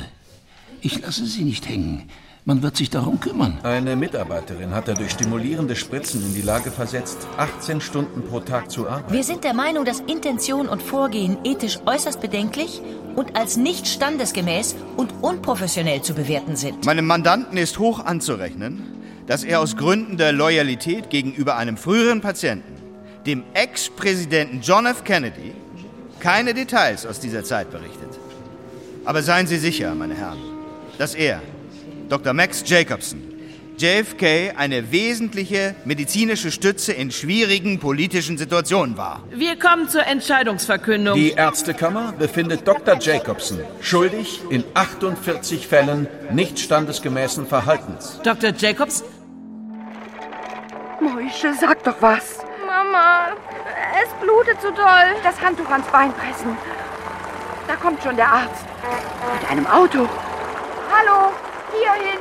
Ich 0.79 1.01
lasse 1.01 1.25
Sie 1.25 1.43
nicht 1.43 1.67
hängen. 1.67 2.09
Man 2.45 2.61
wird 2.61 2.75
sich 2.75 2.89
darum 2.89 3.21
kümmern. 3.21 3.57
Eine 3.63 3.95
Mitarbeiterin 3.95 4.75
hat 4.75 4.89
er 4.89 4.95
durch 4.95 5.11
stimulierende 5.11 5.77
Spritzen 5.77 6.21
in 6.25 6.33
die 6.33 6.41
Lage 6.41 6.71
versetzt, 6.71 7.25
18 7.37 7.79
Stunden 7.79 8.21
pro 8.23 8.41
Tag 8.41 8.69
zu 8.69 8.89
arbeiten. 8.89 9.13
Wir 9.13 9.23
sind 9.23 9.45
der 9.45 9.53
Meinung, 9.53 9.85
dass 9.85 10.01
Intention 10.01 10.67
und 10.67 10.83
Vorgehen 10.83 11.37
ethisch 11.45 11.79
äußerst 11.85 12.19
bedenklich 12.19 12.81
und 13.15 13.37
als 13.37 13.55
nicht 13.55 13.87
standesgemäß 13.87 14.75
und 14.97 15.13
unprofessionell 15.21 16.01
zu 16.01 16.13
bewerten 16.13 16.57
sind. 16.57 16.85
Meinem 16.85 17.07
Mandanten 17.07 17.57
ist 17.57 17.79
hoch 17.79 18.03
anzurechnen, 18.03 18.81
dass 19.25 19.45
er 19.45 19.61
aus 19.61 19.77
Gründen 19.77 20.17
der 20.17 20.33
Loyalität 20.33 21.09
gegenüber 21.09 21.55
einem 21.55 21.77
früheren 21.77 22.19
Patienten 22.19 22.73
dem 23.25 23.43
Ex-Präsidenten 23.53 24.59
John 24.61 24.85
F. 24.85 25.03
Kennedy, 25.03 25.53
keine 26.19 26.53
Details 26.53 27.05
aus 27.05 27.19
dieser 27.19 27.43
Zeit 27.43 27.71
berichtet. 27.71 28.19
Aber 29.05 29.21
seien 29.21 29.47
Sie 29.47 29.57
sicher, 29.57 29.95
meine 29.95 30.15
Herren, 30.15 30.39
dass 30.97 31.15
er, 31.15 31.41
Dr. 32.13 32.31
Max 32.33 32.63
Jacobson, 32.63 33.23
JFK 33.79 34.53
eine 34.55 34.91
wesentliche 34.91 35.73
medizinische 35.83 36.51
Stütze 36.51 36.93
in 36.93 37.09
schwierigen 37.09 37.79
politischen 37.79 38.37
Situationen 38.37 38.97
war. 38.97 39.23
Wir 39.31 39.57
kommen 39.57 39.89
zur 39.89 40.05
Entscheidungsverkündung. 40.05 41.15
Die 41.15 41.31
Ärztekammer 41.31 42.11
befindet 42.11 42.67
Dr. 42.67 42.99
Jacobson 42.99 43.61
schuldig 43.81 44.41
in 44.51 44.63
48 44.75 45.65
Fällen 45.65 46.07
nicht 46.29 46.59
standesgemäßen 46.59 47.47
Verhaltens. 47.47 48.19
Dr. 48.23 48.51
Jacobson? 48.51 49.07
Moische, 51.01 51.51
sag 51.59 51.83
doch 51.83 51.99
was. 51.99 52.41
Mama, 52.67 53.29
es 54.03 54.23
blutet 54.23 54.61
so 54.61 54.69
doll. 54.69 55.15
Das 55.23 55.41
Handtuch 55.41 55.71
ans 55.71 55.87
Bein 55.87 56.13
pressen. 56.13 56.55
Da 57.67 57.75
kommt 57.75 58.03
schon 58.03 58.15
der 58.15 58.27
Arzt. 58.27 58.65
Mit 59.39 59.49
einem 59.49 59.65
Auto. 59.65 60.07
Hallo, 60.91 61.31
hierhin. 61.79 62.19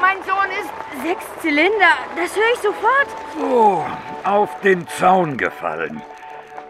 Mein 0.00 0.22
Sohn 0.22 0.50
ist 0.50 1.02
sechs 1.02 1.24
Zylinder. 1.42 1.92
Das 2.16 2.36
höre 2.36 2.52
ich 2.54 2.60
sofort. 2.60 3.08
So, 3.36 3.86
auf 4.24 4.60
den 4.60 4.86
Zaun 4.88 5.36
gefallen. 5.36 6.00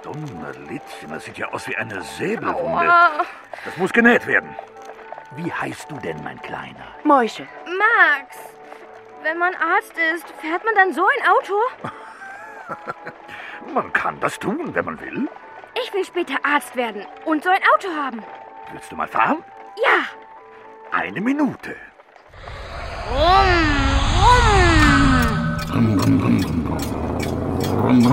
Dumme 0.03 0.53
Litzchen, 0.69 1.11
das 1.11 1.25
sieht 1.25 1.39
ja 1.39 1.49
aus 1.49 1.69
wie 1.69 1.77
eine 1.77 2.01
Säbelwunde. 2.03 2.89
Aua. 2.89 3.11
Das 3.65 3.77
muss 3.77 3.93
genäht 3.93 4.27
werden. 4.27 4.55
Wie 5.37 5.53
heißt 5.53 5.91
du 5.91 5.97
denn, 5.99 6.23
mein 6.25 6.41
Kleiner? 6.41 6.87
Moische. 7.05 7.47
Max, 7.67 8.37
wenn 9.23 9.37
man 9.39 9.55
Arzt 9.55 9.93
ist, 10.15 10.27
fährt 10.41 10.65
man 10.65 10.75
dann 10.75 10.93
so 10.95 11.05
ein 11.07 11.29
Auto? 11.29 11.61
Man 13.75 13.93
kann 13.93 14.19
das 14.21 14.39
tun, 14.39 14.75
wenn 14.75 14.85
man 14.85 15.01
will. 15.01 15.29
Ich 15.83 15.93
will 15.93 16.05
später 16.05 16.37
Arzt 16.43 16.77
werden 16.77 17.07
und 17.25 17.43
so 17.43 17.51
ein 17.51 17.61
Auto 17.75 17.89
haben. 17.95 18.23
Willst 18.73 18.91
du 18.93 18.97
mal 18.97 19.09
fahren? 19.09 19.43
Ja. 19.77 20.05
Eine 20.91 21.21
Minute. 21.21 21.77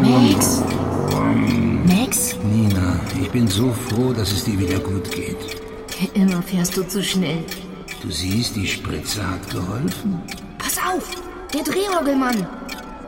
Max? 0.02 0.64
Max? 1.86 2.36
Nina, 2.44 3.00
ich 3.22 3.30
bin 3.32 3.48
so 3.48 3.74
froh, 3.74 4.14
dass 4.14 4.32
es 4.32 4.46
dir 4.46 4.58
wieder 4.58 4.80
gut 4.80 5.12
geht. 5.12 5.38
Immer 6.14 6.42
fährst 6.42 6.78
du 6.78 6.88
zu 6.88 7.04
schnell. 7.04 7.44
Du 8.02 8.10
siehst, 8.10 8.56
die 8.56 8.68
Spritze 8.68 9.28
hat 9.28 9.50
geholfen. 9.50 10.22
Pass 10.58 10.78
auf, 10.78 11.10
der 11.54 11.64
Drehorgelmann. 11.64 12.48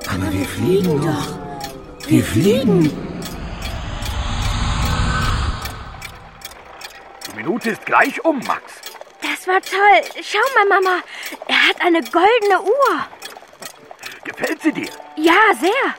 Aber 0.09 0.31
wir 0.31 0.45
fliegen 0.45 0.99
noch. 0.99 1.27
Wir 2.07 2.23
fliegen. 2.23 2.91
Die 7.27 7.35
Minute 7.35 7.69
ist 7.71 7.85
gleich 7.85 8.23
um, 8.25 8.39
Max. 8.39 8.86
Das 9.21 9.47
war 9.47 9.61
toll. 9.61 10.23
Schau 10.23 10.39
mal, 10.55 10.79
Mama. 10.81 11.03
Er 11.47 11.67
hat 11.67 11.81
eine 11.81 12.01
goldene 12.01 12.61
Uhr. 12.61 13.07
Gefällt 14.23 14.61
sie 14.61 14.71
dir? 14.71 14.89
Ja, 15.15 15.53
sehr. 15.59 15.95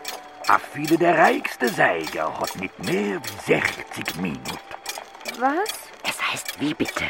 Viele 0.81 0.97
der 0.97 1.19
reichste 1.19 1.69
Seiger 1.69 2.39
hat 2.39 2.55
mit 2.61 2.79
mehr 2.85 3.21
wie 3.21 3.53
60 3.53 4.15
Minuten. 4.21 4.59
Was? 5.41 5.71
Es 6.09 6.23
heißt 6.23 6.61
wie 6.61 6.73
bitte? 6.73 7.05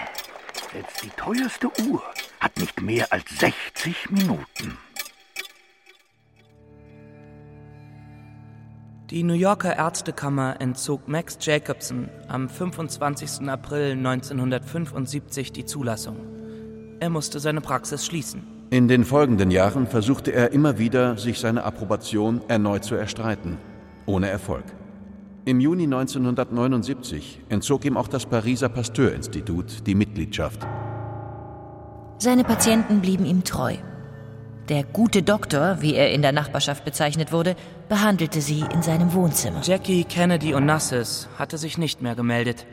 Selbst 0.73 1.03
die 1.03 1.11
teuerste 1.11 1.71
Uhr 1.83 2.03
hat 2.41 2.57
nicht 2.57 2.81
mehr 2.81 3.07
als 3.11 3.25
60 3.39 4.09
Minuten. 4.09 4.79
Die 9.11 9.23
New 9.23 9.33
Yorker 9.33 9.75
Ärztekammer 9.75 10.57
entzog 10.61 11.09
Max 11.09 11.39
Jacobson 11.41 12.11
am 12.29 12.51
25. 12.51 13.49
April 13.49 13.93
1975 13.93 15.51
die 15.51 15.65
Zulassung. 15.65 16.17
Er 17.01 17.09
musste 17.09 17.41
seine 17.41 17.63
Praxis 17.63 18.05
schließen. 18.05 18.43
In 18.69 18.87
den 18.87 19.07
folgenden 19.07 19.51
Jahren 19.51 19.87
versuchte 19.87 20.35
er 20.35 20.53
immer 20.53 20.79
wieder, 20.79 21.17
sich 21.17 21.39
seine 21.39 21.65
Approbation 21.65 22.43
erneut 22.49 22.85
zu 22.85 22.97
erstreiten. 22.97 23.57
Ohne 24.05 24.29
Erfolg. 24.29 24.65
Im 25.47 25.59
Juni 25.59 25.85
1979 25.85 27.45
entzog 27.49 27.87
ihm 27.87 27.97
auch 27.97 28.09
das 28.09 28.27
Pariser 28.27 28.69
Pasteur-Institut 28.69 29.87
die 29.87 29.95
Mitgliedschaft. 29.95 30.67
Seine 32.19 32.45
Patienten 32.45 33.01
blieben 33.01 33.25
ihm 33.25 33.43
treu. 33.43 33.77
Der 34.69 34.85
gute 34.85 35.23
Doktor, 35.23 35.79
wie 35.81 35.95
er 35.95 36.13
in 36.13 36.21
der 36.21 36.33
Nachbarschaft 36.33 36.85
bezeichnet 36.85 37.33
wurde, 37.33 37.57
behandelte 37.89 38.43
sie 38.43 38.63
in 38.75 38.83
seinem 38.83 39.15
Wohnzimmer. 39.15 39.63
Jackie 39.63 40.05
Kennedy 40.05 40.55
Onassis 40.55 41.27
hatte 41.39 41.57
sich 41.57 41.79
nicht 41.79 42.03
mehr 42.03 42.15
gemeldet, 42.15 42.67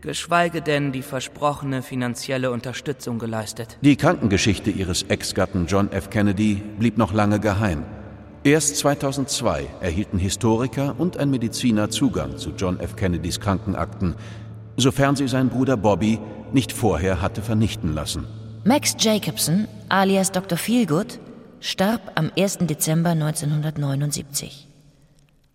geschweige 0.00 0.62
denn 0.62 0.92
die 0.92 1.02
versprochene 1.02 1.82
finanzielle 1.82 2.50
Unterstützung 2.50 3.18
geleistet. 3.18 3.76
Die 3.82 3.96
Krankengeschichte 3.96 4.70
ihres 4.70 5.02
Ex-Gatten 5.02 5.66
John 5.66 5.92
F. 5.92 6.08
Kennedy 6.08 6.62
blieb 6.78 6.96
noch 6.96 7.12
lange 7.12 7.40
geheim. 7.40 7.82
Erst 8.42 8.78
2002 8.78 9.66
erhielten 9.82 10.18
Historiker 10.18 10.94
und 10.96 11.18
ein 11.18 11.28
Mediziner 11.28 11.90
Zugang 11.90 12.38
zu 12.38 12.52
John 12.56 12.80
F. 12.80 12.96
Kennedys 12.96 13.38
Krankenakten, 13.38 14.14
sofern 14.78 15.14
sie 15.14 15.28
sein 15.28 15.50
Bruder 15.50 15.76
Bobby 15.76 16.18
nicht 16.54 16.72
vorher 16.72 17.20
hatte 17.20 17.42
vernichten 17.42 17.94
lassen. 17.94 18.26
Max 18.64 18.96
Jacobson, 18.98 19.68
alias 19.90 20.32
Dr. 20.32 20.56
Feelgood, 20.56 21.20
starb 21.64 22.12
am 22.14 22.30
1. 22.36 22.58
Dezember 22.60 23.10
1979. 23.10 24.68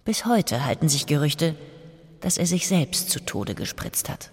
Bis 0.06 0.26
heute 0.26 0.66
halten 0.66 0.90
sich 0.90 1.06
Gerüchte, 1.06 1.54
dass 2.20 2.40
er 2.40 2.48
sich 2.48 2.68
selbst 2.68 3.12
zu 3.12 3.24
Tode 3.24 3.54
gespritzt 3.54 4.10
hat. 4.10 4.32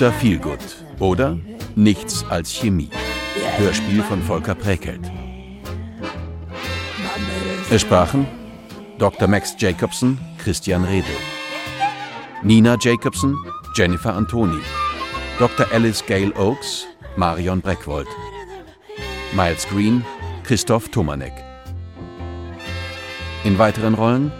Dr. 0.00 0.12
Feelgood 0.12 0.58
oder 0.98 1.36
Nichts 1.76 2.24
als 2.30 2.50
Chemie. 2.50 2.88
Hörspiel 3.58 4.02
von 4.02 4.22
Volker 4.22 4.54
Präkelt. 4.54 5.02
Es 7.70 7.82
sprachen 7.82 8.26
Dr. 8.96 9.28
Max 9.28 9.54
Jacobson, 9.58 10.18
Christian 10.42 10.84
Redel. 10.84 11.14
Nina 12.42 12.78
Jacobson, 12.80 13.36
Jennifer 13.76 14.14
Antoni. 14.14 14.62
Dr. 15.38 15.66
Alice 15.70 16.02
Gale 16.06 16.32
Oakes, 16.34 16.86
Marion 17.16 17.60
Breckwold. 17.60 18.08
Miles 19.34 19.68
Green, 19.68 20.02
Christoph 20.44 20.88
Tomanek. 20.88 21.34
In 23.44 23.58
weiteren 23.58 23.92
Rollen 23.92 24.32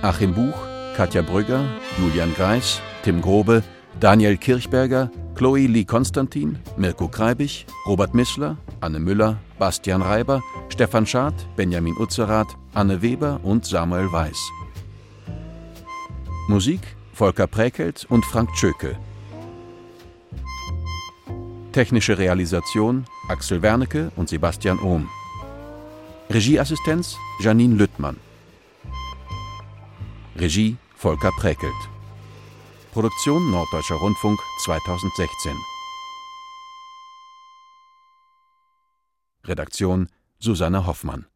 Achim 0.00 0.32
Buch, 0.32 0.56
Katja 0.96 1.20
Brügger, 1.20 1.66
Julian 1.98 2.34
Greis, 2.34 2.80
Tim 3.02 3.20
Grobe, 3.20 3.62
Daniel 3.98 4.36
Kirchberger, 4.36 5.10
Chloe 5.34 5.66
Lee 5.66 5.84
Konstantin, 5.84 6.58
Mirko 6.76 7.08
Kreibich, 7.08 7.66
Robert 7.86 8.14
Missler, 8.14 8.56
Anne 8.80 9.00
Müller, 9.00 9.38
Bastian 9.58 10.02
Reiber, 10.02 10.42
Stefan 10.68 11.06
Schad, 11.06 11.34
Benjamin 11.56 11.96
Utzerath, 11.98 12.56
Anne 12.74 13.02
Weber 13.02 13.40
und 13.42 13.64
Samuel 13.64 14.10
Weiß. 14.12 14.38
Musik 16.48 16.80
Volker 17.12 17.46
Präkelt 17.46 18.06
und 18.08 18.24
Frank 18.24 18.52
Tschöke. 18.54 18.96
Technische 21.72 22.18
Realisation 22.18 23.04
Axel 23.28 23.62
Wernicke 23.62 24.10
und 24.16 24.28
Sebastian 24.28 24.78
Ohm. 24.80 25.08
Regieassistenz 26.30 27.16
Janine 27.40 27.76
Lüttmann. 27.76 28.16
Regie 30.36 30.76
Volker 30.96 31.30
Präkelt. 31.32 31.89
Produktion 32.92 33.52
Norddeutscher 33.52 33.94
Rundfunk 33.94 34.40
2016. 34.64 35.56
Redaktion 39.44 40.08
Susanne 40.40 40.84
Hoffmann. 40.84 41.29